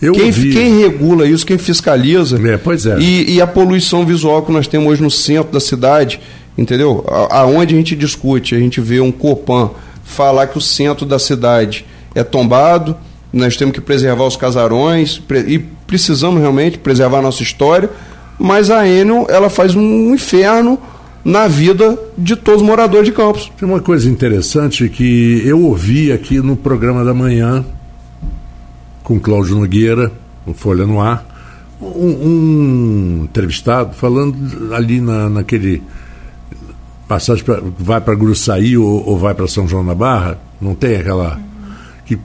Eu 0.00 0.12
quem, 0.12 0.26
ouvi- 0.26 0.52
quem 0.52 0.78
regula 0.80 1.26
isso, 1.26 1.46
quem 1.46 1.56
fiscaliza. 1.58 2.38
É, 2.48 2.56
pois 2.56 2.84
é. 2.86 2.98
E, 2.98 3.34
e 3.36 3.40
a 3.40 3.46
poluição 3.46 4.04
visual 4.04 4.42
que 4.42 4.52
nós 4.52 4.66
temos 4.68 4.88
hoje 4.92 5.02
no 5.02 5.10
centro 5.10 5.52
da 5.52 5.60
cidade, 5.60 6.20
entendeu? 6.56 7.04
A- 7.08 7.40
Aonde 7.40 7.74
a 7.74 7.78
gente 7.78 7.96
discute, 7.96 8.54
a 8.54 8.58
gente 8.58 8.80
vê 8.80 9.00
um 9.00 9.10
Copan 9.10 9.70
falar 10.04 10.46
que 10.48 10.58
o 10.58 10.60
centro 10.60 11.06
da 11.06 11.18
cidade 11.18 11.84
é 12.14 12.22
tombado, 12.22 12.96
nós 13.32 13.56
temos 13.56 13.74
que 13.74 13.80
preservar 13.80 14.24
os 14.24 14.36
casarões 14.36 15.20
e 15.46 15.58
precisamos 15.86 16.40
realmente 16.40 16.78
preservar 16.78 17.18
a 17.18 17.22
nossa 17.22 17.42
história, 17.42 17.90
mas 18.38 18.70
a 18.70 18.86
Enel 18.88 19.26
ela 19.28 19.48
faz 19.50 19.74
um 19.74 20.14
inferno 20.14 20.78
na 21.24 21.48
vida 21.48 21.98
de 22.16 22.36
todos 22.36 22.60
os 22.62 22.66
moradores 22.66 23.06
de 23.06 23.12
Campos. 23.12 23.50
Tem 23.58 23.68
uma 23.68 23.80
coisa 23.80 24.08
interessante 24.08 24.88
que 24.88 25.42
eu 25.44 25.60
ouvi 25.62 26.12
aqui 26.12 26.38
no 26.38 26.54
programa 26.54 27.04
da 27.04 27.12
manhã 27.12 27.64
com 29.06 29.20
Cláudio 29.20 29.54
Nogueira, 29.54 30.10
no 30.44 30.52
Folha 30.52 30.84
no 30.84 31.00
Ar, 31.00 31.24
um, 31.80 31.86
um 31.86 33.20
entrevistado 33.22 33.94
falando 33.94 34.74
ali 34.74 35.00
na, 35.00 35.30
naquele 35.30 35.80
passagem 37.06 37.44
pra, 37.44 37.62
vai 37.78 38.00
para 38.00 38.16
Gruçaí 38.16 38.76
ou, 38.76 39.06
ou 39.06 39.16
vai 39.16 39.32
para 39.32 39.46
São 39.46 39.68
João 39.68 39.86
da 39.86 39.94
Barra, 39.94 40.40
não 40.60 40.74
tem 40.74 40.96
aquela 40.96 41.40
que 42.04 42.18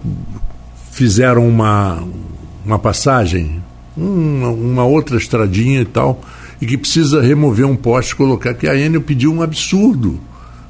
fizeram 0.91 1.47
uma 1.47 2.03
uma 2.65 2.79
passagem, 2.79 3.61
uma, 3.95 4.49
uma 4.49 4.83
outra 4.83 5.17
estradinha 5.17 5.81
e 5.81 5.85
tal, 5.85 6.19
e 6.59 6.65
que 6.65 6.79
precisa 6.79 7.21
remover 7.21 7.67
um 7.67 7.75
poste 7.75 8.15
colocar 8.15 8.55
que 8.55 8.67
a 8.67 8.75
Enel 8.75 9.01
pediu 9.01 9.31
um 9.31 9.43
absurdo 9.43 10.19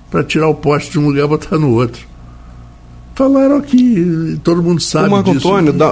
para 0.10 0.26
tirar 0.26 0.50
o 0.50 0.56
poste 0.56 0.92
de 0.92 1.00
um 1.00 1.08
lugar 1.08 1.24
e 1.24 1.28
botar 1.30 1.58
no 1.58 1.72
outro. 1.72 2.11
Falaram 3.14 3.58
aqui, 3.58 4.40
todo 4.44 4.64
mundo 4.64 4.82
sabe 4.82 5.10
o 5.10 5.12
Marco 5.12 5.32
disso. 5.34 5.48
Antônio, 5.48 5.74
dá- 5.74 5.92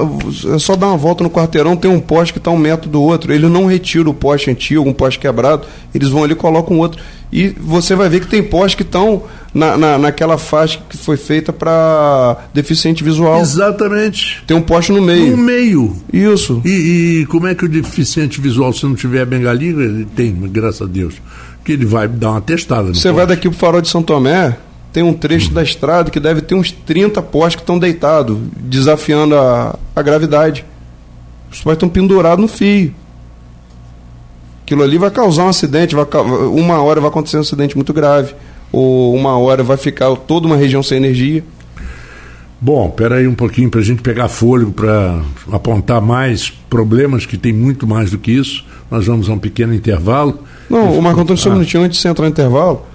é 0.56 0.58
só 0.58 0.76
dar 0.76 0.88
uma 0.88 0.98
volta 0.98 1.24
no 1.24 1.30
quarteirão, 1.30 1.76
tem 1.76 1.92
um 1.92 2.00
poste 2.00 2.32
que 2.34 2.40
está 2.40 2.50
um 2.50 2.58
metro 2.58 2.90
do 2.90 3.02
outro. 3.02 3.34
Ele 3.34 3.48
não 3.48 3.66
retira 3.66 4.10
o 4.10 4.14
poste 4.14 4.50
antigo, 4.50 4.88
um 4.88 4.94
poste 4.94 5.20
quebrado, 5.20 5.64
eles 5.94 6.08
vão 6.10 6.24
ali 6.24 6.32
e 6.34 6.36
colocam 6.36 6.78
outro. 6.80 7.02
E 7.32 7.50
você 7.50 7.94
vai 7.94 8.10
ver 8.10 8.22
que 8.22 8.28
tem 8.28 8.42
postes 8.42 8.74
que 8.76 8.82
estão 8.82 9.24
na, 9.54 9.78
na, 9.78 9.98
naquela 10.00 10.38
faixa 10.38 10.80
que 10.90 10.98
foi 10.98 11.18
feita 11.18 11.52
para 11.54 12.38
deficiente 12.54 13.04
visual. 13.04 13.40
Exatamente. 13.42 14.42
Tem 14.48 14.56
um 14.58 14.62
poste 14.62 14.92
no 14.92 15.00
No 15.02 15.06
meio. 15.06 15.38
meio. 15.38 15.96
Isso. 16.12 16.62
E, 16.66 17.20
e 17.22 17.26
como 17.28 17.46
é 17.48 17.54
que 17.54 17.66
o 17.66 17.70
deficiente 17.70 18.42
visual, 18.42 18.74
se 18.74 18.84
não 18.86 18.96
tiver 18.96 19.26
bengalinha, 19.26 19.72
ele 19.84 20.06
tem, 20.16 20.34
graças 20.34 20.82
a 20.82 20.86
Deus, 20.86 21.16
que 21.64 21.74
ele 21.74 21.86
vai 21.86 22.08
dar 22.08 22.32
uma 22.32 22.42
testada. 22.42 22.94
Você 22.96 23.10
vai 23.12 23.26
poste. 23.26 23.36
daqui 23.36 23.50
pro 23.50 23.60
Farol 23.60 23.82
de 23.82 23.90
São 23.90 24.02
Tomé, 24.02 24.58
tem 24.92 25.04
um 25.04 25.14
trecho 25.14 25.52
da 25.54 25.62
estrada 25.64 26.10
que 26.10 26.20
deve 26.20 26.42
ter 26.42 26.56
uns 26.56 26.72
30 26.72 27.22
postes 27.22 27.56
que 27.56 27.62
estão 27.62 27.78
deitados, 27.78 28.38
desafiando 28.58 29.36
a, 29.36 29.78
a 29.96 30.02
gravidade. 30.02 30.66
Os 31.52 31.58
postes 31.62 31.74
estão 31.78 31.90
pendurados 31.90 32.42
no 32.42 32.48
fio. 32.48 32.94
Aquilo 34.64 34.84
ali 34.84 34.98
vai 34.98 35.10
causar 35.10 35.46
um 35.46 35.50
acidente, 35.50 35.96
vai, 35.96 36.06
uma 36.54 36.82
hora 36.82 37.02
vai 37.02 37.10
acontecer 37.10 37.38
um 37.38 37.42
acidente 37.42 37.76
muito 37.76 37.92
grave. 37.94 38.34
Ou 38.72 39.16
uma 39.16 39.38
hora 39.38 39.64
vai 39.64 39.78
ficar 39.78 40.16
toda 40.16 40.46
uma 40.46 40.56
região 40.56 40.84
sem 40.84 40.98
energia. 40.98 41.44
Bom, 42.62 42.88
espera 42.90 43.16
aí 43.16 43.28
um 43.28 43.34
pouquinho 43.34 43.70
para 43.70 43.80
a 43.80 43.84
gente 43.84 44.02
pegar 44.02 44.28
fôlego 44.28 44.72
para 44.72 45.22
apontar 45.52 46.02
mais 46.02 46.50
problemas, 46.70 47.26
que 47.26 47.38
tem 47.38 47.54
muito 47.54 47.88
mais 47.88 48.12
do 48.12 48.18
que 48.18 48.32
isso. 48.32 48.66
Nós 48.92 49.06
vamos 49.08 49.30
a 49.30 49.34
um 49.34 49.40
pequeno 49.40 49.74
intervalo. 49.74 50.40
Não, 50.70 51.00
o 51.00 51.02
Marco 51.02 51.22
Antônio, 51.22 51.42
só 51.42 51.50
um 51.50 51.54
Ah. 51.54 51.56
minutinho 51.56 51.84
antes 51.84 51.98
de 51.98 52.02
você 52.02 52.10
entrar 52.10 52.26
no 52.26 52.32
intervalo, 52.32 52.86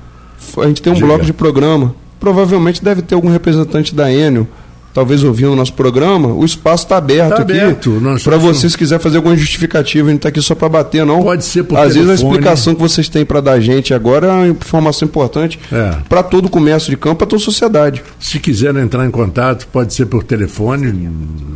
a 0.59 0.67
gente 0.67 0.83
tem 0.83 0.93
um 0.93 0.97
Diga. 0.97 1.07
bloco 1.07 1.25
de 1.25 1.33
programa. 1.33 1.95
Provavelmente 2.21 2.83
deve 2.83 3.03
ter 3.03 3.15
algum 3.15 3.29
representante 3.31 3.95
da 3.95 4.11
Enio, 4.11 4.49
talvez 4.95 5.23
ouvindo 5.25 5.53
o 5.53 5.57
nosso 5.57 5.73
programa. 5.75 6.29
O 6.29 6.45
espaço 6.45 6.85
está 6.85 6.97
aberto 6.97 7.31
Tá 7.37 7.43
aqui. 7.43 7.53
aberto, 7.53 8.01
Para 8.23 8.37
vocês, 8.39 8.73
se 8.73 8.79
quiser 8.79 8.99
fazer 9.01 9.17
alguma 9.19 9.37
justificativa, 9.37 10.09
a 10.09 10.11
gente 10.11 10.21
está 10.21 10.29
aqui 10.31 10.41
só 10.41 10.55
para 10.55 10.69
bater, 10.69 11.05
não. 11.05 11.23
Pode 11.23 11.45
ser 11.45 11.65
por 11.65 11.77
Às 11.77 11.95
vezes 11.95 11.99
a 12.03 12.13
telefone. 12.15 12.31
explicação 12.31 12.75
que 12.75 12.81
vocês 12.81 13.09
têm 13.09 13.25
para 13.27 13.41
dar 13.41 13.53
a 13.53 13.61
gente 13.61 13.93
agora 13.93 14.27
é 14.29 14.31
uma 14.31 14.49
informação 14.49 15.07
importante 15.07 15.59
É. 15.71 15.97
para 16.09 16.23
todo 16.23 16.47
o 16.47 16.49
comércio 16.49 16.89
de 16.91 16.97
campo, 16.97 17.17
para 17.17 17.27
toda 17.27 17.43
a 17.43 17.45
sociedade. 17.45 18.03
Se 18.19 18.39
quiser 18.39 18.75
entrar 18.77 19.05
em 19.05 19.11
contato, 19.11 19.67
pode 19.73 19.93
ser 19.93 20.07
por 20.07 20.23
telefone, 20.23 21.11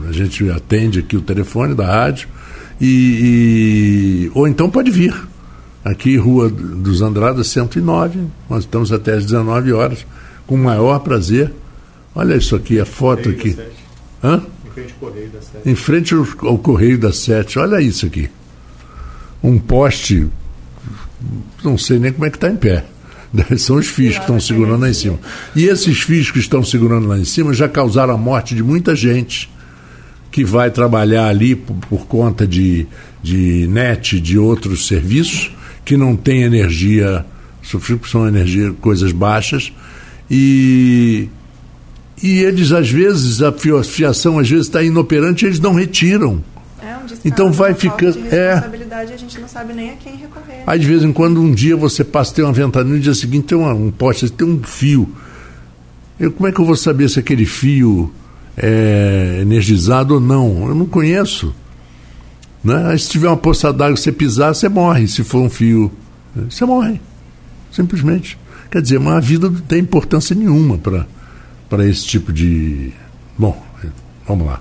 a 0.09 0.13
gente 0.13 0.51
atende 0.51 0.99
aqui 0.99 1.17
o 1.17 1.23
telefone 1.23 1.75
da 1.75 1.87
rádio, 1.87 2.29
e, 2.81 4.27
e- 4.29 4.31
ou 4.35 4.47
então 4.47 4.69
pode 4.69 4.91
vir. 4.91 5.15
Aqui, 5.85 6.17
Rua 6.17 6.49
dos 6.51 7.01
Andradas, 7.03 7.47
109, 7.49 8.21
nós 8.49 8.65
estamos 8.65 8.93
até 8.93 9.15
às 9.15 9.25
19 9.25 9.73
horas, 9.73 10.07
com 10.47 10.55
o 10.55 10.59
maior 10.59 10.99
prazer. 11.01 11.53
Olha 12.15 12.37
isso 12.37 12.57
aqui, 12.57 12.81
a 12.81 12.85
foto 12.85 13.29
aqui. 13.29 13.57
Hã? 14.23 14.43
Em 15.65 15.75
frente 15.75 16.15
ao, 16.15 16.27
ao 16.43 16.59
Correio 16.59 16.99
da 16.99 17.13
Sete, 17.13 17.59
olha 17.59 17.81
isso 17.81 18.07
aqui. 18.07 18.29
Um 19.43 19.59
poste, 19.59 20.27
não 21.65 21.79
sei 21.79 21.99
nem 21.99 22.13
como 22.13 22.27
é 22.27 22.31
que 22.31 22.37
está 22.37 22.49
em 22.49 22.57
pé. 22.57 22.85
São 23.57 23.77
os 23.77 23.87
fios 23.87 24.15
que 24.15 24.21
estão 24.21 24.41
segurando 24.41 24.81
lá 24.81 24.91
em 24.91 24.95
cima. 24.95 25.19
E 25.55 25.65
esses 25.65 26.01
fios 26.01 26.31
que 26.31 26.39
estão 26.39 26.65
segurando 26.65 27.09
lá 27.09 27.19
em 27.19 27.25
cima 27.25 27.53
já 27.53 27.69
causaram 27.69 28.15
a 28.15 28.19
morte 28.19 28.55
de 28.55 28.63
muita 28.63 28.97
gente 28.97 29.51
que 30.31 30.45
vai 30.45 30.71
trabalhar 30.71 31.29
ali 31.29 31.55
por, 31.55 31.75
por 31.77 32.07
conta 32.07 32.47
de, 32.47 32.87
de 33.23 33.67
net, 33.69 34.21
de 34.21 34.39
outros 34.39 34.87
serviços, 34.87 35.51
que 35.89 35.97
não 35.97 36.15
tem 36.15 36.43
energia 36.43 37.25
suficiente, 37.63 38.01
porque 38.01 38.13
são 38.13 38.29
energia, 38.29 38.75
coisas 38.79 39.11
baixas, 39.11 39.73
e, 40.31 41.29
e 42.23 42.41
eles, 42.41 42.73
às 42.73 42.91
vezes, 42.91 43.41
a 43.41 43.51
fiação 43.83 44.39
às 44.39 44.47
vezes 44.51 44.67
está 44.67 44.83
inoperante 44.83 45.45
e 45.45 45.49
eles 45.49 45.59
não 45.59 45.73
retiram. 45.73 46.45
É 46.83 46.95
um 46.95 47.01
Então 47.25 47.51
vai 47.51 47.73
ficando- 47.73 48.19
é. 48.31 48.53
a 48.93 49.07
gente 49.17 49.41
não 49.41 49.49
sabe 49.49 49.73
nem 49.73 49.91
a 49.91 49.95
quem 49.95 50.17
recorrer. 50.17 50.63
Aí 50.67 50.79
de 50.79 50.87
vez 50.87 51.03
em 51.03 51.13
quando, 51.13 51.41
um 51.41 51.53
dia 51.55 51.75
você 51.75 52.05
passa, 52.05 52.35
tem 52.35 52.45
uma 52.45 52.53
ventania, 52.53 52.93
no 52.93 53.01
dia 53.01 53.15
seguinte 53.15 53.47
tem 53.47 53.57
uma- 53.57 53.73
um 53.73 53.91
poste, 53.91 54.29
tem 54.31 54.47
um 54.47 54.63
fio. 54.63 55.09
Eu, 56.21 56.31
como 56.33 56.49
é 56.49 56.53
que 56.53 56.61
eu 56.61 56.67
vou 56.67 56.77
saber 56.77 57.09
se 57.09 57.19
aquele 57.19 57.47
fio 57.47 58.13
é 58.57 59.39
energizado 59.41 60.15
ou 60.15 60.21
não? 60.21 60.69
Eu 60.69 60.75
não 60.75 60.85
conheço. 60.85 61.55
Né? 62.69 62.91
Aí 62.91 62.99
se 62.99 63.09
tiver 63.09 63.29
uma 63.29 63.37
poça 63.37 63.73
d'água, 63.73 63.97
você 63.97 64.13
pisar, 64.13 64.55
você 64.55 64.69
morre. 64.69 65.09
Se 65.09 65.25
for 65.25 65.41
um 65.41 65.49
fio, 65.49 65.91
né? 66.37 66.45
você 66.51 66.67
morre. 66.67 67.01
Simplesmente. 67.73 68.39
Quer 68.71 68.83
dizer, 68.83 69.01
mas 69.01 69.15
a 69.15 69.21
vida 69.21 69.49
não 69.49 69.61
tem 69.61 69.79
importância 69.81 70.37
nenhuma 70.37 70.79
para 70.79 71.89
esse 71.89 72.05
tipo 72.05 72.31
de. 72.31 72.93
Bom, 73.39 73.61
vamos 74.27 74.47
lá. 74.47 74.61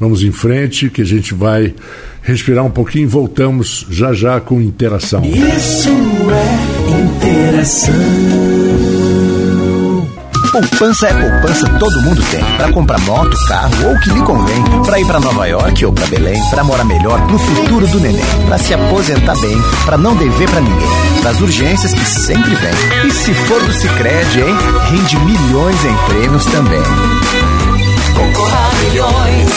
Vamos 0.00 0.22
em 0.22 0.32
frente, 0.32 0.90
que 0.90 1.02
a 1.02 1.04
gente 1.04 1.34
vai 1.34 1.74
respirar 2.22 2.64
um 2.64 2.70
pouquinho, 2.70 3.08
voltamos 3.08 3.86
já 3.88 4.12
já 4.12 4.40
com 4.40 4.60
interação. 4.60 5.22
Isso 5.24 5.90
é 5.90 7.00
interação. 7.00 8.57
Poupança 10.50 11.08
é 11.08 11.12
poupança, 11.12 11.68
todo 11.78 12.02
mundo 12.02 12.22
tem. 12.30 12.42
Para 12.56 12.72
comprar 12.72 12.98
moto, 13.00 13.36
carro 13.46 13.86
ou 13.86 13.94
o 13.94 14.00
que 14.00 14.10
lhe 14.10 14.22
convém. 14.22 14.64
Para 14.84 14.98
ir 14.98 15.06
para 15.06 15.20
Nova 15.20 15.46
York 15.46 15.84
ou 15.84 15.92
para 15.92 16.06
Belém. 16.06 16.42
Para 16.50 16.64
morar 16.64 16.84
melhor 16.84 17.20
pro 17.26 17.38
futuro 17.38 17.86
do 17.86 18.00
neném. 18.00 18.24
Para 18.46 18.58
se 18.58 18.72
aposentar 18.72 19.36
bem. 19.40 19.60
Para 19.84 19.98
não 19.98 20.16
dever 20.16 20.48
para 20.50 20.60
ninguém. 20.60 20.88
Para 21.20 21.30
as 21.30 21.40
urgências 21.40 21.92
que 21.92 22.04
sempre 22.04 22.54
vem. 22.54 23.06
E 23.06 23.10
se 23.10 23.34
for 23.34 23.62
do 23.62 23.72
Sicredi, 23.72 24.40
hein? 24.40 24.56
Rende 24.90 25.18
milhões 25.18 25.84
em 25.84 25.96
prêmios 26.08 26.44
também. 26.46 26.82
Concorra 28.14 28.70
milhões. 28.82 29.50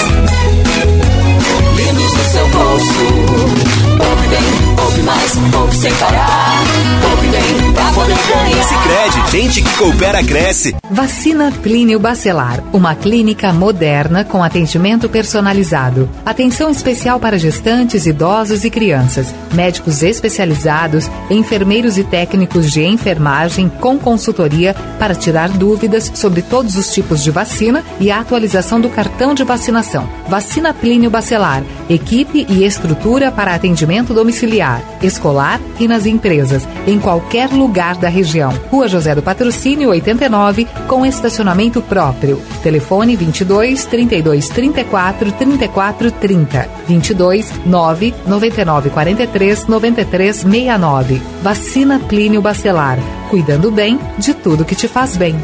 Lindos 1.76 2.14
no 2.14 2.24
seu 2.26 2.48
bolso. 2.50 3.81
Poupe 4.02 4.28
bem, 4.28 4.76
poupe 4.76 5.02
mais, 5.04 5.32
poupe 5.52 5.76
sem 5.76 5.94
parar. 5.94 6.64
Poupe 7.02 7.28
bem 7.28 7.74
pra 7.74 7.86
poder 7.92 8.16
ganhar. 8.16 8.64
Sicredi, 8.64 9.32
gente 9.32 9.62
que 9.62 9.78
coopera 9.78 10.24
cresce. 10.24 10.76
Vacina 10.90 11.52
Clínio 11.52 12.00
Bacelar, 12.00 12.64
uma 12.74 12.96
clínica 12.96 13.54
moderna 13.54 14.24
com 14.24 14.44
atendimento 14.44 15.08
personalizado. 15.08 16.10
Atenção 16.26 16.72
especial 16.72 17.20
para 17.20 17.38
gestantes, 17.38 18.08
idosos 18.08 18.66
e 18.66 18.72
crianças. 18.72 19.28
Médicos 19.54 20.02
especializados, 20.02 21.10
enfermeiros 21.30 21.98
e 22.00 22.04
técnicos 22.04 22.72
de 22.72 22.84
enfermagem 22.84 23.70
com 23.70 24.00
consultoria 24.00 24.74
para 24.98 25.14
tirar 25.14 25.50
dúvidas 25.50 26.12
sobre 26.16 26.42
todos 26.42 26.76
os 26.76 26.92
tipos 26.92 27.24
de 27.24 27.30
vacina 27.30 27.84
e 28.00 28.10
a 28.10 28.20
atualização 28.20 28.82
do 28.82 28.90
cartão 28.90 29.34
de 29.34 29.44
vacinação. 29.44 30.10
Vacina 30.28 30.74
Plínio 30.74 31.10
Bacelar, 31.10 31.64
equipe 31.90 32.46
e 32.50 32.66
estrutura 32.66 33.32
para 33.32 33.54
atendimento 33.54 33.91
domiciliar, 34.14 34.82
escolar 35.02 35.60
e 35.80 35.88
nas 35.88 36.06
empresas, 36.06 36.68
em 36.88 37.00
qualquer 37.00 37.50
lugar 37.50 37.98
da 37.98 38.08
região. 38.08 38.54
Rua 38.70 38.88
José 38.88 39.14
do 39.14 39.22
Patrocínio 39.22 39.90
89, 39.90 40.66
com 40.88 41.06
estacionamento 41.06 41.82
próprio. 41.82 42.42
Telefone 42.64 43.16
22 43.16 43.86
32 43.86 44.50
34 44.50 45.32
34 45.34 46.12
30. 46.12 46.70
22 46.88 47.52
9 47.66 48.14
99 48.26 48.90
43 48.90 49.68
93 49.68 50.36
69. 50.38 51.22
Vacina 51.44 52.00
Plínio 52.00 52.42
Bacelar. 52.42 52.98
Cuidando 53.30 53.70
bem 53.72 54.00
de 54.18 54.34
tudo 54.34 54.64
que 54.64 54.76
te 54.76 54.88
faz 54.88 55.18
bem. 55.18 55.36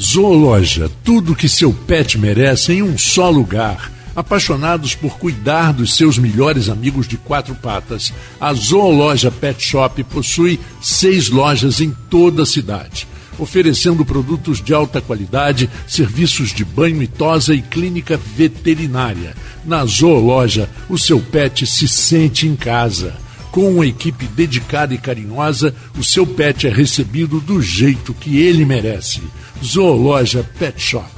Zoologia, 0.00 0.90
tudo 1.04 1.36
que 1.36 1.48
seu 1.48 1.74
pet 1.74 2.18
merece 2.18 2.72
em 2.72 2.82
um 2.82 2.96
só 2.96 3.28
lugar. 3.28 3.90
Apaixonados 4.20 4.94
por 4.94 5.18
cuidar 5.18 5.72
dos 5.72 5.96
seus 5.96 6.18
melhores 6.18 6.68
amigos 6.68 7.08
de 7.08 7.16
quatro 7.16 7.54
patas, 7.54 8.12
a 8.38 8.52
Zoologia 8.52 9.30
Pet 9.30 9.64
Shop 9.64 10.04
possui 10.04 10.60
seis 10.78 11.30
lojas 11.30 11.80
em 11.80 11.90
toda 12.10 12.42
a 12.42 12.46
cidade, 12.46 13.08
oferecendo 13.38 14.04
produtos 14.04 14.62
de 14.62 14.74
alta 14.74 15.00
qualidade, 15.00 15.70
serviços 15.88 16.52
de 16.52 16.66
banho 16.66 17.02
e 17.02 17.06
tosa 17.06 17.54
e 17.54 17.62
clínica 17.62 18.20
veterinária. 18.36 19.34
Na 19.64 19.86
Zoologia, 19.86 20.68
o 20.90 20.98
seu 20.98 21.18
pet 21.18 21.66
se 21.66 21.88
sente 21.88 22.46
em 22.46 22.54
casa. 22.54 23.14
Com 23.50 23.72
uma 23.76 23.86
equipe 23.86 24.26
dedicada 24.26 24.92
e 24.92 24.98
carinhosa, 24.98 25.74
o 25.98 26.04
seu 26.04 26.26
pet 26.26 26.66
é 26.66 26.70
recebido 26.70 27.40
do 27.40 27.62
jeito 27.62 28.12
que 28.12 28.36
ele 28.36 28.66
merece. 28.66 29.22
Zoologia 29.64 30.44
Pet 30.58 30.78
Shop. 30.78 31.08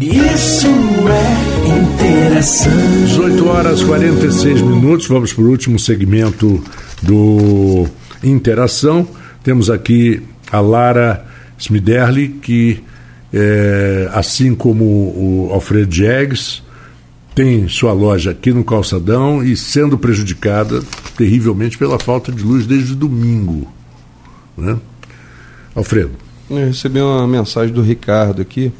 Isso 0.00 0.66
é 0.66 1.51
interação. 1.82 2.72
18 3.06 3.48
horas 3.48 3.82
46 3.82 4.62
minutos, 4.62 5.06
vamos 5.06 5.32
para 5.32 5.44
o 5.44 5.48
último 5.48 5.78
segmento 5.78 6.62
do 7.02 7.86
Interação. 8.22 9.06
Temos 9.42 9.68
aqui 9.68 10.22
a 10.50 10.60
Lara 10.60 11.26
Smiderli, 11.58 12.28
que, 12.28 12.82
é, 13.32 14.08
assim 14.12 14.54
como 14.54 14.84
o 14.84 15.50
Alfredo 15.52 15.88
Diegues, 15.88 16.62
tem 17.34 17.66
sua 17.68 17.92
loja 17.92 18.30
aqui 18.30 18.52
no 18.52 18.62
Calçadão 18.62 19.42
e 19.42 19.56
sendo 19.56 19.98
prejudicada 19.98 20.82
terrivelmente 21.16 21.78
pela 21.78 21.98
falta 21.98 22.30
de 22.30 22.42
luz 22.42 22.66
desde 22.66 22.94
domingo. 22.94 23.66
Né? 24.56 24.78
Alfredo. 25.74 26.12
Eu 26.50 26.66
recebi 26.66 27.00
uma 27.00 27.26
mensagem 27.26 27.74
do 27.74 27.82
Ricardo 27.82 28.42
aqui. 28.42 28.72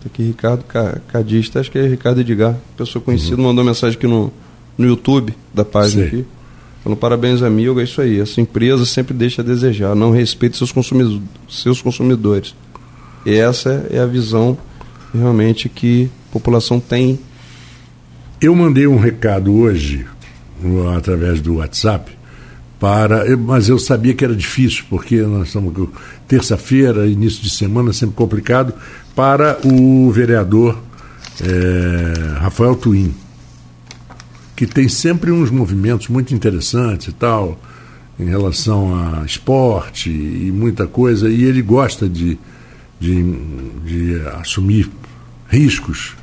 Tá 0.00 0.06
aqui, 0.06 0.22
Ricardo 0.22 0.64
Ca- 0.64 1.00
Cadista, 1.08 1.60
acho 1.60 1.70
que 1.70 1.78
é 1.78 1.86
Ricardo 1.86 2.20
Edgar, 2.20 2.56
pessoa 2.76 3.02
conhecida, 3.02 3.36
mandou 3.36 3.64
mensagem 3.64 3.96
aqui 3.96 4.06
no, 4.06 4.32
no 4.76 4.86
YouTube 4.86 5.34
da 5.52 5.64
página 5.64 6.04
Uhum. 6.04 6.10
Sei. 6.10 6.20
aqui. 6.20 6.28
Falando 6.84 6.98
parabéns, 6.98 7.42
amigo, 7.42 7.80
é 7.80 7.84
isso 7.84 8.00
aí. 8.00 8.20
Essa 8.20 8.40
empresa 8.40 8.84
sempre 8.86 9.12
deixa 9.12 9.42
a 9.42 9.44
desejar, 9.44 9.94
não 9.96 10.12
respeita 10.12 10.56
seus, 10.56 10.70
consumi 10.70 11.20
seus 11.48 11.82
consumidores. 11.82 12.54
E 13.24 13.34
essa 13.34 13.88
é 13.90 13.98
a 13.98 14.06
visão 14.06 14.56
realmente 15.12 15.68
que 15.68 16.08
a 16.30 16.32
população 16.32 16.78
tem. 16.78 17.18
Eu 18.40 18.54
mandei 18.54 18.86
um 18.86 18.98
recado 18.98 19.52
hoje, 19.52 20.06
através 20.96 21.40
do 21.40 21.56
WhatsApp, 21.56 22.12
para. 22.78 23.36
Mas 23.36 23.68
eu 23.68 23.78
sabia 23.78 24.14
que 24.14 24.24
era 24.24 24.34
difícil, 24.34 24.84
porque 24.88 25.20
nós 25.22 25.48
estamos 25.48 25.72
terça-feira, 26.26 27.06
início 27.06 27.42
de 27.42 27.50
semana, 27.50 27.92
sempre 27.92 28.16
complicado, 28.16 28.74
para 29.14 29.58
o 29.64 30.10
vereador 30.10 30.78
eh, 31.40 32.38
Rafael 32.40 32.74
Twin, 32.74 33.14
que 34.54 34.66
tem 34.66 34.88
sempre 34.88 35.30
uns 35.30 35.50
movimentos 35.50 36.08
muito 36.08 36.34
interessantes 36.34 37.08
e 37.08 37.12
tal, 37.12 37.58
em 38.18 38.26
relação 38.26 38.94
a 38.94 39.24
esporte 39.24 40.10
e 40.10 40.50
muita 40.52 40.86
coisa, 40.86 41.28
e 41.28 41.44
ele 41.44 41.62
gosta 41.62 42.08
de, 42.08 42.38
de, 42.98 43.22
de 43.84 44.22
assumir 44.40 44.90
riscos 45.48 46.16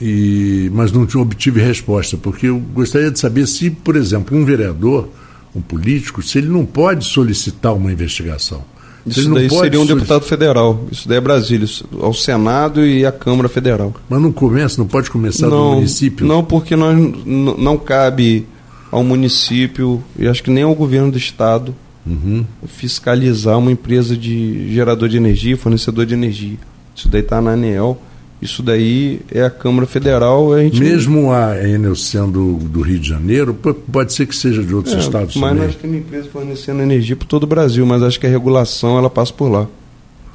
e, 0.00 0.70
mas 0.72 0.90
não 0.92 1.02
obtive 1.02 1.60
resposta, 1.60 2.16
porque 2.16 2.46
eu 2.46 2.58
gostaria 2.58 3.10
de 3.10 3.18
saber 3.18 3.46
se, 3.46 3.70
por 3.70 3.96
exemplo, 3.96 4.36
um 4.36 4.44
vereador, 4.44 5.08
um 5.54 5.60
político, 5.60 6.22
se 6.22 6.38
ele 6.38 6.48
não 6.48 6.64
pode 6.64 7.04
solicitar 7.04 7.74
uma 7.74 7.90
investigação. 7.92 8.62
Isso 9.06 9.20
ele 9.20 9.28
não 9.28 9.34
daí 9.36 9.48
seria 9.50 9.80
um 9.80 9.86
deputado 9.86 10.22
federal. 10.24 10.84
Isso 10.92 11.08
daí 11.08 11.16
é 11.18 11.20
Brasília, 11.20 11.64
isso- 11.64 11.86
ao 12.00 12.12
Senado 12.12 12.84
e 12.84 13.04
à 13.06 13.10
Câmara 13.10 13.48
Federal. 13.48 13.94
Mas 14.08 14.20
não 14.20 14.30
começa, 14.30 14.78
não 14.78 14.86
pode 14.86 15.10
começar 15.10 15.48
no 15.48 15.74
município? 15.76 16.26
Não, 16.26 16.44
porque 16.44 16.76
nós, 16.76 16.96
não 17.26 17.76
cabe 17.78 18.46
ao 18.92 19.02
município, 19.02 20.02
e 20.18 20.28
acho 20.28 20.42
que 20.42 20.50
nem 20.50 20.64
ao 20.64 20.74
governo 20.74 21.10
do 21.10 21.18
estado, 21.18 21.74
Uhum. 22.06 22.44
fiscalizar 22.66 23.58
uma 23.58 23.70
empresa 23.72 24.16
de 24.16 24.72
gerador 24.72 25.08
de 25.08 25.16
energia, 25.16 25.56
fornecedor 25.56 26.04
de 26.06 26.14
energia. 26.14 26.58
Isso 26.94 27.08
daí 27.08 27.20
está 27.20 27.40
na 27.40 27.52
ANEEL. 27.52 28.00
Isso 28.42 28.62
daí 28.62 29.20
é 29.30 29.42
a 29.42 29.50
Câmara 29.50 29.86
Federal. 29.86 30.52
A 30.54 30.62
gente 30.62 30.80
Mesmo 30.80 31.30
a 31.30 31.56
Enel 31.62 31.94
sendo 31.94 32.54
do 32.54 32.80
Rio 32.80 32.98
de 32.98 33.08
Janeiro, 33.08 33.52
pode 33.52 34.14
ser 34.14 34.26
que 34.26 34.34
seja 34.34 34.62
de 34.62 34.74
outros 34.74 34.94
É, 34.94 34.98
estados 34.98 35.36
mas 35.36 35.50
também. 35.50 35.66
nós 35.66 35.76
temos 35.76 35.96
empresa 35.98 36.28
fornecendo 36.32 36.80
energia 36.82 37.14
para 37.14 37.28
todo 37.28 37.44
o 37.44 37.46
Brasil, 37.46 37.84
mas 37.84 38.02
acho 38.02 38.18
que 38.18 38.26
a 38.26 38.30
regulação 38.30 38.96
ela 38.96 39.10
passa 39.10 39.32
por 39.32 39.50
lá. 39.50 39.66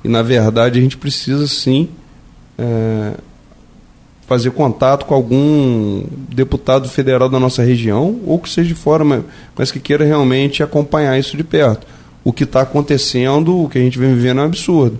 E 0.04 0.08
na 0.08 0.22
verdade 0.22 0.78
a 0.78 0.82
gente 0.84 0.98
precisa 0.98 1.48
sim 1.48 1.90
é, 2.60 3.14
fazer 4.28 4.52
contato 4.52 5.06
com 5.08 5.16
algum 5.16 6.04
deputado 6.30 6.88
federal 6.88 7.28
da 7.28 7.40
nossa 7.40 7.64
região, 7.64 8.20
ou 8.24 8.38
que 8.38 8.50
seja 8.50 8.68
de 8.68 8.76
fora, 8.76 9.04
mas, 9.04 9.24
mas 9.58 9.72
que 9.72 9.80
queira 9.80 10.06
realmente 10.06 10.62
acompanhar 10.62 11.18
isso 11.18 11.36
de 11.36 11.44
perto. 11.44 11.88
O 12.24 12.32
que 12.32 12.44
está 12.44 12.62
acontecendo, 12.62 13.64
o 13.64 13.68
que 13.68 13.80
a 13.80 13.82
gente 13.82 13.98
vem 13.98 14.14
vivendo 14.14 14.42
é 14.42 14.44
um 14.44 14.46
absurdo. 14.46 15.00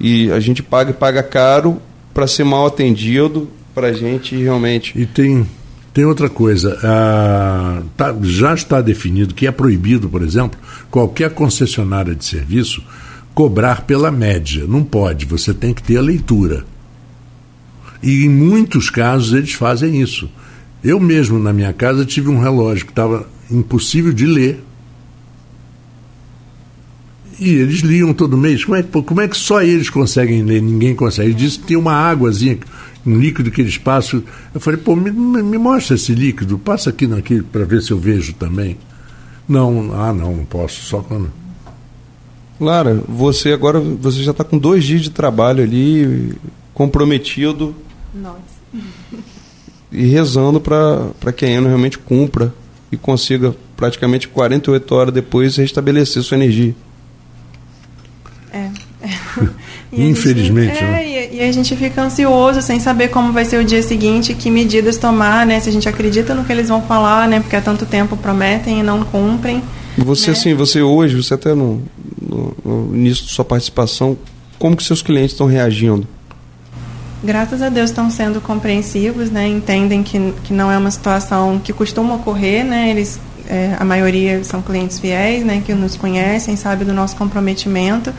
E 0.00 0.30
a 0.32 0.40
gente 0.40 0.62
paga 0.62 0.90
e 0.90 0.94
paga 0.94 1.22
caro 1.22 1.78
para 2.12 2.26
ser 2.26 2.44
mal 2.44 2.66
atendido, 2.66 3.48
para 3.74 3.88
a 3.88 3.92
gente 3.92 4.36
realmente. 4.36 4.92
E 4.98 5.06
tem, 5.06 5.46
tem 5.94 6.04
outra 6.04 6.28
coisa. 6.28 6.78
ah, 6.82 7.82
tá- 7.96 8.14
já 8.22 8.54
está 8.54 8.80
definido 8.80 9.34
que 9.34 9.46
é 9.46 9.50
proibido, 9.52 10.08
por 10.08 10.22
exemplo, 10.22 10.58
qualquer 10.90 11.30
concessionária 11.30 12.14
de 12.14 12.24
serviço 12.24 12.82
cobrar 13.34 13.82
pela 13.82 14.10
média. 14.10 14.64
Não 14.68 14.84
pode, 14.84 15.24
você 15.24 15.54
tem 15.54 15.72
que 15.72 15.82
ter 15.82 15.96
a 15.96 16.02
leitura. 16.02 16.64
E 18.02 18.24
em 18.24 18.28
muitos 18.28 18.90
casos 18.90 19.32
eles 19.32 19.52
fazem 19.52 20.00
isso. 20.02 20.28
Eu 20.84 20.98
mesmo, 20.98 21.38
na 21.38 21.52
minha 21.52 21.72
casa, 21.72 22.04
tive 22.04 22.28
um 22.28 22.40
relógio 22.40 22.84
que 22.84 22.92
estava 22.92 23.26
impossível 23.50 24.12
de 24.12 24.26
ler. 24.26 24.62
E 27.44 27.54
eles 27.56 27.80
liam 27.80 28.12
todo 28.14 28.36
mês. 28.36 28.64
Como 28.64 28.76
é, 28.76 28.82
como 28.82 29.20
é 29.20 29.26
que 29.26 29.36
só 29.36 29.62
eles 29.62 29.90
conseguem 29.90 30.42
ler? 30.44 30.62
Ninguém 30.62 30.94
consegue. 30.94 31.30
Eles 31.30 31.40
dizem 31.42 31.60
que 31.60 31.66
tem 31.66 31.76
uma 31.76 31.92
águazinha, 31.92 32.58
um 33.04 33.18
líquido 33.18 33.50
que 33.50 33.60
eles 33.60 33.76
passam. 33.78 34.22
Eu 34.54 34.60
falei, 34.60 34.78
pô, 34.78 34.94
me, 34.94 35.10
me- 35.10 35.42
me 35.42 35.58
mostra 35.58 35.96
esse 35.96 36.14
líquido, 36.14 36.56
passa 36.58 36.90
aqui 36.90 37.06
naquele 37.06 37.42
para 37.42 37.64
ver 37.64 37.82
se 37.82 37.90
eu 37.90 37.98
vejo 37.98 38.32
também. 38.34 38.76
Não, 39.48 39.90
ah, 39.94 40.12
não, 40.12 40.36
não 40.36 40.44
posso, 40.44 40.82
só 40.84 41.00
quando. 41.00 41.32
Lara, 42.60 43.02
você 43.08 43.50
agora 43.52 43.80
você 43.80 44.22
já 44.22 44.30
está 44.30 44.44
com 44.44 44.56
dois 44.56 44.84
dias 44.84 45.00
de 45.02 45.10
trabalho 45.10 45.64
ali, 45.64 46.32
comprometido. 46.72 47.74
Nossa. 48.14 48.38
e 49.90 50.06
rezando 50.06 50.60
para 50.60 51.32
que 51.36 51.44
a 51.44 51.48
Eno 51.48 51.66
realmente 51.66 51.98
cumpra 51.98 52.54
e 52.92 52.96
consiga 52.96 53.54
praticamente 53.76 54.28
48 54.28 54.94
horas 54.94 55.12
depois 55.14 55.56
restabelecer 55.56 56.22
sua 56.22 56.36
energia. 56.36 56.74
Infelizmente, 59.92 60.74
gente, 60.74 60.84
né? 60.84 61.04
É, 61.04 61.32
e, 61.32 61.36
e 61.36 61.40
a 61.40 61.52
gente 61.52 61.76
fica 61.76 62.02
ansioso 62.02 62.62
sem 62.62 62.80
saber 62.80 63.08
como 63.08 63.32
vai 63.32 63.44
ser 63.44 63.58
o 63.58 63.64
dia 63.64 63.82
seguinte, 63.82 64.34
que 64.34 64.50
medidas 64.50 64.96
tomar, 64.96 65.46
né? 65.46 65.60
Se 65.60 65.68
a 65.68 65.72
gente 65.72 65.88
acredita 65.88 66.34
no 66.34 66.44
que 66.44 66.52
eles 66.52 66.68
vão 66.68 66.82
falar, 66.82 67.28
né? 67.28 67.40
Porque 67.40 67.56
há 67.56 67.60
tanto 67.60 67.84
tempo 67.84 68.16
prometem 68.16 68.80
e 68.80 68.82
não 68.82 69.04
cumprem. 69.04 69.62
Você, 69.98 70.30
né? 70.30 70.36
assim, 70.36 70.54
você 70.54 70.80
hoje, 70.80 71.16
você 71.16 71.34
até 71.34 71.54
no, 71.54 71.82
no, 72.20 72.56
no 72.64 72.96
início 72.96 73.24
da 73.24 73.30
sua 73.30 73.44
participação, 73.44 74.16
como 74.58 74.76
que 74.76 74.82
seus 74.82 75.02
clientes 75.02 75.32
estão 75.32 75.46
reagindo? 75.46 76.06
Graças 77.22 77.62
a 77.62 77.68
Deus 77.68 77.90
estão 77.90 78.10
sendo 78.10 78.40
compreensivos, 78.40 79.30
né? 79.30 79.46
Entendem 79.46 80.02
que, 80.02 80.34
que 80.42 80.52
não 80.52 80.72
é 80.72 80.76
uma 80.76 80.90
situação 80.90 81.60
que 81.62 81.72
costuma 81.72 82.14
ocorrer, 82.14 82.64
né? 82.64 82.90
Eles, 82.90 83.20
é, 83.46 83.76
a 83.78 83.84
maioria 83.84 84.42
são 84.42 84.60
clientes 84.60 84.98
fiéis, 84.98 85.44
né? 85.44 85.62
Que 85.64 85.72
nos 85.72 85.94
conhecem, 85.94 86.56
sabem 86.56 86.86
do 86.86 86.92
nosso 86.92 87.14
comprometimento. 87.14 88.12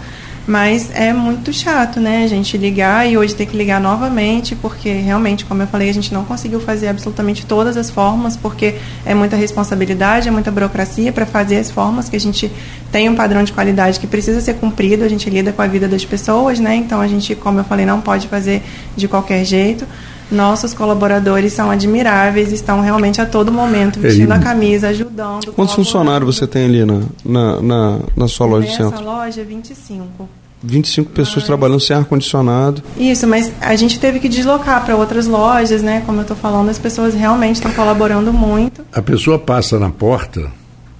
Mas 0.45 0.91
é 0.93 1.13
muito 1.13 1.53
chato, 1.53 2.01
né? 2.01 2.25
A 2.25 2.27
gente 2.27 2.57
ligar 2.57 3.09
e 3.09 3.17
hoje 3.17 3.33
ter 3.33 3.45
que 3.45 3.55
ligar 3.55 3.79
novamente, 3.79 4.55
porque 4.55 4.91
realmente, 4.91 5.45
como 5.45 5.63
eu 5.63 5.67
falei, 5.67 5.89
a 5.89 5.93
gente 5.93 6.13
não 6.13 6.25
conseguiu 6.25 6.59
fazer 6.59 6.89
absolutamente 6.89 7.45
todas 7.45 7.77
as 7.77 7.89
formas, 7.89 8.35
porque 8.35 8.75
é 9.05 9.13
muita 9.13 9.37
responsabilidade, 9.37 10.27
é 10.27 10.31
muita 10.31 10.51
burocracia 10.51 11.13
para 11.13 11.25
fazer 11.25 11.57
as 11.57 11.71
formas 11.71 12.09
que 12.09 12.17
a 12.17 12.19
gente 12.19 12.51
tem 12.91 13.09
um 13.09 13.15
padrão 13.15 13.41
de 13.43 13.53
qualidade 13.53 13.99
que 13.99 14.05
precisa 14.05 14.41
ser 14.41 14.55
cumprido, 14.55 15.05
a 15.05 15.07
gente 15.07 15.29
lida 15.29 15.53
com 15.53 15.61
a 15.61 15.67
vida 15.67 15.87
das 15.87 16.03
pessoas, 16.03 16.59
né? 16.59 16.75
Então 16.75 16.99
a 16.99 17.07
gente, 17.07 17.35
como 17.35 17.59
eu 17.59 17.63
falei, 17.63 17.85
não 17.85 18.01
pode 18.01 18.27
fazer 18.27 18.61
de 18.97 19.07
qualquer 19.07 19.45
jeito. 19.45 19.87
Nossos 20.31 20.73
colaboradores 20.73 21.53
são 21.53 21.69
admiráveis, 21.69 22.51
estão 22.51 22.81
realmente 22.81 23.21
a 23.21 23.25
todo 23.25 23.51
momento 23.51 23.99
vestindo 23.99 24.31
É, 24.31 24.35
a 24.35 24.39
e- 24.39 24.43
camisa, 24.43 24.87
ajudando. 24.89 25.51
Quantos 25.53 25.75
funcionários 25.75 26.35
você 26.35 26.47
tem 26.47 26.65
ali 26.65 26.85
na, 26.85 27.01
na, 27.23 27.61
na, 27.61 27.99
na 28.15 28.27
sua 28.27 28.45
loja 28.47 28.67
de 28.67 28.73
Nessa 28.73 28.89
centro? 28.89 29.05
loja, 29.05 29.43
25. 29.43 30.29
25 30.65 31.11
pessoas 31.11 31.45
trabalhando 31.45 31.81
sem 31.81 31.93
ar-condicionado. 31.95 32.81
Isso, 32.97 33.27
mas 33.27 33.51
a 33.59 33.75
gente 33.75 33.99
teve 33.99 34.19
que 34.19 34.29
deslocar 34.29 34.83
para 34.85 34.95
outras 34.95 35.27
lojas, 35.27 35.81
né? 35.81 36.01
Como 36.05 36.19
eu 36.19 36.21
estou 36.21 36.37
falando, 36.37 36.69
as 36.69 36.79
pessoas 36.79 37.13
realmente 37.13 37.55
estão 37.55 37.71
colaborando 37.73 38.31
muito. 38.31 38.81
A 38.93 39.01
pessoa 39.01 39.37
passa 39.37 39.77
na 39.77 39.89
porta, 39.89 40.49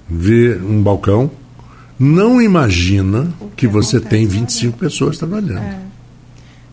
vê 0.06 0.54
um 0.62 0.82
balcão, 0.82 1.30
não 1.98 2.42
imagina 2.42 3.28
que, 3.56 3.66
você 3.66 3.98
tem 4.00 4.26
25 4.26 4.76
pessoas 4.76 5.16
trabalhando. 5.16 5.62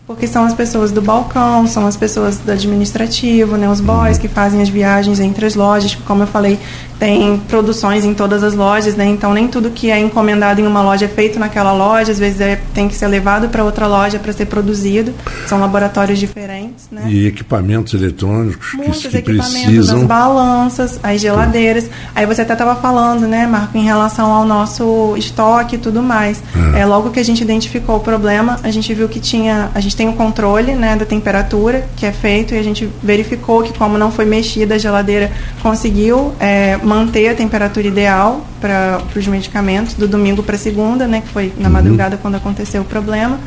Porque 0.06 0.26
são 0.26 0.44
as 0.44 0.52
pessoas 0.52 0.90
do 0.90 1.00
balcão, 1.00 1.66
são 1.66 1.86
as 1.86 1.96
pessoas 1.96 2.38
do 2.38 2.50
administrativo, 2.50 3.56
né, 3.56 3.68
os 3.68 3.80
boys 3.80 4.18
que 4.18 4.28
fazem 4.28 4.60
as 4.60 4.68
viagens 4.68 5.20
entre 5.20 5.46
as 5.46 5.54
lojas. 5.54 5.94
Como 5.94 6.24
eu 6.24 6.26
falei, 6.26 6.58
tem 6.98 7.38
produções 7.48 8.04
em 8.04 8.14
todas 8.14 8.42
as 8.42 8.54
lojas, 8.54 8.94
né? 8.94 9.06
Então 9.06 9.32
nem 9.32 9.48
tudo 9.48 9.70
que 9.70 9.90
é 9.90 9.98
encomendado 9.98 10.60
em 10.60 10.66
uma 10.66 10.82
loja 10.82 11.06
é 11.06 11.08
feito 11.08 11.38
naquela 11.38 11.72
loja, 11.72 12.12
às 12.12 12.18
vezes 12.18 12.40
é, 12.40 12.60
tem 12.74 12.88
que 12.88 12.94
ser 12.94 13.06
levado 13.06 13.48
para 13.48 13.64
outra 13.64 13.86
loja 13.86 14.18
para 14.18 14.32
ser 14.32 14.46
produzido. 14.46 15.12
São 15.46 15.58
laboratórios 15.60 16.18
diferentes, 16.18 16.86
né? 16.90 17.04
E 17.06 17.26
equipamentos 17.26 17.94
eletrônicos 17.94 18.70
que, 18.70 18.76
Muitos 18.76 19.06
que 19.06 19.16
equipamentos, 19.16 19.54
as 19.56 19.62
precisam. 19.62 20.06
balanças, 20.06 21.00
as 21.02 21.20
geladeiras. 21.20 21.90
Aí 22.14 22.26
você 22.26 22.42
até 22.42 22.52
estava 22.52 22.76
falando, 22.76 23.26
né, 23.26 23.46
Marco, 23.46 23.76
em 23.76 23.84
relação 23.84 24.30
ao 24.32 24.44
nosso 24.44 25.14
estoque 25.16 25.76
e 25.76 25.78
tudo 25.78 26.02
mais. 26.02 26.42
É. 26.76 26.84
logo 26.84 27.10
que 27.10 27.20
a 27.20 27.24
gente 27.24 27.42
identificou 27.42 27.96
o 27.96 28.00
problema, 28.00 28.58
a 28.62 28.70
gente 28.70 28.92
viu 28.94 29.08
que 29.08 29.20
tinha, 29.20 29.70
a 29.74 29.80
gente 29.80 29.96
tem 29.96 30.08
o 30.08 30.12
controle, 30.12 30.74
né, 30.74 30.96
da 30.96 31.04
temperatura 31.04 31.86
que 31.96 32.06
é 32.06 32.12
feito 32.12 32.54
e 32.54 32.58
a 32.58 32.62
gente 32.62 32.88
verificou 33.02 33.62
que 33.62 33.76
como 33.76 33.96
não 33.96 34.10
foi 34.10 34.24
mexida 34.24 34.74
a 34.74 34.78
geladeira 34.78 35.30
conseguiu 35.62 36.32
é, 36.38 36.76
manter 36.92 37.28
a 37.28 37.34
temperatura 37.34 37.86
ideal 37.86 38.46
para 38.60 39.00
os 39.16 39.26
medicamentos 39.26 39.94
do 39.94 40.06
domingo 40.06 40.42
para 40.42 40.58
segunda, 40.58 41.06
né, 41.06 41.22
que 41.22 41.28
foi 41.28 41.52
na 41.56 41.70
madrugada 41.70 42.18
quando 42.20 42.34
aconteceu 42.34 42.82
o 42.82 42.84
problema. 42.84 43.38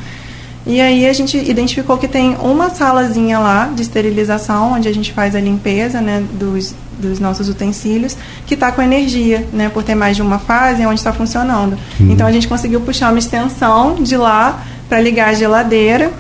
E 0.66 0.82
aí 0.82 1.08
a 1.08 1.14
gente 1.14 1.38
identificou 1.38 1.96
que 1.96 2.08
tem 2.08 2.36
uma 2.42 2.72
salazinha 2.72 3.38
lá 3.38 3.72
de 3.76 3.84
esterilização, 3.84 4.74
onde 4.74 4.88
a 4.88 4.94
gente 4.94 5.14
faz 5.14 5.36
a 5.36 5.40
limpeza 5.40 6.02
né, 6.02 6.24
dos, 6.34 6.74
dos 6.98 7.20
nossos 7.20 7.48
utensílios, 7.48 8.18
que 8.48 8.56
está 8.56 8.72
com 8.72 8.82
energia, 8.82 9.48
né, 9.54 9.70
por 9.70 9.84
ter 9.84 9.94
mais 9.94 10.16
de 10.16 10.24
uma 10.24 10.40
fase 10.40 10.84
onde 10.84 11.00
está 11.00 11.14
funcionando. 11.14 11.78
Então 12.00 12.26
a 12.26 12.32
gente 12.32 12.48
conseguiu 12.48 12.82
puxar 12.82 13.12
uma 13.12 13.20
extensão 13.20 13.96
de 14.02 14.18
lá 14.18 14.64
para 14.90 15.00
ligar 15.00 15.30
a 15.30 15.34
geladeira. 15.34 16.12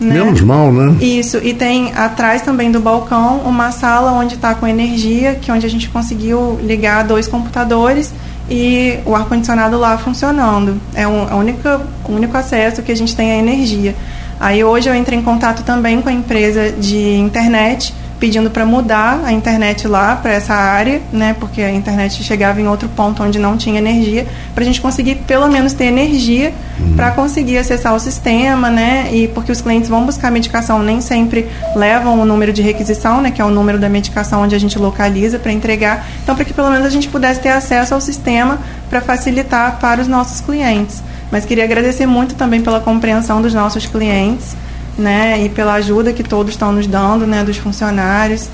Né? 0.00 0.14
Menos 0.14 0.40
mal, 0.40 0.72
né? 0.72 0.96
Isso, 1.04 1.36
e 1.42 1.52
tem 1.52 1.92
atrás 1.94 2.40
também 2.40 2.72
do 2.72 2.80
balcão 2.80 3.40
uma 3.44 3.70
sala 3.70 4.12
onde 4.12 4.36
está 4.36 4.54
com 4.54 4.66
energia, 4.66 5.34
que 5.34 5.50
é 5.50 5.54
onde 5.54 5.66
a 5.66 5.68
gente 5.68 5.90
conseguiu 5.90 6.58
ligar 6.62 7.04
dois 7.04 7.28
computadores 7.28 8.14
e 8.48 8.98
o 9.04 9.14
ar-condicionado 9.14 9.78
lá 9.78 9.98
funcionando. 9.98 10.80
É 10.94 11.06
um, 11.06 11.28
a 11.28 11.36
única, 11.36 11.82
o 12.08 12.12
único 12.12 12.34
acesso 12.34 12.82
que 12.82 12.90
a 12.90 12.96
gente 12.96 13.14
tem 13.14 13.30
à 13.30 13.36
energia. 13.36 13.94
Aí 14.40 14.64
hoje 14.64 14.88
eu 14.88 14.94
entrei 14.94 15.18
em 15.18 15.22
contato 15.22 15.62
também 15.64 16.00
com 16.00 16.08
a 16.08 16.12
empresa 16.12 16.72
de 16.72 17.16
internet, 17.16 17.94
pedindo 18.20 18.50
para 18.50 18.66
mudar 18.66 19.22
a 19.24 19.32
internet 19.32 19.88
lá 19.88 20.14
para 20.14 20.32
essa 20.32 20.54
área, 20.54 21.00
né? 21.10 21.34
Porque 21.40 21.62
a 21.62 21.72
internet 21.72 22.22
chegava 22.22 22.60
em 22.60 22.68
outro 22.68 22.88
ponto 22.90 23.22
onde 23.22 23.38
não 23.38 23.56
tinha 23.56 23.78
energia, 23.78 24.26
para 24.54 24.62
a 24.62 24.66
gente 24.66 24.80
conseguir 24.80 25.16
pelo 25.26 25.48
menos 25.48 25.72
ter 25.72 25.86
energia 25.86 26.52
para 26.96 27.10
conseguir 27.12 27.56
acessar 27.58 27.94
o 27.94 27.98
sistema, 27.98 28.70
né? 28.70 29.08
E 29.12 29.28
porque 29.28 29.50
os 29.50 29.60
clientes 29.60 29.88
vão 29.88 30.04
buscar 30.04 30.30
medicação, 30.30 30.82
nem 30.82 31.00
sempre 31.00 31.48
levam 31.74 32.20
o 32.20 32.24
número 32.24 32.52
de 32.52 32.60
requisição, 32.60 33.22
né? 33.22 33.30
Que 33.30 33.40
é 33.40 33.44
o 33.44 33.50
número 33.50 33.78
da 33.78 33.88
medicação 33.88 34.42
onde 34.42 34.54
a 34.54 34.58
gente 34.58 34.78
localiza 34.78 35.38
para 35.38 35.52
entregar. 35.52 36.06
Então, 36.22 36.34
para 36.34 36.44
que 36.44 36.52
pelo 36.52 36.70
menos 36.70 36.86
a 36.86 36.90
gente 36.90 37.08
pudesse 37.08 37.40
ter 37.40 37.48
acesso 37.48 37.94
ao 37.94 38.00
sistema 38.00 38.58
para 38.90 39.00
facilitar 39.00 39.78
para 39.80 40.00
os 40.00 40.08
nossos 40.08 40.40
clientes. 40.40 41.02
Mas 41.30 41.46
queria 41.46 41.64
agradecer 41.64 42.06
muito 42.06 42.34
também 42.34 42.60
pela 42.60 42.80
compreensão 42.80 43.40
dos 43.40 43.54
nossos 43.54 43.86
clientes 43.86 44.56
né, 45.00 45.44
e 45.44 45.48
pela 45.48 45.74
ajuda 45.74 46.12
que 46.12 46.22
todos 46.22 46.52
estão 46.52 46.72
nos 46.72 46.86
dando, 46.86 47.26
né, 47.26 47.42
dos 47.42 47.56
funcionários, 47.56 48.48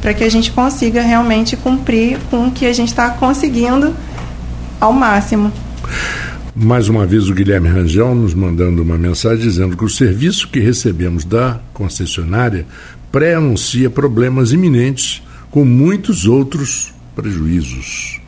para 0.00 0.14
que 0.14 0.24
a 0.24 0.30
gente 0.30 0.50
consiga 0.50 1.02
realmente 1.02 1.56
cumprir 1.56 2.18
com 2.30 2.46
o 2.46 2.50
que 2.50 2.66
a 2.66 2.72
gente 2.72 2.88
está 2.88 3.10
conseguindo 3.10 3.94
ao 4.80 4.92
máximo. 4.92 5.52
Mais 6.54 6.88
uma 6.88 7.06
vez 7.06 7.28
o 7.28 7.34
Guilherme 7.34 7.68
Rangel 7.68 8.14
nos 8.14 8.34
mandando 8.34 8.82
uma 8.82 8.98
mensagem 8.98 9.42
dizendo 9.42 9.76
que 9.76 9.84
o 9.84 9.88
serviço 9.88 10.48
que 10.48 10.60
recebemos 10.60 11.24
da 11.24 11.60
concessionária 11.72 12.66
pré-anuncia 13.10 13.88
problemas 13.88 14.52
iminentes 14.52 15.22
com 15.50 15.64
muitos 15.64 16.26
outros 16.26 16.92
prejuízos. 17.14 18.20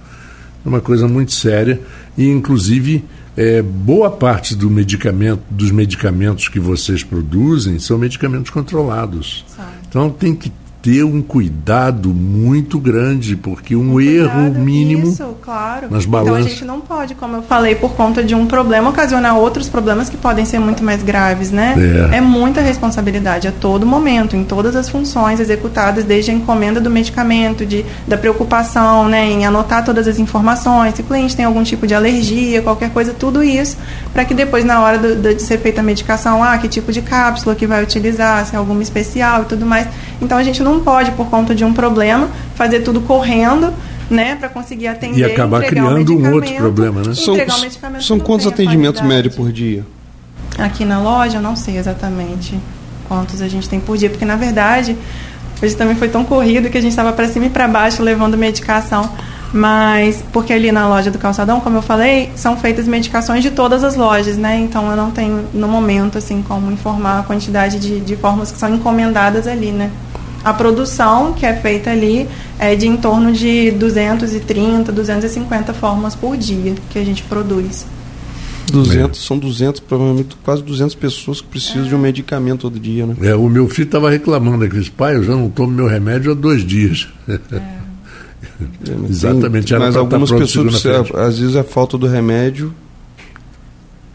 É 0.64 0.68
uma 0.68 0.80
coisa 0.80 1.06
muito 1.06 1.32
séria 1.32 1.80
e 2.16 2.28
inclusive 2.28 3.04
é, 3.36 3.62
boa 3.62 4.10
parte 4.10 4.54
do 4.54 4.70
medicamento, 4.70 5.42
dos 5.50 5.70
medicamentos 5.70 6.48
que 6.48 6.60
vocês 6.60 7.02
produzem 7.02 7.78
são 7.78 7.98
medicamentos 7.98 8.50
controlados. 8.50 9.44
Então 9.88 10.10
tem 10.10 10.34
que 10.34 10.52
ter 10.84 11.02
um 11.02 11.22
cuidado 11.22 12.10
muito 12.10 12.78
grande, 12.78 13.36
porque 13.36 13.74
um 13.74 13.98
erro 13.98 14.52
mínimo 14.52 15.08
Isso, 15.08 15.24
claro. 15.40 15.86
nas 15.90 16.04
Então 16.04 16.20
a 16.20 16.24
balanças. 16.24 16.50
gente 16.52 16.64
não 16.66 16.78
pode, 16.78 17.14
como 17.14 17.36
eu 17.36 17.42
falei, 17.42 17.74
por 17.74 17.92
conta 17.94 18.22
de 18.22 18.34
um 18.34 18.44
problema, 18.44 18.90
ocasionar 18.90 19.34
outros 19.38 19.66
problemas 19.66 20.10
que 20.10 20.16
podem 20.18 20.44
ser 20.44 20.58
muito 20.58 20.84
mais 20.84 21.02
graves, 21.02 21.50
né? 21.50 21.74
É. 22.12 22.20
muita 22.20 22.60
responsabilidade 22.60 23.48
a 23.48 23.52
todo 23.52 23.86
momento, 23.86 24.36
em 24.36 24.44
todas 24.44 24.76
as 24.76 24.86
funções 24.90 25.40
executadas, 25.40 26.04
desde 26.04 26.30
a 26.30 26.34
encomenda 26.34 26.82
do 26.82 26.90
medicamento, 26.90 27.64
de, 27.64 27.82
da 28.06 28.18
preocupação, 28.18 29.08
né, 29.08 29.24
em 29.30 29.46
anotar 29.46 29.84
todas 29.86 30.06
as 30.06 30.18
informações, 30.18 30.94
se 30.96 31.00
o 31.00 31.04
cliente 31.04 31.34
tem 31.34 31.46
algum 31.46 31.62
tipo 31.62 31.86
de 31.86 31.94
alergia, 31.94 32.60
qualquer 32.60 32.90
coisa, 32.90 33.14
tudo 33.18 33.42
isso, 33.42 33.78
para 34.12 34.24
que 34.26 34.34
depois, 34.34 34.64
na 34.66 34.80
hora 34.82 34.98
do- 34.98 35.14
do- 35.16 35.34
de 35.34 35.40
ser 35.42 35.58
feita 35.60 35.80
a 35.80 35.84
medicação, 35.84 36.42
ah, 36.44 36.58
que 36.58 36.68
tipo 36.68 36.92
de 36.92 37.00
cápsula 37.00 37.54
que 37.54 37.66
vai 37.66 37.82
utilizar, 37.82 38.44
se 38.44 38.54
é 38.54 38.58
alguma 38.58 38.82
especial 38.82 39.42
e 39.42 39.44
tudo 39.46 39.64
mais. 39.64 39.88
Então 40.20 40.36
a 40.36 40.42
gente 40.42 40.62
não 40.62 40.73
pode, 40.80 41.10
por 41.12 41.26
conta 41.26 41.54
de 41.54 41.64
um 41.64 41.72
problema, 41.72 42.30
fazer 42.54 42.80
tudo 42.80 43.00
correndo, 43.00 43.72
né, 44.10 44.36
para 44.36 44.48
conseguir 44.48 44.88
atender 44.88 45.18
E 45.18 45.24
acabar 45.24 45.62
criando 45.62 46.16
um 46.16 46.32
outro 46.32 46.54
problema, 46.54 47.02
né? 47.02 47.14
São, 47.14 47.34
são 48.00 48.16
não 48.18 48.24
quantos 48.24 48.46
atendimentos 48.46 49.00
médios 49.02 49.34
por 49.34 49.50
dia? 49.50 49.84
Aqui 50.58 50.84
na 50.84 51.00
loja, 51.00 51.38
eu 51.38 51.42
não 51.42 51.56
sei 51.56 51.78
exatamente 51.78 52.58
quantos 53.08 53.42
a 53.42 53.48
gente 53.48 53.68
tem 53.68 53.80
por 53.80 53.96
dia, 53.96 54.10
porque 54.10 54.24
na 54.24 54.36
verdade, 54.36 54.96
hoje 55.62 55.74
também 55.74 55.96
foi 55.96 56.08
tão 56.08 56.24
corrido 56.24 56.68
que 56.68 56.78
a 56.78 56.80
gente 56.80 56.90
estava 56.90 57.12
para 57.12 57.28
cima 57.28 57.46
e 57.46 57.50
para 57.50 57.66
baixo 57.66 58.02
levando 58.02 58.36
medicação. 58.36 59.10
Mas, 59.54 60.20
porque 60.32 60.52
ali 60.52 60.72
na 60.72 60.88
loja 60.88 61.12
do 61.12 61.18
Calçadão, 61.18 61.60
como 61.60 61.78
eu 61.78 61.82
falei, 61.82 62.32
são 62.34 62.56
feitas 62.56 62.88
medicações 62.88 63.40
de 63.40 63.52
todas 63.52 63.84
as 63.84 63.94
lojas, 63.94 64.36
né? 64.36 64.58
Então 64.58 64.90
eu 64.90 64.96
não 64.96 65.12
tenho, 65.12 65.44
no 65.54 65.68
momento, 65.68 66.18
assim, 66.18 66.42
como 66.42 66.72
informar 66.72 67.20
a 67.20 67.22
quantidade 67.22 67.78
de, 67.78 68.00
de 68.00 68.16
formas 68.16 68.50
que 68.50 68.58
são 68.58 68.74
encomendadas 68.74 69.46
ali, 69.46 69.70
né? 69.70 69.92
A 70.44 70.52
produção 70.52 71.32
que 71.32 71.46
é 71.46 71.54
feita 71.56 71.90
ali 71.90 72.28
é 72.58 72.74
de 72.74 72.86
em 72.86 72.96
torno 72.96 73.32
de 73.32 73.70
230, 73.72 74.92
250 74.92 75.72
formas 75.72 76.14
por 76.14 76.36
dia 76.36 76.74
que 76.90 76.98
a 76.98 77.04
gente 77.04 77.22
produz. 77.22 77.86
200, 78.70 79.24
São 79.24 79.38
200, 79.38 79.80
provavelmente 79.80 80.36
quase 80.42 80.62
200 80.62 80.94
pessoas 80.94 81.40
que 81.40 81.48
precisam 81.48 81.84
de 81.84 81.94
um 81.94 81.98
medicamento 81.98 82.62
todo 82.62 82.78
dia, 82.78 83.06
né? 83.06 83.14
É, 83.22 83.34
o 83.34 83.48
meu 83.48 83.68
filho 83.68 83.86
estava 83.86 84.10
reclamando 84.10 84.64
aqui, 84.64 84.90
pai, 84.90 85.16
eu 85.16 85.22
já 85.22 85.32
não 85.32 85.48
tomo 85.48 85.70
meu 85.70 85.86
remédio 85.86 86.32
há 86.32 86.34
dois 86.34 86.64
dias. 86.64 87.08
Exatamente, 89.08 89.68
Tem, 89.68 89.76
era 89.76 89.86
mas 89.86 89.96
algumas 89.96 90.30
tá 90.30 90.36
pronto 90.36 90.46
pessoas, 90.46 91.10
às 91.14 91.38
vezes 91.38 91.56
a 91.56 91.64
falta 91.64 91.98
do 91.98 92.06
remédio 92.06 92.74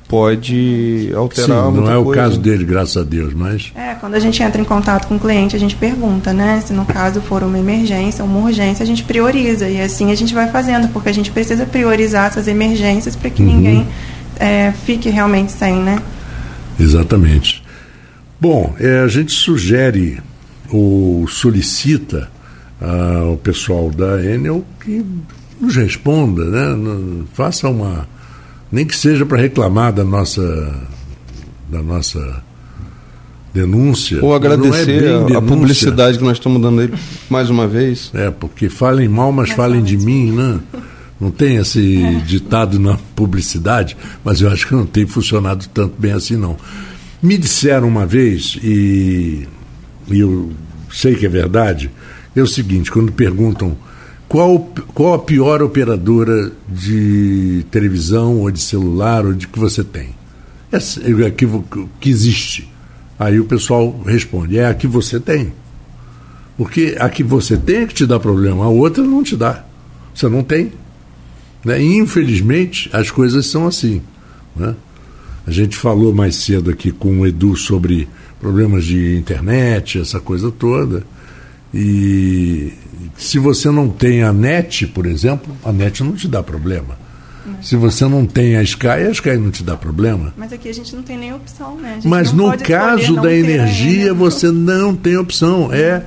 pode 0.10 1.12
alterar 1.16 1.48
Sim, 1.48 1.54
não 1.54 1.72
muita 1.72 1.92
é 1.92 1.98
o 1.98 2.04
coisa. 2.04 2.22
caso 2.22 2.40
dele, 2.40 2.66
graças 2.66 2.98
a 2.98 3.04
Deus, 3.04 3.32
mas 3.34 3.72
É, 3.76 3.94
quando 3.94 4.16
a 4.16 4.20
gente 4.20 4.42
entra 4.42 4.60
em 4.60 4.66
contato 4.66 5.08
com 5.08 5.16
o 5.16 5.20
cliente, 5.20 5.56
a 5.56 5.60
gente 5.60 5.76
pergunta, 5.76 6.34
né? 6.34 6.62
Se 6.66 6.74
no 6.74 6.84
caso 6.84 7.22
for 7.22 7.44
uma 7.44 7.60
emergência, 7.60 8.26
uma 8.26 8.40
urgência, 8.40 8.82
a 8.82 8.88
gente 8.88 9.04
prioriza. 9.04 9.70
E 9.70 9.80
assim 9.80 10.12
a 10.12 10.16
gente 10.16 10.34
vai 10.34 10.50
fazendo, 10.50 10.88
porque 10.90 11.10
a 11.10 11.14
gente 11.14 11.30
precisa 11.30 11.64
priorizar 11.64 12.26
essas 12.26 12.48
emergências 12.48 13.16
para 13.16 13.30
que 13.30 13.44
ninguém 13.44 13.88
é, 14.40 14.74
fique 14.84 15.10
realmente 15.10 15.52
sem, 15.52 15.76
né? 15.76 16.02
Exatamente. 16.80 17.64
Bom, 18.42 18.74
é, 18.80 19.02
a 19.02 19.08
gente 19.08 19.32
sugere 19.32 20.20
ou 20.72 21.28
solicita 21.28 22.32
ah, 22.82 23.26
ao 23.28 23.38
pessoal 23.38 23.92
da 23.92 24.24
Enel 24.24 24.66
que 24.84 25.06
nos 25.62 25.76
responda, 25.76 26.46
né? 26.46 27.24
faça 27.34 27.70
uma. 27.70 28.08
Nem 28.72 28.86
que 28.86 28.96
seja 28.96 29.26
para 29.26 29.38
reclamar 29.42 29.92
da 29.94 30.04
nossa, 30.04 30.42
da 31.70 31.82
nossa 31.82 32.44
denúncia. 33.54 34.24
Ou 34.24 34.34
é 34.34 34.36
agradecer 34.36 35.02
bem 35.02 35.10
a- 35.12 35.16
a, 35.16 35.24
denúncia. 35.26 35.42
publicidade 35.42 36.18
que 36.18 36.24
nós 36.24 36.34
estamos 36.38 36.62
dando 36.62 36.82
aí 36.82 36.94
mais 37.30 37.50
uma 37.50 37.68
vez. 37.68 38.12
É, 38.14 38.30
porque 38.30 38.70
falem 38.70 39.08
mal, 39.08 39.32
mas 39.32 39.50
falem 39.52 39.82
de 39.84 39.98
mim, 39.98 40.32
né? 40.32 40.60
Não 41.20 41.32
tem 41.32 41.58
esse 41.58 41.98
ditado 42.26 42.80
na 42.80 42.98
publicidade, 43.16 43.98
mas 44.24 44.40
eu 44.40 44.50
acho 44.50 44.68
que 44.68 44.74
não 44.76 44.86
tem 44.86 45.06
funcionado 45.06 45.66
tanto 45.74 45.96
bem 46.00 46.12
assim, 46.14 46.38
não. 46.38 46.56
Me 47.22 47.38
disseram 47.38 47.88
uma 47.90 48.06
vez, 48.06 48.58
e, 48.64 49.46
e 50.10 50.20
eu 50.20 50.52
sei 50.90 51.16
que 51.16 51.26
é 51.26 51.30
verdade, 51.30 51.92
é 52.34 52.42
o 52.42 52.48
seguinte, 52.48 52.90
quando 52.90 53.12
perguntam 53.12 53.76
qual, 54.30 54.60
qual 54.94 55.16
a 55.16 55.20
pior 55.20 55.64
operadora 55.64 56.52
de 56.68 57.66
televisão 57.72 58.38
ou 58.38 58.52
de 58.52 58.62
celular 58.62 59.26
ou 59.26 59.34
de 59.34 59.48
que 59.48 59.58
você 59.58 59.84
tem? 59.84 60.10
É 60.72 60.78
a 60.78 61.32
que, 61.32 61.48
que 62.00 62.10
existe. 62.12 62.72
Aí 63.18 63.40
o 63.40 63.46
pessoal 63.46 64.00
responde, 64.06 64.60
é 64.60 64.68
a 64.68 64.74
que 64.76 64.86
você 64.86 65.20
tem. 65.20 65.52
Porque 66.56 66.96
a 67.00 67.10
que 67.10 67.24
você 67.24 67.58
tem 67.58 67.78
é 67.78 67.86
que 67.88 67.94
te 67.94 68.06
dá 68.06 68.20
problema, 68.20 68.66
a 68.66 68.70
outra 68.70 69.04
não 69.04 69.24
te 69.24 69.36
dá. 69.36 69.66
Você 70.14 70.30
não 70.30 70.44
tem. 70.44 70.74
Né? 71.66 71.82
E, 71.82 71.98
infelizmente, 71.98 72.88
as 72.94 73.10
coisas 73.10 73.48
são 73.48 73.66
assim. 73.66 74.00
Né? 74.56 74.76
A 75.48 75.52
gente 75.52 75.76
falou 75.76 76.14
mais 76.14 76.36
cedo 76.36 76.70
aqui 76.70 76.92
com 76.92 77.22
o 77.22 77.26
Edu 77.26 77.56
sobre 77.56 78.08
problemas 78.40 78.86
de 78.86 79.18
internet, 79.18 80.00
essa 80.00 80.20
coisa 80.20 80.52
toda. 80.52 81.04
E 81.74 82.74
se 83.18 83.40
você 83.40 83.70
não 83.72 83.90
tem 83.90 84.24
a 84.24 84.32
net, 84.34 84.88
por 84.88 85.06
exemplo, 85.06 85.56
a 85.64 85.72
net 85.72 86.04
não 86.04 86.14
te 86.14 86.28
dá 86.28 86.42
problema. 86.44 86.98
Se 87.64 87.76
você 87.76 88.06
não 88.06 88.26
tem 88.28 88.58
a 88.58 88.62
Sky, 88.62 88.88
a 88.88 89.10
Sky 89.12 89.36
não 89.38 89.50
te 89.50 89.64
dá 89.64 89.76
problema. 89.76 90.32
Mas 90.38 90.54
aqui 90.54 90.70
a 90.70 90.74
gente 90.74 90.96
não 90.96 91.02
tem 91.02 91.18
nem 91.18 91.34
opção, 91.34 91.76
né? 91.78 92.00
Mas 92.06 92.32
no 92.32 92.56
caso 92.60 93.16
da 93.16 93.30
a 93.30 93.34
energia, 93.34 94.14
você 94.14 94.52
não 94.52 94.96
tem 94.96 95.18
opção. 95.18 95.70
É 95.74 96.04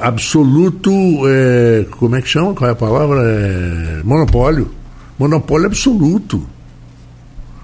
absoluto. 0.00 0.90
é, 1.26 1.86
como 1.92 2.16
é 2.16 2.22
que 2.22 2.28
chama? 2.28 2.54
Qual 2.54 2.68
é 2.68 2.72
a 2.72 2.76
palavra? 2.76 3.20
É, 3.22 4.02
monopólio. 4.04 4.70
Monopólio 5.18 5.66
absoluto. 5.66 6.46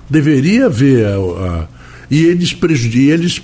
Deveria 0.08 0.66
haver. 0.66 1.06
A, 1.06 1.16
a- 1.16 1.66
e 2.10 2.24
eles, 2.24 2.52
prejudi- 2.52 3.08
eles 3.10 3.42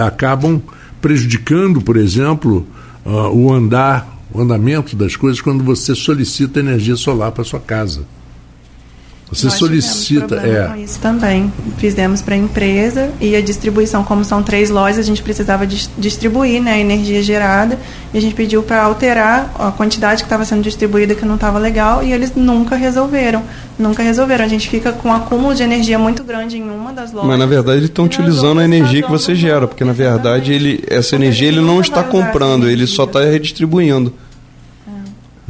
acabam 0.00 0.60
prejudicando, 1.00 1.80
por 1.80 1.96
exemplo, 1.96 2.66
ah, 3.08 3.30
o 3.30 3.50
andar, 3.52 4.06
o 4.32 4.40
andamento 4.40 4.94
das 4.94 5.16
coisas 5.16 5.40
quando 5.40 5.64
você 5.64 5.94
solicita 5.94 6.60
energia 6.60 6.94
solar 6.96 7.32
para 7.32 7.42
sua 7.42 7.58
casa. 7.58 8.02
Você 9.30 9.46
Nós 9.46 9.54
solicita. 9.56 10.36
É, 10.36 10.68
com 10.68 10.76
isso 10.76 10.98
também. 11.00 11.52
Fizemos 11.76 12.22
para 12.22 12.34
a 12.34 12.38
empresa 12.38 13.10
e 13.20 13.36
a 13.36 13.42
distribuição, 13.42 14.02
como 14.02 14.24
são 14.24 14.42
três 14.42 14.70
lojas, 14.70 14.98
a 14.98 15.02
gente 15.02 15.22
precisava 15.22 15.66
dis- 15.66 15.90
distribuir 15.98 16.62
né, 16.62 16.72
a 16.72 16.78
energia 16.78 17.22
gerada 17.22 17.78
e 18.12 18.16
a 18.16 18.20
gente 18.20 18.34
pediu 18.34 18.62
para 18.62 18.82
alterar 18.82 19.54
a 19.58 19.70
quantidade 19.70 20.22
que 20.22 20.26
estava 20.26 20.44
sendo 20.46 20.62
distribuída 20.62 21.14
que 21.14 21.26
não 21.26 21.34
estava 21.34 21.58
legal 21.58 22.02
e 22.02 22.12
eles 22.12 22.32
nunca 22.34 22.74
resolveram. 22.74 23.42
Nunca 23.78 24.02
resolveram. 24.02 24.44
A 24.44 24.48
gente 24.48 24.68
fica 24.68 24.92
com 24.92 25.10
um 25.10 25.12
acúmulo 25.12 25.54
de 25.54 25.62
energia 25.62 25.98
muito 25.98 26.24
grande 26.24 26.56
em 26.56 26.62
uma 26.62 26.92
das 26.92 27.12
lojas. 27.12 27.28
Mas 27.28 27.38
na 27.38 27.46
verdade 27.46 27.78
eles 27.78 27.90
estão 27.90 28.06
utilizando 28.06 28.60
a 28.60 28.64
energia 28.64 29.02
que 29.02 29.10
você 29.10 29.34
gera, 29.34 29.68
porque 29.68 29.84
na 29.84 29.92
verdade 29.92 30.52
ele, 30.52 30.82
essa 30.88 31.14
energia 31.16 31.48
ele 31.48 31.60
não 31.60 31.80
está 31.80 32.02
comprando, 32.02 32.68
ele 32.68 32.86
só 32.86 33.04
está 33.04 33.20
redistribuindo. 33.20 34.12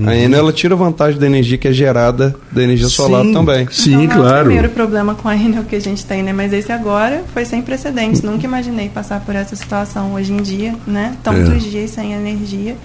A 0.07 0.15
Enel 0.17 0.41
ela 0.41 0.53
tira 0.53 0.77
vantagem 0.77 1.19
da 1.19 1.27
energia 1.27 1.59
que 1.59 1.67
é 1.67 1.73
gerada 1.73 2.37
da 2.53 2.63
energia 2.63 2.89
solar 2.89 3.25
Sim. 3.25 3.33
também. 3.33 3.67
Sim, 3.71 4.05
Então, 4.05 4.19
não 4.19 4.25
É 4.25 4.27
o 4.27 4.29
claro. 4.31 4.45
primeiro 4.47 4.69
problema 4.71 5.15
com 5.15 5.29
a 5.29 5.35
Enel 5.37 5.65
que 5.65 5.75
a 5.75 5.81
gente 5.81 6.05
tem, 6.07 6.23
né? 6.23 6.33
Mas 6.33 6.53
esse 6.53 6.71
agora 6.71 7.25
foi 7.35 7.45
sem 7.45 7.61
precedentes. 7.63 8.23
Nunca 8.23 8.45
imaginei 8.45 8.89
passar 8.89 9.21
por 9.21 9.35
essa 9.35 9.57
situação 9.57 10.15
hoje 10.15 10.33
em 10.33 10.37
dia, 10.37 10.75
né? 10.87 11.17
Tantos 11.23 11.65
É. 11.67 11.69
dias 11.69 11.91
sem 11.91 12.13
energia. 12.13 12.77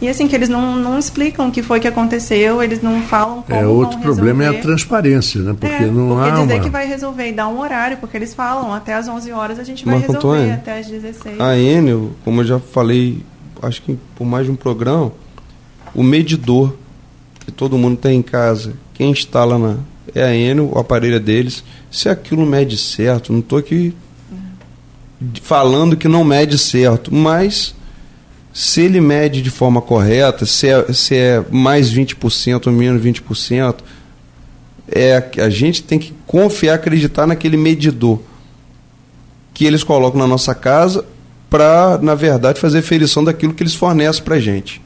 E 0.00 0.08
assim, 0.08 0.26
que 0.26 0.34
eles 0.34 0.48
não, 0.48 0.74
não 0.76 0.98
explicam 0.98 1.46
o 1.48 1.52
que 1.52 1.62
foi 1.62 1.78
que 1.78 1.86
aconteceu, 1.86 2.60
eles 2.60 2.82
não 2.82 3.02
falam 3.02 3.42
como 3.42 3.56
É, 3.60 3.64
outro 3.66 3.98
vão 3.98 4.02
problema 4.02 4.42
é 4.44 4.48
a 4.48 4.54
transparência, 4.60 5.40
né? 5.40 5.54
Porque 5.58 5.74
É, 5.84 5.86
não 5.86 6.08
porque 6.16 6.28
há 6.28 6.40
dizer 6.40 6.54
uma. 6.54 6.62
que 6.64 6.70
vai 6.70 6.86
resolver 6.88 7.28
e 7.28 7.32
dar 7.32 7.46
um 7.46 7.60
horário, 7.60 7.96
porque 7.98 8.16
eles 8.16 8.34
falam 8.34 8.72
até 8.74 8.94
às 8.94 9.06
11 9.06 9.30
horas 9.30 9.60
a 9.60 9.64
gente 9.64 9.84
vai 9.84 9.94
Marco 9.94 10.12
resolver, 10.12 10.38
Antônio, 10.38 10.54
até 10.54 10.78
às 10.80 10.86
16. 10.88 11.40
A 11.40 11.56
Enel, 11.56 12.10
como 12.24 12.40
eu 12.40 12.44
já 12.44 12.58
falei, 12.58 13.20
acho 13.62 13.80
que 13.82 13.96
por 14.16 14.24
mais 14.26 14.44
de 14.44 14.50
um 14.50 14.56
programa, 14.56 15.12
o 15.94 16.02
medidor 16.02 16.74
que 17.40 17.50
todo 17.50 17.78
mundo 17.78 17.96
tem 17.96 18.18
em 18.18 18.22
casa, 18.22 18.74
quem 18.94 19.10
instala 19.10 19.58
na 19.58 19.78
é 20.14 20.22
a 20.22 20.34
Enel, 20.34 20.70
o 20.72 20.78
aparelho 20.78 21.16
é 21.16 21.20
deles. 21.20 21.62
Se 21.90 22.08
aquilo 22.08 22.44
mede 22.44 22.76
certo, 22.76 23.32
não 23.32 23.40
estou 23.40 23.58
aqui 23.58 23.94
falando 25.42 25.96
que 25.96 26.08
não 26.08 26.24
mede 26.24 26.58
certo, 26.58 27.14
mas 27.14 27.74
se 28.52 28.82
ele 28.82 29.00
mede 29.00 29.40
de 29.40 29.50
forma 29.50 29.80
correta, 29.80 30.44
se 30.44 30.68
é, 30.68 30.92
se 30.92 31.16
é 31.16 31.44
mais 31.50 31.92
20% 31.92 32.66
ou 32.66 32.72
menos 32.72 33.02
20%, 33.02 33.76
é, 34.90 35.30
a 35.38 35.48
gente 35.48 35.82
tem 35.82 35.98
que 35.98 36.12
confiar, 36.26 36.74
acreditar 36.74 37.26
naquele 37.26 37.56
medidor 37.56 38.20
que 39.54 39.64
eles 39.64 39.84
colocam 39.84 40.18
na 40.18 40.26
nossa 40.26 40.54
casa 40.54 41.04
para, 41.48 41.98
na 42.02 42.14
verdade, 42.14 42.60
fazer 42.60 42.82
ferição 42.82 43.22
daquilo 43.22 43.54
que 43.54 43.62
eles 43.62 43.74
fornecem 43.74 44.22
para 44.22 44.38
gente. 44.38 44.82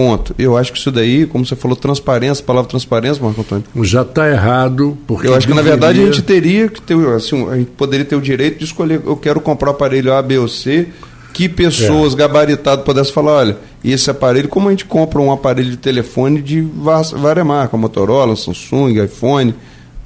Ponto. 0.00 0.34
Eu 0.38 0.56
acho 0.56 0.72
que 0.72 0.78
isso 0.78 0.90
daí, 0.90 1.26
como 1.26 1.44
você 1.44 1.54
falou, 1.54 1.76
transparência, 1.76 2.42
palavra 2.42 2.70
transparência, 2.70 3.22
Marco 3.22 3.42
Antônio. 3.42 3.64
Já 3.82 4.00
está 4.00 4.30
errado, 4.30 4.96
porque. 5.06 5.26
Eu 5.26 5.34
acho 5.34 5.46
que 5.46 5.52
na 5.52 5.60
verdade 5.60 6.00
a 6.00 6.06
gente 6.06 6.22
teria 6.22 6.68
que 6.68 6.80
ter, 6.80 6.96
assim, 7.08 7.46
a 7.50 7.56
gente 7.56 7.70
poderia 7.72 8.06
ter 8.06 8.16
o 8.16 8.20
direito 8.20 8.58
de 8.58 8.64
escolher, 8.64 9.02
eu 9.04 9.14
quero 9.14 9.42
comprar 9.42 9.68
o 9.68 9.72
aparelho 9.72 10.14
A, 10.14 10.22
B 10.22 10.38
ou 10.38 10.48
C, 10.48 10.88
que 11.34 11.44
É. 11.44 11.48
pessoas 11.48 12.14
gabaritadas 12.14 12.82
pudessem 12.82 13.12
falar, 13.12 13.32
olha, 13.32 13.58
esse 13.84 14.10
aparelho, 14.10 14.48
como 14.48 14.68
a 14.68 14.70
gente 14.70 14.86
compra 14.86 15.20
um 15.20 15.30
aparelho 15.30 15.70
de 15.70 15.76
telefone 15.76 16.40
de 16.40 16.62
várias 16.62 17.46
marcas, 17.46 17.78
Motorola, 17.78 18.34
Samsung, 18.36 19.04
iPhone, 19.04 19.54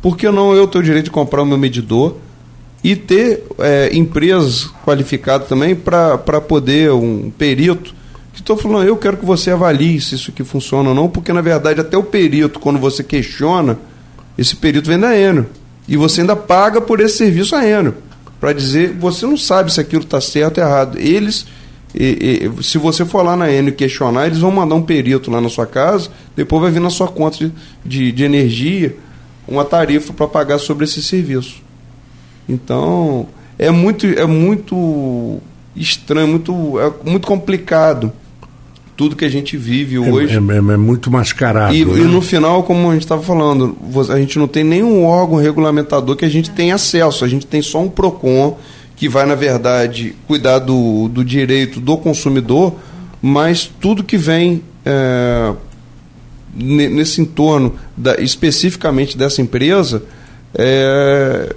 por 0.03 0.17
que 0.17 0.29
não 0.29 0.55
eu 0.55 0.67
ter 0.67 0.79
o 0.79 0.83
direito 0.83 1.05
de 1.05 1.11
comprar 1.13 1.41
o 1.43 1.47
meu 1.47 1.57
medidor 1.57 2.17
e 2.83 2.97
ter 2.97 3.45
é, 3.61 3.91
empresas 3.95 4.69
qualificadas 4.85 5.47
também 5.47 5.77
para 5.77 6.19
poder, 6.41 6.91
um 6.91 7.31
perito, 7.31 7.95
estou 8.45 8.57
falando, 8.59 8.87
eu 8.87 8.97
quero 8.97 9.17
que 9.17 9.25
você 9.25 9.51
avalie 9.51 9.99
se 10.01 10.15
isso 10.15 10.31
aqui 10.31 10.45
funciona 10.45 10.91
ou 10.91 10.95
não, 10.95 11.09
porque 11.09 11.33
na 11.33 11.41
verdade 11.41 11.81
até 11.81 11.97
o 11.97 12.03
perito, 12.03 12.61
quando 12.61 12.79
você 12.79 13.03
questiona, 13.03 13.79
esse 14.37 14.55
perito 14.55 14.87
vem 14.89 14.99
da 14.99 15.17
Enel. 15.19 15.47
E 15.89 15.97
você 15.97 16.21
ainda 16.21 16.37
paga 16.37 16.81
por 16.81 17.01
esse 17.01 17.17
serviço 17.19 17.57
a 17.57 17.67
Enel. 17.67 17.95
Para 18.39 18.53
dizer, 18.53 18.93
você 18.93 19.25
não 19.27 19.37
sabe 19.37 19.73
se 19.73 19.81
aquilo 19.81 20.03
está 20.03 20.21
certo 20.21 20.59
ou 20.59 20.65
errado. 20.67 20.99
Eles, 20.99 21.47
e- 21.95 22.51
e- 22.59 22.63
se 22.63 22.77
você 22.77 23.05
for 23.07 23.23
lá 23.23 23.35
na 23.35 23.51
Enel 23.51 23.69
e 23.69 23.73
questionar, 23.73 24.27
eles 24.27 24.39
vão 24.39 24.51
mandar 24.51 24.75
um 24.75 24.83
perito 24.83 25.31
lá 25.31 25.41
na 25.41 25.49
sua 25.49 25.67
casa, 25.67 26.11
depois 26.37 26.61
vai 26.61 26.71
vir 26.71 26.81
na 26.81 26.91
sua 26.91 27.09
conta 27.09 27.39
de, 27.39 27.53
de, 27.85 28.13
de 28.13 28.25
energia 28.25 28.95
uma 29.49 29.65
tarifa 29.65 30.13
para 30.13 30.27
pagar 30.27 30.59
sobre 30.59 30.85
esse 30.85 31.03
serviço. 31.03 31.63
Então, 32.49 33.27
é 33.59 33.71
muito, 33.71 34.07
é 34.07 34.27
muito 34.27 35.39
estranho, 35.75 36.29
muito, 36.29 36.79
é 36.79 36.93
muito 37.09 37.27
complicado 37.27 38.13
tudo 38.97 39.17
que 39.17 39.25
a 39.25 39.29
gente 39.29 39.57
vive 39.57 39.97
É, 39.97 39.99
hoje. 40.01 40.35
é- 40.35 40.37
é- 40.37 40.57
é 40.57 40.77
muito 40.77 41.11
mascarado. 41.11 41.75
E, 41.75 41.85
né? 41.85 41.99
e 41.99 42.05
no 42.05 42.21
final, 42.23 42.63
como 42.63 42.89
a 42.91 42.93
gente 42.93 43.03
estava 43.03 43.23
falando, 43.23 43.77
a 44.09 44.19
gente 44.19 44.39
não 44.39 44.47
tem 44.47 44.63
nenhum 44.65 45.05
órgão 45.05 45.37
regulamentador 45.39 46.15
que 46.17 46.25
a 46.25 46.29
gente 46.29 46.51
tem 46.51 46.71
acesso. 46.73 47.25
A 47.25 47.29
gente 47.29 47.47
tem 47.47 47.61
só 47.61 47.83
um 47.83 47.89
PROCON 47.89 48.57
que 48.97 49.09
vai, 49.09 49.27
na 49.27 49.35
verdade, 49.35 50.15
cuidar 50.27 50.61
do, 50.61 51.09
do 51.09 51.25
direito 51.25 51.81
do 51.81 51.97
consumidor, 51.97 52.75
mas 53.21 53.69
tudo 53.81 54.05
que 54.05 54.17
vem 54.17 54.63
é, 54.87 55.53
ne- 56.55 56.89
nesse 56.89 57.21
entorno, 57.21 57.75
da- 57.97 58.21
especificamente 58.21 59.19
dessa 59.19 59.43
empresa, 59.43 60.03
é, 60.57 61.53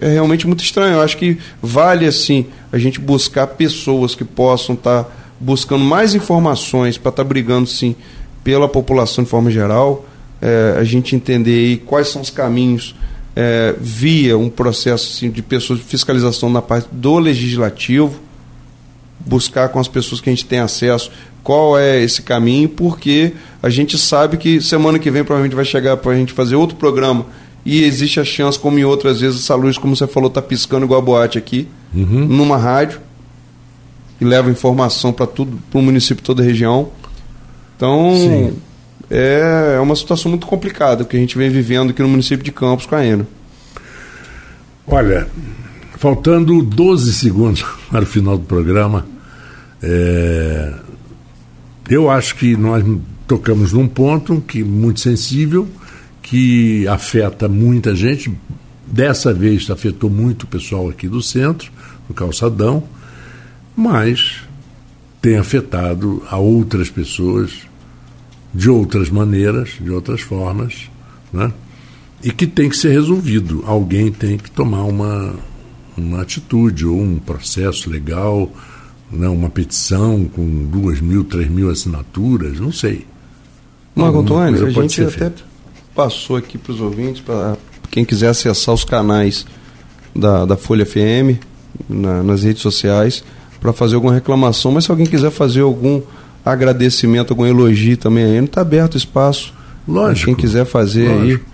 é 0.00 0.08
realmente 0.08 0.46
muito 0.46 0.64
estranho. 0.64 0.94
Eu 0.94 1.00
acho 1.02 1.16
que 1.16 1.38
vale 1.62 2.06
assim 2.06 2.46
a 2.72 2.78
gente 2.78 2.98
buscar 2.98 3.46
pessoas 3.46 4.14
que 4.16 4.24
possam 4.24 4.74
estar 4.74 5.04
tá 5.04 5.10
buscando 5.40 5.84
mais 5.84 6.14
informações 6.14 6.98
para 6.98 7.10
estar 7.10 7.24
tá 7.24 7.28
brigando 7.28 7.66
sim 7.68 7.96
pela 8.44 8.68
população 8.68 9.24
de 9.24 9.30
forma 9.30 9.50
geral, 9.50 10.06
é, 10.40 10.76
a 10.78 10.84
gente 10.84 11.16
entender 11.16 11.58
aí 11.58 11.76
quais 11.78 12.08
são 12.08 12.22
os 12.22 12.30
caminhos 12.30 12.94
é, 13.34 13.74
via 13.78 14.36
um 14.36 14.48
processo 14.48 15.12
assim, 15.14 15.30
de 15.30 15.42
pessoas 15.42 15.78
de 15.78 15.84
fiscalização 15.84 16.50
na 16.50 16.62
parte 16.62 16.88
do 16.92 17.18
legislativo, 17.18 18.20
buscar 19.18 19.68
com 19.68 19.78
as 19.78 19.88
pessoas 19.88 20.20
que 20.20 20.30
a 20.30 20.32
gente 20.32 20.46
tem 20.46 20.60
acesso 20.60 21.10
qual 21.42 21.78
é 21.78 22.02
esse 22.02 22.22
caminho, 22.22 22.68
porque 22.68 23.32
a 23.62 23.70
gente 23.70 23.96
sabe 23.98 24.36
que 24.36 24.60
semana 24.60 24.98
que 24.98 25.10
vem 25.10 25.24
provavelmente 25.24 25.56
vai 25.56 25.64
chegar 25.64 25.96
para 25.96 26.12
a 26.12 26.14
gente 26.14 26.32
fazer 26.32 26.54
outro 26.54 26.76
programa 26.76 27.26
e 27.64 27.82
existe 27.82 28.18
a 28.20 28.24
chance, 28.24 28.58
como 28.58 28.78
em 28.78 28.84
outras 28.84 29.20
vezes, 29.20 29.40
essa 29.40 29.54
luz, 29.54 29.76
como 29.76 29.94
você 29.94 30.06
falou, 30.06 30.28
está 30.28 30.40
piscando 30.40 30.84
igual 30.84 31.00
a 31.00 31.04
boate 31.04 31.38
aqui, 31.38 31.68
uhum. 31.94 32.26
numa 32.26 32.56
rádio, 32.56 33.00
e 34.20 34.24
leva 34.24 34.50
informação 34.50 35.12
para 35.12 35.26
tudo, 35.26 35.58
para 35.70 35.78
o 35.78 35.82
município, 35.82 36.22
toda 36.22 36.42
a 36.42 36.44
região. 36.44 36.90
Então, 37.76 38.52
é, 39.10 39.74
é 39.76 39.80
uma 39.80 39.96
situação 39.96 40.30
muito 40.30 40.46
complicada 40.46 41.04
que 41.04 41.16
a 41.16 41.20
gente 41.20 41.38
vem 41.38 41.48
vivendo 41.48 41.90
aqui 41.90 42.02
no 42.02 42.08
município 42.08 42.44
de 42.44 42.52
Campos 42.52 42.86
com 42.86 42.94
a 42.94 43.04
ENA. 43.04 43.26
Olha, 44.86 45.26
faltando 45.96 46.62
12 46.62 47.12
segundos 47.12 47.64
para 47.90 48.02
o 48.02 48.06
final 48.06 48.36
do 48.36 48.44
programa, 48.44 49.06
é, 49.82 50.74
eu 51.88 52.10
acho 52.10 52.36
que 52.36 52.56
nós 52.56 52.84
tocamos 53.26 53.72
num 53.72 53.88
ponto 53.88 54.40
que 54.46 54.62
muito 54.62 55.00
sensível, 55.00 55.66
que 56.22 56.86
afeta 56.86 57.48
muita 57.48 57.94
gente. 57.96 58.30
Dessa 58.86 59.32
vez 59.32 59.70
afetou 59.70 60.10
muito 60.10 60.42
o 60.42 60.46
pessoal 60.46 60.88
aqui 60.88 61.08
do 61.08 61.22
centro, 61.22 61.70
do 62.08 62.14
calçadão, 62.14 62.82
mas 63.76 64.42
tem 65.20 65.36
afetado 65.36 66.22
a 66.28 66.36
outras 66.38 66.90
pessoas 66.90 67.68
de 68.54 68.68
outras 68.68 69.10
maneiras, 69.10 69.70
de 69.80 69.90
outras 69.90 70.20
formas, 70.20 70.90
né? 71.32 71.52
e 72.22 72.30
que 72.30 72.46
tem 72.46 72.68
que 72.68 72.76
ser 72.76 72.90
resolvido. 72.90 73.62
Alguém 73.66 74.10
tem 74.10 74.36
que 74.36 74.50
tomar 74.50 74.84
uma, 74.84 75.34
uma 75.96 76.22
atitude 76.22 76.86
ou 76.86 77.00
um 77.00 77.18
processo 77.18 77.88
legal, 77.88 78.50
né? 79.10 79.28
uma 79.28 79.48
petição 79.48 80.24
com 80.24 80.66
duas 80.66 81.00
mil, 81.00 81.24
três 81.24 81.48
mil 81.48 81.70
assinaturas, 81.70 82.58
não 82.58 82.72
sei. 82.72 83.06
Marco 83.94 84.20
Antônio, 84.20 84.66
a 84.66 84.70
gente 84.70 85.02
até 85.02 85.10
feita 85.10 85.50
passou 85.94 86.36
aqui 86.36 86.56
para 86.56 86.72
os 86.72 86.80
ouvintes, 86.80 87.20
para 87.20 87.56
quem 87.90 88.04
quiser 88.04 88.28
acessar 88.28 88.74
os 88.74 88.84
canais 88.84 89.44
da, 90.14 90.46
da 90.46 90.56
Folha 90.56 90.86
FM 90.86 91.42
na, 91.88 92.22
nas 92.22 92.42
redes 92.42 92.62
sociais 92.62 93.24
para 93.60 93.72
fazer 93.72 93.94
alguma 93.94 94.14
reclamação, 94.14 94.72
mas 94.72 94.84
se 94.84 94.90
alguém 94.90 95.06
quiser 95.06 95.30
fazer 95.30 95.60
algum 95.60 96.00
agradecimento, 96.44 97.30
algum 97.30 97.46
elogio 97.46 97.96
também 97.96 98.24
aí, 98.24 98.38
não 98.38 98.44
está 98.46 98.62
aberto 98.62 98.94
o 98.94 98.96
espaço. 98.96 99.52
Lógico. 99.86 100.26
Quem 100.26 100.34
quiser 100.34 100.64
fazer 100.64 101.08
lógico. 101.08 101.44
aí, 101.44 101.52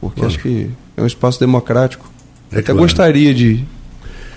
porque 0.00 0.20
lógico. 0.22 0.48
acho 0.48 0.56
que 0.56 0.70
é 0.96 1.02
um 1.02 1.06
espaço 1.06 1.38
democrático. 1.38 2.10
É 2.50 2.56
Até 2.56 2.62
claro. 2.62 2.80
gostaria 2.80 3.34
de, 3.34 3.64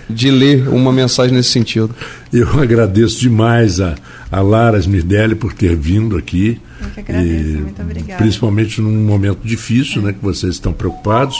de 0.08 0.30
ler 0.30 0.68
uma 0.68 0.92
mensagem 0.92 1.34
nesse 1.34 1.50
sentido. 1.50 1.90
Eu 2.32 2.48
agradeço 2.60 3.18
demais 3.20 3.80
a, 3.80 3.94
a 4.30 4.40
Lara 4.40 4.78
Smirdelli 4.78 5.34
por 5.34 5.52
ter 5.52 5.74
vindo 5.74 6.16
aqui. 6.16 6.60
Eu 6.80 6.88
que 6.90 7.00
agradeço, 7.00 7.48
e, 7.48 7.60
muito 7.60 7.82
obrigada. 7.82 8.22
Principalmente 8.22 8.80
num 8.80 9.04
momento 9.04 9.40
difícil, 9.42 10.02
é. 10.02 10.06
né, 10.06 10.12
que 10.12 10.22
vocês 10.22 10.54
estão 10.54 10.72
preocupados 10.72 11.36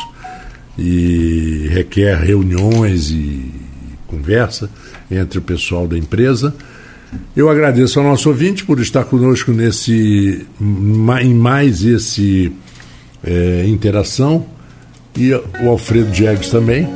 e 0.78 1.68
requer 1.70 2.16
reuniões 2.16 3.11
e 3.11 3.53
conversa 4.07 4.68
entre 5.11 5.39
o 5.39 5.43
pessoal 5.43 5.87
da 5.87 5.97
empresa. 5.97 6.55
Eu 7.37 7.49
agradeço 7.49 7.99
ao 7.99 8.07
nosso 8.07 8.29
ouvinte 8.29 8.65
por 8.65 8.81
estar 8.81 9.05
conosco 9.05 9.53
nesse 9.53 10.47
em 11.23 11.35
mais 11.35 11.85
esse 11.85 12.53
é, 13.23 13.65
interação 13.67 14.47
e 15.17 15.33
o 15.33 15.69
Alfredo 15.69 16.11
Diegues 16.11 16.49
também. 16.49 16.89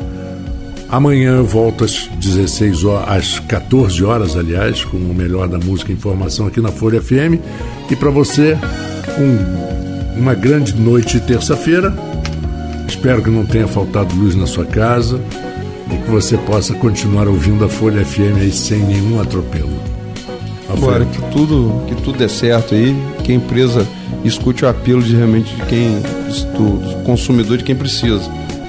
Amanhã 0.89 1.37
eu 1.37 1.45
volto 1.45 1.85
às 1.85 2.09
16 2.19 2.85
horas, 2.85 3.09
às 3.09 3.39
14 3.41 4.03
horas, 4.05 4.37
aliás, 4.37 4.85
com 4.85 4.97
o 4.97 5.15
melhor 5.15 5.47
da 5.47 5.59
música 5.59 5.93
e 5.93 5.95
informação 5.95 6.47
aqui 6.47 6.61
na 6.61 6.73
Folha 6.73 7.01
FM. 7.01 7.39
E 7.91 7.97
para 7.97 8.11
você, 8.11 8.57
um, 9.19 10.19
uma 10.19 10.35
grande 10.35 10.75
noite 10.75 11.21
terça-feira. 11.21 11.95
Espero 12.89 13.23
que 13.23 13.29
não 13.29 13.45
tenha 13.45 13.69
faltado 13.69 14.15
luz 14.17 14.35
na 14.35 14.47
sua 14.47 14.65
casa 14.65 15.21
e 15.93 15.97
que 15.97 16.11
você 16.11 16.37
possa 16.37 16.75
continuar 16.75 17.29
ouvindo 17.29 17.65
a 17.65 17.69
Folha 17.69 18.05
FM 18.05 18.41
aí 18.41 18.53
sem 18.53 18.81
nenhum 18.81 19.21
atropelo. 19.21 19.71
Agora 20.69 21.05
que 21.05 21.21
tudo 21.33 21.83
que 21.87 21.95
tudo 22.03 22.19
dê 22.19 22.29
certo 22.29 22.75
aí, 22.75 22.95
que 23.25 23.33
a 23.33 23.35
empresa 23.35 23.87
escute 24.25 24.65
o 24.65 24.69
apelo 24.69 25.03
de 25.03 25.17
realmente 25.17 25.55
de 25.55 25.63
quem 25.63 26.01
do 26.57 27.05
consumidor 27.05 27.57
de 27.57 27.65
quem 27.65 27.75
precisa 27.75 28.21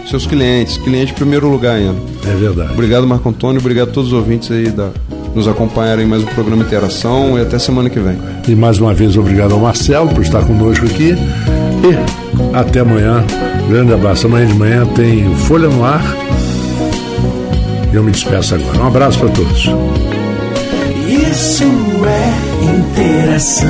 seus 0.09 0.25
clientes, 0.25 0.77
cliente 0.77 1.11
em 1.11 1.15
primeiro 1.15 1.47
lugar 1.47 1.75
ainda. 1.75 1.99
É 2.27 2.35
verdade. 2.35 2.73
Obrigado, 2.73 3.05
Marco 3.05 3.29
Antônio, 3.29 3.59
obrigado 3.59 3.89
a 3.89 3.91
todos 3.91 4.11
os 4.11 4.17
ouvintes 4.17 4.49
aí 4.49 4.69
da, 4.69 4.89
nos 5.35 5.47
acompanharem 5.47 6.05
mais 6.05 6.23
um 6.23 6.27
programa 6.27 6.63
Interação 6.63 7.37
e 7.37 7.41
até 7.41 7.59
semana 7.59 7.89
que 7.89 7.99
vem. 7.99 8.17
E 8.47 8.55
mais 8.55 8.79
uma 8.79 8.93
vez, 8.93 9.15
obrigado 9.17 9.53
ao 9.53 9.59
Marcelo 9.59 10.09
por 10.09 10.23
estar 10.23 10.43
conosco 10.45 10.85
aqui. 10.85 11.13
E 11.13 12.57
até 12.57 12.79
amanhã. 12.79 13.23
Grande 13.69 13.93
abraço. 13.93 14.25
Amanhã 14.25 14.47
de 14.47 14.53
manhã 14.53 14.85
tem 14.95 15.33
Folha 15.35 15.69
no 15.69 15.83
Ar. 15.83 16.03
Eu 17.91 18.03
me 18.03 18.11
despeço 18.11 18.55
agora. 18.55 18.79
Um 18.79 18.87
abraço 18.87 19.19
para 19.19 19.29
todos. 19.29 19.65
Isso 21.07 21.63
é 22.05 22.65
interação. 22.65 23.67